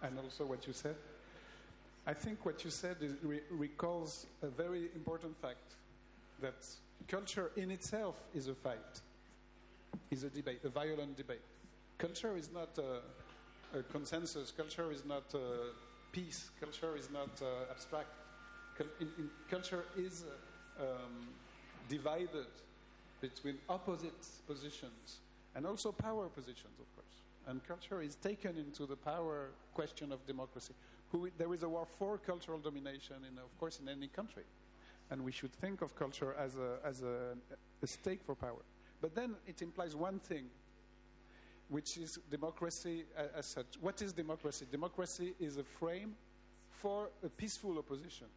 and 0.02 0.18
also 0.20 0.46
what 0.46 0.66
you 0.68 0.74
said. 0.74 0.96
I 2.08 2.14
think 2.14 2.46
what 2.46 2.64
you 2.64 2.72
said 2.72 2.98
is, 3.02 3.14
re- 3.24 3.42
recalls 3.50 4.26
a 4.42 4.48
very 4.48 4.90
important 4.96 5.40
fact 5.42 5.76
that 6.42 6.66
culture 7.08 7.52
in 7.56 7.72
itself 7.72 8.16
is 8.34 8.48
a 8.48 8.56
fight, 8.56 9.02
is 10.12 10.24
a 10.24 10.30
debate, 10.30 10.62
a 10.64 10.70
violent 10.70 11.18
debate. 11.18 11.42
Culture 11.98 12.38
is 12.38 12.50
not 12.54 12.70
a, 12.78 13.78
a 13.78 13.84
consensus. 13.84 14.52
Culture 14.52 14.92
is 14.92 15.04
not 15.06 15.34
peace. 16.12 16.50
Culture 16.60 16.96
is 16.98 17.10
not 17.12 17.30
uh, 17.42 17.72
abstract. 17.72 18.10
In, 19.00 19.08
in 19.18 19.30
culture 19.50 19.84
is 19.98 20.24
uh, 20.24 20.84
um, 20.84 21.28
divided 21.90 22.48
between 23.20 23.58
opposite 23.68 24.26
positions 24.48 25.18
and 25.56 25.66
also 25.66 25.92
power 25.92 26.28
positions, 26.30 26.80
of 26.80 26.96
course. 26.96 27.16
And 27.48 27.66
culture 27.68 28.02
is 28.02 28.16
taken 28.16 28.58
into 28.58 28.86
the 28.86 28.96
power 28.96 29.50
question 29.74 30.12
of 30.12 30.26
democracy. 30.26 30.74
Who, 31.12 31.30
there 31.38 31.54
is 31.54 31.64
a 31.64 31.70
war 31.70 31.88
for 31.98 32.18
cultural 32.20 32.60
domination, 32.60 33.16
in, 33.30 33.38
of 33.40 33.60
course, 33.60 33.80
in 33.82 33.90
any 33.90 34.08
country. 34.08 34.44
And 35.12 35.24
we 35.24 35.32
should 35.32 35.54
think 35.54 35.82
of 35.82 35.96
culture 35.96 36.36
as 36.38 36.56
a, 36.56 36.78
as 36.86 37.02
a, 37.02 37.36
a 37.82 37.88
stake 37.88 38.22
for 38.24 38.36
power. 38.36 38.64
But 39.02 39.16
then 39.16 39.36
it 39.48 39.62
implies 39.62 39.96
one 39.96 40.20
thing, 40.20 40.46
which 41.70 41.98
is 41.98 42.20
democracy 42.30 43.06
as 43.36 43.46
such. 43.46 43.78
What 43.82 44.02
is 44.02 44.14
democracy? 44.14 44.66
Democracy 44.72 45.34
is 45.40 45.58
a 45.58 45.64
frame 45.64 46.16
for 46.70 47.10
a 47.24 47.30
peaceful 47.30 47.78
opposition. 47.78 48.28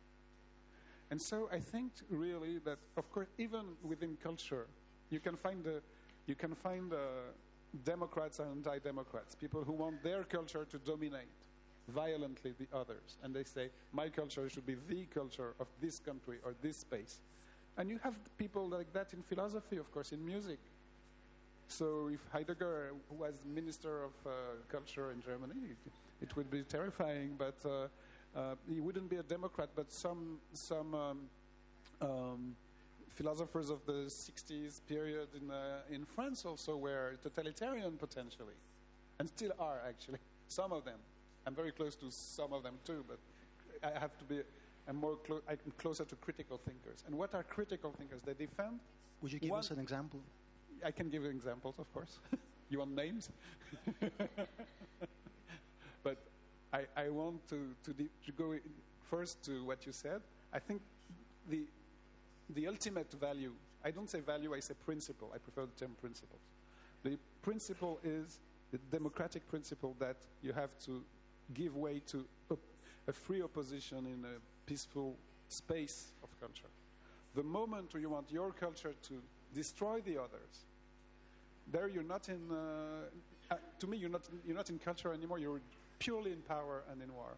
And 1.10 1.20
so 1.20 1.48
I 1.52 1.58
think 1.58 1.92
really 2.08 2.58
that, 2.64 2.78
of 2.96 3.10
course, 3.12 3.28
even 3.38 3.76
within 3.82 4.16
culture, 4.22 4.66
you 5.10 5.20
can 5.20 5.36
find 5.36 5.62
the, 5.62 5.82
you 6.26 6.34
can 6.34 6.54
find 6.54 6.92
uh, 6.92 6.96
Democrats 7.84 8.38
and 8.38 8.48
anti-Democrats, 8.66 9.34
people 9.34 9.62
who 9.62 9.72
want 9.72 10.02
their 10.02 10.24
culture 10.24 10.64
to 10.70 10.78
dominate 10.78 11.28
violently 11.88 12.54
the 12.58 12.66
others, 12.76 13.16
and 13.22 13.34
they 13.34 13.44
say 13.44 13.70
my 13.92 14.08
culture 14.08 14.48
should 14.48 14.66
be 14.66 14.76
the 14.88 15.04
culture 15.06 15.54
of 15.60 15.66
this 15.80 15.98
country 15.98 16.38
or 16.44 16.54
this 16.62 16.78
space. 16.78 17.20
And 17.76 17.88
you 17.88 17.98
have 18.02 18.14
people 18.36 18.68
like 18.68 18.92
that 18.92 19.12
in 19.12 19.22
philosophy, 19.22 19.78
of 19.78 19.90
course, 19.92 20.12
in 20.12 20.24
music. 20.24 20.58
So 21.68 22.10
if 22.12 22.20
Heidegger 22.30 22.92
was 23.10 23.34
minister 23.46 24.04
of 24.04 24.12
uh, 24.26 24.30
culture 24.68 25.10
in 25.10 25.22
Germany, 25.22 25.74
it, 26.20 26.36
would 26.36 26.50
be 26.50 26.62
terrifying. 26.62 27.34
But 27.38 27.56
uh, 27.64 28.38
uh, 28.38 28.54
he 28.68 28.80
wouldn't 28.80 29.08
be 29.08 29.16
a 29.16 29.22
Democrat. 29.22 29.70
But 29.74 29.90
some 29.90 30.38
some 30.52 30.94
um, 30.94 31.18
um, 32.02 32.56
philosophers 33.14 33.70
of 33.70 33.84
the 33.86 34.08
60s 34.08 34.80
period 34.86 35.28
in 35.40 35.50
uh, 35.50 35.80
in 35.90 36.04
France 36.04 36.44
also 36.44 36.76
were 36.76 37.16
totalitarian 37.22 37.96
potentially, 37.96 38.58
and 39.18 39.28
still 39.28 39.52
are 39.58 39.80
actually. 39.88 40.18
Some 40.48 40.72
of 40.72 40.84
them. 40.84 40.98
I'm 41.46 41.54
very 41.54 41.72
close 41.72 41.96
to 41.96 42.10
some 42.10 42.52
of 42.52 42.62
them 42.62 42.74
too, 42.84 43.04
but 43.08 43.18
I 43.82 43.98
have 43.98 44.16
to 44.18 44.24
be. 44.24 44.40
I'm 44.88 44.96
more 44.96 45.16
clo- 45.16 45.42
I'm 45.48 45.58
closer 45.78 46.04
to 46.04 46.16
critical 46.16 46.58
thinkers. 46.58 47.04
And 47.06 47.16
what 47.16 47.34
are 47.34 47.42
critical 47.42 47.92
thinkers? 47.92 48.20
They 48.24 48.34
defend 48.34 48.80
Would 49.22 49.32
you 49.32 49.38
give 49.38 49.50
One- 49.50 49.60
us 49.60 49.70
an 49.70 49.78
example? 49.78 50.20
I 50.84 50.90
can 50.90 51.08
give 51.08 51.22
you 51.22 51.30
examples, 51.30 51.76
of 51.78 51.92
course. 51.94 52.18
you 52.70 52.78
want 52.80 52.90
names? 52.96 53.30
but 56.02 56.16
I, 56.72 56.86
I 56.96 57.08
want 57.08 57.46
to, 57.50 57.74
to, 57.84 57.92
de- 57.92 58.10
to 58.26 58.32
go 58.32 58.52
in 58.52 58.60
first 59.08 59.42
to 59.44 59.64
what 59.64 59.86
you 59.86 59.92
said. 59.92 60.20
I 60.52 60.58
think 60.58 60.80
the, 61.48 61.62
the 62.50 62.66
ultimate 62.66 63.12
value, 63.12 63.52
I 63.84 63.92
don't 63.92 64.10
say 64.10 64.18
value, 64.20 64.54
I 64.54 64.60
say 64.60 64.74
principle. 64.84 65.30
I 65.34 65.38
prefer 65.38 65.66
the 65.66 65.78
term 65.86 65.94
principles. 66.00 66.40
The 67.04 67.16
principle 67.42 68.00
is 68.02 68.40
the 68.72 68.78
democratic 68.90 69.46
principle 69.48 69.94
that 70.00 70.16
you 70.42 70.52
have 70.52 70.70
to 70.86 71.04
give 71.54 71.76
way 71.76 72.00
to 72.08 72.24
a 73.08 73.12
free 73.12 73.42
opposition 73.42 74.06
in 74.06 74.24
a 74.24 74.38
peaceful 74.66 75.16
space 75.48 76.12
of 76.22 76.28
culture. 76.40 76.68
The 77.34 77.42
moment 77.42 77.94
you 77.98 78.10
want 78.10 78.30
your 78.30 78.52
culture 78.52 78.94
to 79.08 79.14
destroy 79.54 80.00
the 80.00 80.18
others, 80.18 80.64
there 81.70 81.88
you're 81.88 82.02
not 82.02 82.28
in. 82.28 82.40
Uh, 82.50 83.54
uh, 83.54 83.56
to 83.78 83.86
me, 83.86 83.96
you're 83.96 84.10
not. 84.10 84.22
You're 84.46 84.56
not 84.56 84.70
in 84.70 84.78
culture 84.78 85.12
anymore. 85.12 85.38
You're 85.38 85.60
purely 85.98 86.32
in 86.32 86.42
power 86.42 86.82
and 86.90 87.02
in 87.02 87.12
war. 87.14 87.34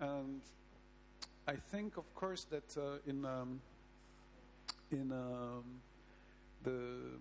And 0.00 0.40
I 1.46 1.54
think, 1.54 1.96
of 1.96 2.14
course, 2.14 2.44
that 2.44 2.76
uh, 2.76 3.10
in 3.10 3.24
um, 3.24 3.60
in 4.90 5.12
um, 5.12 5.64
the 6.64 7.18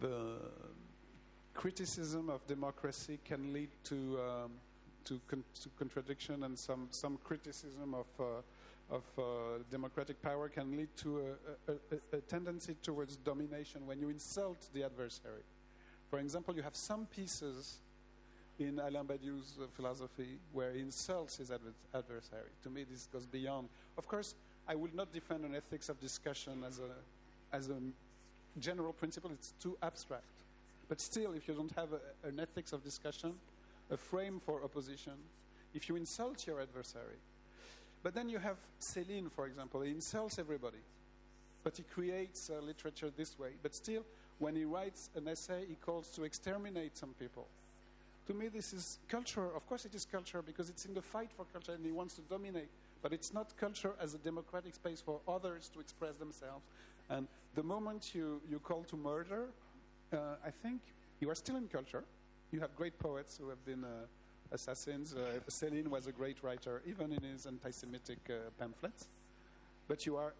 the 0.00 0.36
criticism 1.54 2.30
of 2.30 2.46
democracy 2.46 3.18
can 3.24 3.52
lead 3.52 3.68
to 3.84 4.18
um, 4.20 4.50
to, 5.04 5.20
con- 5.28 5.44
to 5.62 5.68
contradiction, 5.78 6.44
and 6.44 6.58
some 6.58 6.88
some 6.90 7.18
criticism 7.24 7.94
of. 7.94 8.06
Uh, 8.18 8.42
of 8.92 9.04
uh, 9.18 9.22
democratic 9.70 10.20
power 10.20 10.48
can 10.48 10.76
lead 10.76 10.88
to 10.96 11.20
a, 11.68 11.72
a, 11.72 12.16
a, 12.16 12.20
tendency 12.22 12.74
towards 12.82 13.14
domination 13.18 13.86
when 13.86 14.00
you 14.00 14.08
insult 14.08 14.66
the 14.74 14.82
adversary. 14.82 15.44
For 16.10 16.18
example, 16.18 16.56
you 16.56 16.62
have 16.62 16.74
some 16.74 17.06
pieces 17.06 17.76
in 18.58 18.80
Alain 18.80 19.04
Badiou's 19.04 19.58
uh, 19.60 19.66
philosophy 19.76 20.38
where 20.52 20.72
he 20.72 20.80
insults 20.80 21.36
his 21.36 21.52
adver- 21.52 21.72
adversary. 21.94 22.50
To 22.64 22.68
me, 22.68 22.84
this 22.90 23.08
goes 23.12 23.26
beyond. 23.26 23.68
Of 23.96 24.08
course, 24.08 24.34
I 24.68 24.74
will 24.74 24.90
not 24.92 25.12
defend 25.12 25.44
an 25.44 25.54
ethics 25.54 25.88
of 25.88 26.00
discussion 26.00 26.64
as 26.66 26.80
a, 26.80 27.56
as 27.56 27.70
a 27.70 27.76
general 28.58 28.92
principle, 28.92 29.30
it's 29.32 29.52
too 29.62 29.76
abstract. 29.82 30.24
But 30.90 31.00
still, 31.00 31.34
if 31.34 31.46
you 31.46 31.54
don't 31.54 31.70
have 31.76 31.90
a, 31.92 32.28
an 32.28 32.40
ethics 32.40 32.72
of 32.72 32.82
discussion, 32.82 33.34
a 33.92 33.96
frame 33.96 34.40
for 34.44 34.64
opposition, 34.64 35.12
if 35.72 35.88
you 35.88 35.94
insult 35.94 36.48
your 36.48 36.60
adversary, 36.60 37.20
but 38.02 38.12
then 38.12 38.28
you 38.28 38.38
have 38.38 38.56
Céline, 38.80 39.30
for 39.30 39.46
example. 39.46 39.82
He 39.82 39.92
insults 39.92 40.40
everybody, 40.40 40.82
but 41.62 41.76
he 41.76 41.84
creates 41.84 42.50
uh, 42.50 42.60
literature 42.60 43.08
this 43.16 43.38
way. 43.38 43.50
But 43.62 43.72
still, 43.76 44.02
when 44.40 44.56
he 44.56 44.64
writes 44.64 45.10
an 45.14 45.28
essay, 45.28 45.64
he 45.68 45.76
calls 45.76 46.08
to 46.16 46.24
exterminate 46.24 46.96
some 46.96 47.14
people. 47.20 47.46
To 48.26 48.34
me, 48.34 48.48
this 48.48 48.72
is 48.72 48.98
culture. 49.08 49.46
Of 49.54 49.68
course, 49.68 49.84
it 49.84 49.94
is 49.94 50.04
culture 50.04 50.42
because 50.42 50.70
it's 50.70 50.86
in 50.86 50.94
the 50.94 51.02
fight 51.02 51.30
for 51.36 51.44
culture 51.52 51.72
and 51.72 51.86
he 51.86 51.92
wants 51.92 52.14
to 52.14 52.22
dominate. 52.22 52.68
But 53.00 53.12
it's 53.12 53.32
not 53.32 53.56
culture 53.56 53.92
as 54.00 54.14
a 54.14 54.18
democratic 54.18 54.74
space 54.74 55.00
for 55.00 55.20
others 55.28 55.70
to 55.74 55.78
express 55.80 56.16
themselves. 56.16 56.64
And 57.08 57.28
the 57.54 57.62
moment 57.62 58.12
you, 58.12 58.40
you 58.50 58.58
call 58.58 58.82
to 58.84 58.96
murder, 58.96 59.46
uh, 60.12 60.36
I 60.44 60.50
think 60.50 60.80
you 61.20 61.30
are 61.30 61.34
still 61.34 61.56
in 61.56 61.68
culture. 61.68 62.04
You 62.52 62.60
have 62.60 62.74
great 62.76 62.98
poets 62.98 63.38
who 63.40 63.48
have 63.48 63.64
been. 63.64 63.84
Uh, 63.84 64.06
assassins. 64.52 65.14
Uh, 65.14 65.40
Céline 65.48 65.88
was 65.88 66.06
a 66.06 66.12
great 66.12 66.42
writer, 66.42 66.82
even 66.86 67.12
in 67.12 67.22
his 67.22 67.46
anti 67.46 67.70
Semitic 67.70 68.18
uh, 68.28 68.50
pamphlets. 68.58 69.08
But 69.88 70.06
you 70.06 70.16
are 70.16 70.34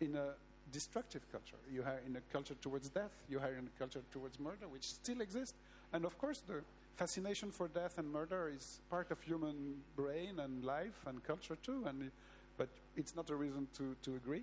in 0.00 0.16
a 0.16 0.34
destructive 0.72 1.22
culture. 1.30 1.56
You 1.72 1.82
are 1.82 2.00
in 2.06 2.16
a 2.16 2.20
culture 2.32 2.54
towards 2.60 2.88
death. 2.88 3.12
You 3.28 3.38
are 3.38 3.52
in 3.52 3.66
a 3.66 3.78
culture 3.78 4.02
towards 4.10 4.38
murder, 4.40 4.68
which 4.68 4.84
still 4.84 5.20
exists. 5.20 5.54
And 5.92 6.04
of 6.04 6.18
course, 6.18 6.42
the 6.46 6.62
fascination 6.96 7.50
for 7.50 7.68
death 7.68 7.98
and 7.98 8.10
murder 8.10 8.50
is 8.54 8.80
part 8.90 9.10
of 9.10 9.20
human 9.22 9.82
brain 9.96 10.40
and 10.40 10.64
life 10.64 11.04
and 11.06 11.22
culture 11.22 11.56
too. 11.62 11.84
And, 11.86 12.10
but 12.56 12.68
it's 12.96 13.14
not 13.14 13.30
a 13.30 13.36
reason 13.36 13.68
to, 13.78 13.96
to 14.02 14.16
agree. 14.16 14.42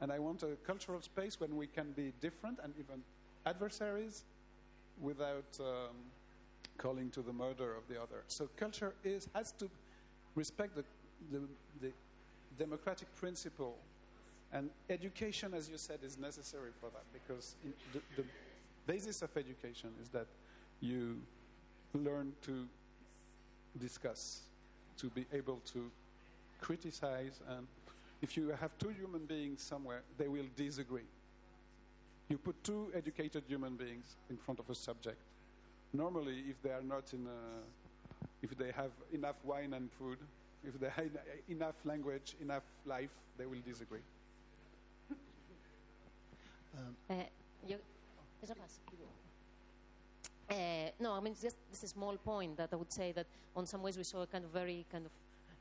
And 0.00 0.12
I 0.12 0.18
want 0.18 0.42
a 0.42 0.56
cultural 0.66 1.00
space 1.00 1.40
when 1.40 1.56
we 1.56 1.66
can 1.66 1.92
be 1.92 2.12
different 2.20 2.58
and 2.62 2.74
even 2.78 3.02
adversaries 3.46 4.24
without. 5.00 5.58
Um, 5.60 5.96
calling 6.78 7.10
to 7.10 7.22
the 7.22 7.32
murder 7.32 7.74
of 7.74 7.88
the 7.88 8.00
other. 8.00 8.22
So 8.28 8.48
culture 8.56 8.94
is 9.04 9.28
has 9.34 9.52
to 9.52 9.70
respect 10.34 10.76
the, 10.76 10.84
the, 11.32 11.40
the 11.80 11.92
democratic 12.58 13.14
principle, 13.16 13.76
and 14.52 14.70
education, 14.90 15.54
as 15.54 15.68
you 15.68 15.78
said, 15.78 16.00
is 16.04 16.18
necessary 16.18 16.70
for 16.80 16.90
that 16.90 17.04
because 17.12 17.54
the, 17.92 18.00
the 18.16 18.24
basis 18.86 19.22
of 19.22 19.34
education 19.36 19.90
is 20.02 20.08
that 20.10 20.26
you 20.80 21.16
learn 21.94 22.32
to 22.42 22.66
discuss, 23.80 24.42
to 24.98 25.06
be 25.06 25.24
able 25.32 25.60
to 25.72 25.90
criticize, 26.60 27.40
and 27.56 27.66
if 28.22 28.36
you 28.36 28.48
have 28.60 28.70
two 28.78 28.90
human 28.90 29.24
beings 29.24 29.62
somewhere, 29.62 30.02
they 30.18 30.28
will 30.28 30.46
disagree. 30.56 31.08
You 32.28 32.38
put 32.38 32.62
two 32.64 32.90
educated 32.94 33.44
human 33.46 33.76
beings 33.76 34.16
in 34.30 34.36
front 34.36 34.58
of 34.60 34.68
a 34.68 34.74
subject. 34.74 35.18
Normally 35.92 36.44
if 36.50 36.60
they 36.62 36.70
are 36.70 36.82
not 36.82 37.12
in 37.12 37.26
a, 37.26 37.40
if 38.42 38.56
they 38.58 38.72
have 38.72 38.90
enough 39.12 39.36
wine 39.44 39.72
and 39.74 39.90
food 39.98 40.18
if 40.64 40.78
they 40.80 40.88
have 40.88 41.10
enough 41.48 41.76
language 41.84 42.34
enough 42.40 42.64
life 42.84 43.10
they 43.38 43.46
will 43.46 43.60
disagree. 43.64 44.00
Uh, 47.08 47.14
yo- 47.66 47.76
Uh, 50.50 50.90
no, 51.00 51.12
I 51.12 51.20
mean 51.20 51.34
just 51.40 51.56
this 51.70 51.82
a 51.84 51.88
small 51.88 52.16
point 52.16 52.56
that 52.56 52.68
I 52.72 52.76
would 52.76 52.92
say 52.92 53.12
that 53.12 53.26
on 53.54 53.66
some 53.66 53.82
ways 53.82 53.96
we 53.96 54.04
saw 54.04 54.22
a 54.22 54.26
kind 54.26 54.44
of 54.44 54.50
very 54.50 54.84
kind 54.90 55.06
of 55.06 55.12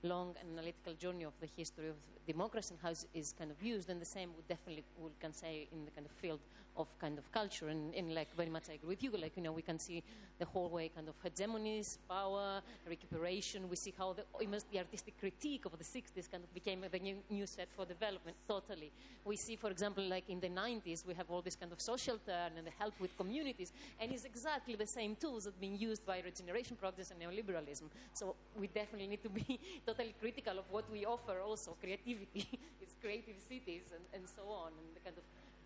long 0.06 0.36
analytical 0.46 0.94
journey 0.94 1.26
of 1.26 1.34
the 1.40 1.50
history 1.58 1.90
of 1.90 1.96
democracy 2.28 2.74
and 2.74 2.80
how 2.82 2.92
it 2.92 3.06
is 3.14 3.34
kind 3.38 3.52
of 3.52 3.62
used, 3.62 3.90
and 3.90 4.00
the 4.02 4.06
same 4.18 4.30
would 4.36 4.48
definitely 4.48 4.84
we 4.98 5.10
can 5.20 5.34
say 5.34 5.68
in 5.72 5.86
the 5.86 5.92
kind 5.92 6.06
of 6.06 6.12
field 6.12 6.40
of 6.78 6.88
kind 7.00 7.18
of 7.18 7.32
culture. 7.32 7.68
And, 7.70 7.94
and 7.96 8.14
like 8.14 8.36
very 8.36 8.50
much 8.50 8.64
I 8.70 8.74
agree 8.74 8.90
with 8.90 9.04
you. 9.04 9.12
Like 9.12 9.34
you 9.36 9.44
know, 9.44 9.52
we 9.52 9.62
can 9.62 9.80
see 9.80 10.04
the 10.40 10.46
whole 10.46 10.70
way 10.70 10.90
kind 10.90 11.08
of 11.08 11.16
hegemonies, 11.24 11.98
power, 12.10 12.62
recuperation. 12.88 13.70
We 13.70 13.76
see 13.76 13.94
how 13.98 14.14
the 14.14 14.24
almost 14.34 14.70
the 14.72 14.80
artistic 14.80 15.18
critique 15.20 15.66
of 15.66 15.78
the 15.78 15.84
60s 15.84 16.30
kind 16.30 16.44
of 16.44 16.54
became 16.54 16.84
the 16.92 17.00
new, 17.00 17.18
new 17.30 17.46
set 17.46 17.70
for 17.76 17.86
development. 17.86 18.38
Totally. 18.48 18.92
We 19.24 19.38
see, 19.38 19.56
for 19.56 19.70
example, 19.70 20.04
like 20.04 20.30
in 20.30 20.40
the 20.40 20.50
90s, 20.50 21.06
we 21.06 21.14
have 21.14 21.30
all 21.30 21.42
this 21.42 21.56
kind 21.56 21.72
of 21.72 21.80
social 21.80 22.18
turn 22.26 22.52
and 22.58 22.68
the 22.68 22.72
help 22.78 22.94
with 23.00 23.16
communities, 23.18 23.72
and 24.00 24.12
it's 24.12 24.26
exactly 24.26 24.76
the 24.76 24.88
same 24.88 25.16
tools 25.16 25.46
that 25.46 25.52
are 25.52 25.60
being 25.60 25.78
used 25.78 26.06
by 26.06 26.22
regeneration 26.24 26.76
projects 26.76 27.12
and 27.12 27.22
neoliberalism. 27.22 27.90
So 28.14 28.36
we 28.60 28.68
definitely 28.68 29.08
need 29.08 29.24
to 29.24 29.30
be 29.30 29.60
totally 29.86 30.16
critical 30.20 30.60
of 30.60 30.66
what 30.70 30.90
we 30.92 31.06
offer. 31.06 31.40
Also, 31.40 31.76
creativity, 31.82 32.48
it's 32.82 32.96
creative 33.02 33.36
cities, 33.48 33.84
and, 33.94 34.04
and 34.14 34.24
so 34.28 34.44
on, 34.50 34.72
and 34.80 34.88
the 34.96 35.00
kind 35.00 35.18
of 35.18 35.24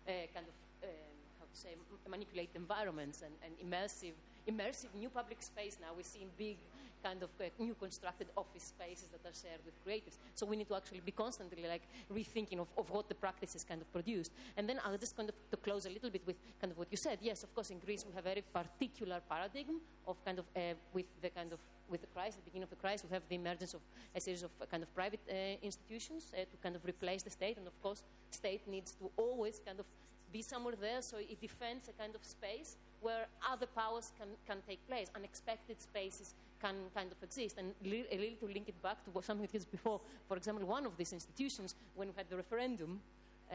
uh, 0.08 0.26
kind 0.34 0.46
of 0.46 0.54
how 1.38 1.46
to 1.52 1.56
say 1.56 1.70
manipulate 2.08 2.50
environments 2.54 3.22
and, 3.22 3.34
and 3.44 3.52
immersive 3.64 4.14
immersive 4.48 4.92
new 4.98 5.08
public 5.08 5.42
space. 5.42 5.76
Now 5.80 5.92
we 5.96 6.02
see 6.02 6.22
in 6.22 6.28
big 6.38 6.56
kind 7.02 7.22
of 7.22 7.30
uh, 7.40 7.44
new 7.58 7.74
constructed 7.74 8.28
office 8.36 8.64
spaces 8.64 9.08
that 9.08 9.26
are 9.26 9.32
shared 9.32 9.60
with 9.64 9.74
creatives 9.84 10.16
so 10.34 10.44
we 10.44 10.54
need 10.54 10.68
to 10.68 10.74
actually 10.74 11.00
be 11.00 11.12
constantly 11.12 11.66
like 11.66 11.82
rethinking 12.12 12.58
of, 12.60 12.68
of 12.76 12.90
what 12.90 13.08
the 13.08 13.14
practices 13.14 13.64
kind 13.64 13.80
of 13.80 13.90
produced. 13.90 14.32
And 14.56 14.68
then 14.68 14.78
i'll 14.84 14.98
just 14.98 15.16
kind 15.16 15.28
of 15.28 15.34
to 15.50 15.56
close 15.56 15.86
a 15.86 15.90
little 15.90 16.10
bit 16.10 16.22
with 16.26 16.36
kind 16.60 16.70
of 16.70 16.76
what 16.76 16.88
you 16.90 16.98
said 16.98 17.18
yes 17.22 17.42
of 17.42 17.54
course 17.54 17.70
in 17.70 17.78
greece 17.78 18.04
we 18.06 18.14
have 18.14 18.26
a 18.26 18.28
very 18.28 18.44
particular 18.52 19.20
paradigm 19.28 19.80
of 20.06 20.22
kind 20.26 20.38
of 20.38 20.44
uh, 20.54 20.74
with 20.92 21.06
the 21.22 21.30
kind 21.30 21.52
of 21.52 21.58
with 21.90 22.00
the 22.00 22.06
crisis, 22.08 22.36
the 22.36 22.42
beginning 22.42 22.62
of 22.62 22.70
the 22.70 22.76
crisis, 22.76 23.04
we 23.10 23.14
have 23.14 23.22
the 23.28 23.34
emergence 23.34 23.74
of 23.74 23.80
a 24.14 24.20
series 24.20 24.42
of 24.42 24.50
kind 24.70 24.82
of 24.82 24.94
private 24.94 25.20
uh, 25.28 25.34
institutions 25.60 26.32
uh, 26.32 26.38
to 26.42 26.56
kind 26.62 26.76
of 26.76 26.84
replace 26.84 27.22
the 27.22 27.30
state, 27.30 27.56
and 27.56 27.66
of 27.66 27.82
course, 27.82 28.02
state 28.30 28.62
needs 28.68 28.92
to 28.92 29.10
always 29.16 29.60
kind 29.66 29.80
of 29.80 29.86
be 30.32 30.42
somewhere 30.42 30.74
there 30.80 31.02
so 31.02 31.16
it 31.18 31.40
defends 31.40 31.88
a 31.88 31.92
kind 31.92 32.14
of 32.14 32.24
space 32.24 32.76
where 33.00 33.26
other 33.50 33.66
powers 33.66 34.12
can, 34.18 34.28
can 34.46 34.58
take 34.68 34.86
place, 34.86 35.08
unexpected 35.14 35.80
spaces 35.80 36.34
can 36.60 36.74
kind 36.94 37.10
of 37.10 37.22
exist. 37.22 37.56
And 37.58 37.72
li- 37.84 38.06
a 38.12 38.18
little 38.18 38.46
to 38.46 38.52
link 38.52 38.68
it 38.68 38.80
back 38.82 39.02
to 39.04 39.10
what 39.10 39.24
something 39.24 39.46
that 39.46 39.54
is 39.54 39.64
before, 39.64 40.00
for 40.28 40.36
example, 40.36 40.66
one 40.66 40.86
of 40.86 40.96
these 40.96 41.12
institutions, 41.12 41.74
when 41.94 42.08
we 42.08 42.14
had 42.16 42.28
the 42.28 42.36
referendum, 42.36 43.00
uh, 43.50 43.54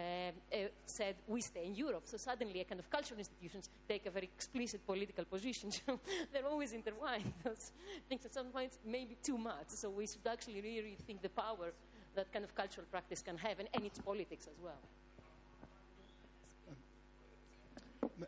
uh, 0.52 0.58
said 0.86 1.16
we 1.28 1.42
stay 1.42 1.66
in 1.66 1.76
Europe. 1.76 2.02
So 2.06 2.18
suddenly, 2.18 2.60
a 2.60 2.66
kind 2.66 2.80
of 2.80 2.90
cultural 2.90 3.18
institutions 3.18 3.70
take 3.88 4.06
a 4.06 4.10
very 4.10 4.30
explicit 4.36 4.86
political 4.86 5.24
position. 5.24 5.70
They're 6.34 6.46
always 6.46 6.74
intertwined. 6.74 7.32
Those 7.44 7.72
things 8.10 8.26
at 8.26 8.34
some 8.34 8.48
points 8.48 8.80
maybe 8.86 9.16
too 9.24 9.38
much. 9.38 9.70
So 9.70 9.90
we 9.90 10.08
should 10.08 10.28
actually 10.30 10.62
really 10.62 10.98
think 11.08 11.22
the 11.22 11.30
power 11.30 11.72
that 12.16 12.32
kind 12.34 12.44
of 12.44 12.54
cultural 12.56 12.86
practice 12.92 13.22
can 13.22 13.38
have, 13.38 13.60
and, 13.60 13.70
and 13.74 13.86
its 13.86 14.00
politics 14.00 14.48
as 14.48 14.60
well. 14.62 14.82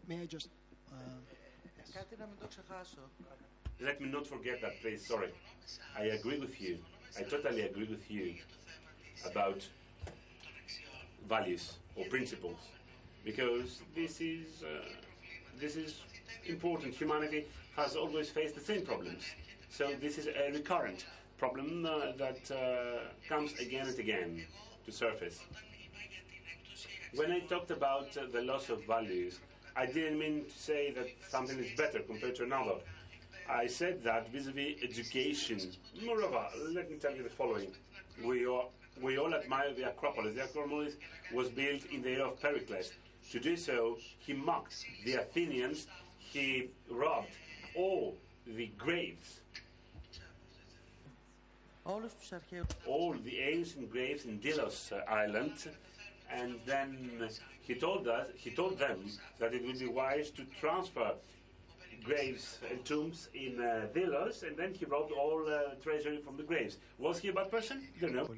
may 0.08 0.22
I 0.22 0.26
just? 0.26 0.50
Uh, 0.92 0.96
yes. 1.78 2.06
Let 3.80 4.02
me 4.02 4.10
not 4.10 4.26
forget 4.26 4.62
that 4.62 4.82
place. 4.82 5.06
Sorry, 5.06 5.30
I 5.98 6.04
agree 6.06 6.40
with 6.40 6.60
you. 6.60 6.78
I 7.18 7.24
totally 7.24 7.62
agree 7.62 7.86
with 7.86 8.10
you 8.10 8.36
about 9.26 9.68
values 11.28 11.74
or 11.96 12.06
principles, 12.06 12.60
because 13.24 13.82
this 13.96 14.22
is 14.22 14.64
uh, 14.64 14.86
this 15.60 15.76
is 15.76 16.02
important. 16.46 16.94
Humanity 16.94 17.46
has 17.76 17.96
always 17.96 18.30
faced 18.30 18.56
the 18.56 18.62
same 18.62 18.86
problems, 18.86 19.24
so 19.70 19.92
this 20.02 20.18
is 20.18 20.28
a 20.28 20.52
recurrent 20.52 21.06
problem 21.38 21.86
uh, 21.86 22.12
that 22.18 22.52
uh, 22.52 23.10
comes 23.30 23.54
again 23.60 23.88
and 23.88 24.00
again 24.00 24.44
to 24.86 24.92
surface. 24.92 25.42
When 27.16 27.32
I 27.32 27.40
talked 27.42 27.72
about 27.72 28.18
uh, 28.18 28.26
the 28.32 28.42
loss 28.42 28.70
of 28.70 28.84
values, 28.86 29.40
I 29.78 29.86
didn't 29.86 30.18
mean 30.18 30.46
to 30.46 30.58
say 30.58 30.92
that 30.92 31.08
something 31.30 31.60
is 31.60 31.78
better 31.78 32.00
compared 32.00 32.36
to 32.38 32.44
another. 32.44 32.78
I 33.48 33.68
said 33.68 34.04
that 34.04 34.30
vis-à-vis 34.32 34.82
education. 34.84 35.60
Moreover, 36.04 36.48
let 36.70 36.90
me 36.90 36.98
tell 36.98 37.16
you 37.16 37.22
the 37.22 37.30
following. 37.30 37.72
We 38.26 38.48
all, 38.48 38.72
we 39.00 39.20
all 39.20 39.34
admire 39.36 39.74
the 39.74 39.88
Acropolis. 39.90 40.36
The 40.36 40.46
Acropolis 40.46 40.96
was 41.32 41.50
built 41.50 41.86
in 41.92 42.02
the 42.02 42.10
era 42.10 42.30
of 42.30 42.42
Pericles. 42.42 42.92
To 43.32 43.40
do 43.40 43.56
so, 43.56 44.00
he 44.18 44.34
mocked 44.34 44.86
the 45.06 45.14
Athenians, 45.16 45.88
he 46.20 46.70
robbed 46.90 47.30
all 47.76 48.16
the 48.48 48.72
graves, 48.78 49.42
all 52.86 53.14
the 53.24 53.40
ancient 53.40 53.92
graves 53.92 54.26
in 54.26 54.40
Delos 54.40 54.92
Island, 55.08 55.54
and 56.32 56.56
then 56.66 57.30
he 57.68 57.76
told 57.76 58.07
us, 58.07 58.28
he 58.36 58.51
told 58.51 58.80
them 58.80 58.99
that 59.39 59.53
it 59.53 59.65
would 59.65 59.80
be 59.80 59.88
wise 59.88 60.30
to 60.32 60.43
transfer 60.59 61.11
graves 62.03 62.59
and 62.70 62.84
tombs 62.86 63.28
in 63.34 63.59
uh, 63.59 63.88
Delos, 63.93 64.43
and 64.43 64.55
then 64.55 64.74
he 64.74 64.86
robbed 64.86 65.11
all 65.11 65.45
uh, 65.47 65.76
treasury 65.84 66.20
from 66.24 66.38
the 66.38 66.43
graves. 66.43 66.78
Was 66.97 67.20
he 67.20 67.28
a 67.28 67.34
bad 67.34 67.51
person? 67.51 67.86
Don't 67.99 68.15
know. 68.15 68.30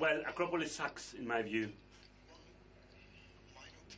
Well, 0.00 0.20
Acropolis 0.28 0.72
sucks, 0.72 1.14
in 1.14 1.26
my 1.26 1.42
view. 1.42 1.70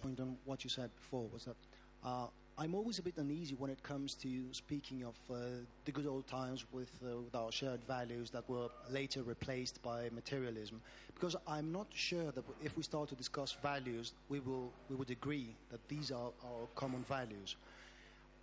point 0.02 0.20
on 0.20 0.36
what 0.44 0.64
you 0.64 0.70
said 0.70 0.90
before 0.96 1.26
was 1.32 1.44
that 1.44 1.56
uh, 2.04 2.26
I'm 2.58 2.74
always 2.74 2.98
a 2.98 3.02
bit 3.02 3.16
uneasy 3.16 3.54
when 3.58 3.70
it 3.70 3.82
comes 3.82 4.14
to 4.16 4.28
speaking 4.52 5.04
of 5.04 5.14
uh, 5.30 5.38
the 5.86 5.90
good 5.90 6.06
old 6.06 6.26
times 6.26 6.64
with, 6.70 6.90
uh, 7.02 7.16
with 7.16 7.34
our 7.34 7.50
shared 7.50 7.80
values 7.88 8.30
that 8.30 8.46
were 8.48 8.68
later 8.90 9.22
replaced 9.22 9.82
by 9.82 10.10
materialism, 10.14 10.80
because 11.14 11.34
I'm 11.48 11.72
not 11.72 11.86
sure 11.94 12.30
that 12.30 12.44
if 12.62 12.76
we 12.76 12.82
start 12.82 13.08
to 13.08 13.14
discuss 13.14 13.56
values, 13.62 14.12
we 14.28 14.40
will 14.40 14.70
we 14.90 14.96
would 14.96 15.10
agree 15.10 15.48
that 15.70 15.80
these 15.88 16.10
are 16.10 16.30
our 16.44 16.66
common 16.76 17.04
values. 17.08 17.56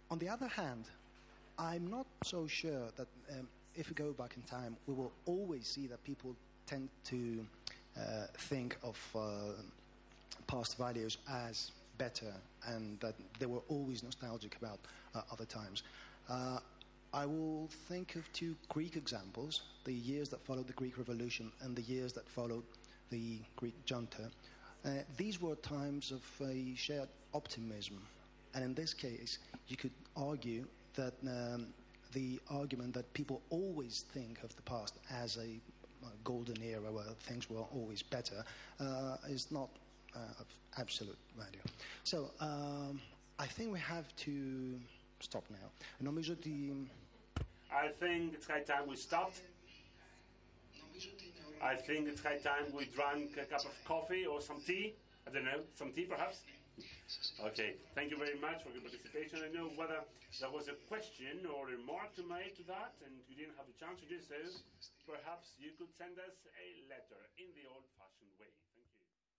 On 0.09 0.17
the 0.17 0.27
other 0.27 0.47
hand, 0.47 0.85
I'm 1.59 1.87
not 1.87 2.07
so 2.23 2.47
sure 2.47 2.87
that 2.97 3.07
um, 3.31 3.47
if 3.75 3.89
we 3.89 3.95
go 3.95 4.11
back 4.11 4.35
in 4.35 4.41
time, 4.43 4.75
we 4.87 4.95
will 4.95 5.11
always 5.27 5.67
see 5.67 5.85
that 5.87 6.03
people 6.03 6.35
tend 6.65 6.89
to 7.05 7.45
uh, 7.95 8.25
think 8.49 8.75
of 8.83 8.97
uh, 9.15 9.51
past 10.47 10.77
values 10.79 11.17
as 11.29 11.71
better 11.99 12.33
and 12.67 12.99
that 13.01 13.13
they 13.39 13.45
were 13.45 13.61
always 13.69 14.01
nostalgic 14.03 14.55
about 14.55 14.79
uh, 15.13 15.21
other 15.31 15.45
times. 15.45 15.83
Uh, 16.27 16.59
I 17.13 17.25
will 17.25 17.67
think 17.87 18.15
of 18.15 18.31
two 18.33 18.55
Greek 18.69 18.95
examples 18.95 19.61
the 19.83 19.93
years 19.93 20.29
that 20.29 20.41
followed 20.45 20.67
the 20.67 20.73
Greek 20.73 20.97
Revolution 20.97 21.51
and 21.61 21.75
the 21.75 21.81
years 21.83 22.13
that 22.13 22.27
followed 22.27 22.63
the 23.11 23.39
Greek 23.55 23.75
junta. 23.85 24.31
Uh, 24.85 24.89
these 25.17 25.41
were 25.41 25.55
times 25.55 26.11
of 26.11 26.23
a 26.47 26.73
shared 26.75 27.09
optimism, 27.33 27.99
and 28.53 28.63
in 28.63 28.73
this 28.73 28.93
case, 28.93 29.39
you 29.67 29.75
could 29.75 29.91
argue 30.15 30.65
that 30.95 31.13
um, 31.27 31.67
the 32.13 32.39
argument 32.49 32.93
that 32.93 33.11
people 33.13 33.41
always 33.49 34.05
think 34.13 34.41
of 34.43 34.55
the 34.55 34.61
past 34.63 34.95
as 35.11 35.37
a 35.37 35.59
golden 36.23 36.61
era 36.63 36.91
where 36.91 37.03
things 37.21 37.49
were 37.49 37.65
always 37.73 38.01
better 38.01 38.43
uh, 38.79 39.17
is 39.27 39.51
not 39.51 39.69
of 40.40 40.46
absolute 40.78 41.18
value. 41.36 41.62
So 42.04 42.30
um, 42.40 43.00
I 43.38 43.46
think 43.46 43.72
we 43.72 43.80
have 43.80 44.14
to 44.26 44.34
stop 45.20 45.44
now. 45.50 45.68
Νομίζω 45.98 46.32
ότι 46.32 46.54
I 47.84 47.88
think 48.02 48.34
it's 48.36 48.46
high 48.46 48.64
time 48.72 48.84
we 48.92 48.96
stopped. 48.96 49.38
I 51.72 51.74
think 51.86 52.06
it's 52.10 52.22
high 52.28 52.40
time 52.50 52.66
we 52.78 52.84
drank 52.98 53.36
a 53.44 53.46
cup 53.52 53.64
of 53.70 53.74
coffee 53.92 54.24
or 54.32 54.38
some 54.48 54.60
tea. 54.68 54.86
I 55.26 55.30
don't 55.32 55.46
know, 55.50 55.60
some 55.80 55.90
tea 55.96 56.06
perhaps? 56.14 56.38
Okay, 57.48 57.70
thank 57.96 58.10
you 58.12 58.18
very 58.18 58.38
much 58.46 58.58
for 58.64 58.70
your 58.74 58.82
participation. 58.82 59.36
I 59.46 59.50
know 59.56 59.66
whether 59.80 60.00
there 60.40 60.50
was 60.50 60.66
a 60.68 60.76
question 60.90 61.46
or 61.54 61.66
remark 61.66 62.14
to 62.18 62.22
make 62.26 62.52
to 62.60 62.64
that 62.66 62.92
and 63.04 63.12
you 63.28 63.34
didn't 63.40 63.56
have 63.58 63.66
the 63.66 63.78
chance 63.82 63.96
to 64.02 64.06
do 64.14 64.18
so, 64.18 64.38
perhaps 65.06 65.54
you 65.58 65.70
could 65.78 65.92
send 65.94 66.18
us 66.18 66.36
a 66.66 66.68
letter 66.92 67.20
in 67.38 67.48
the 67.54 67.64
old 67.70 67.86
fashioned 67.98 68.17
way. 68.17 68.17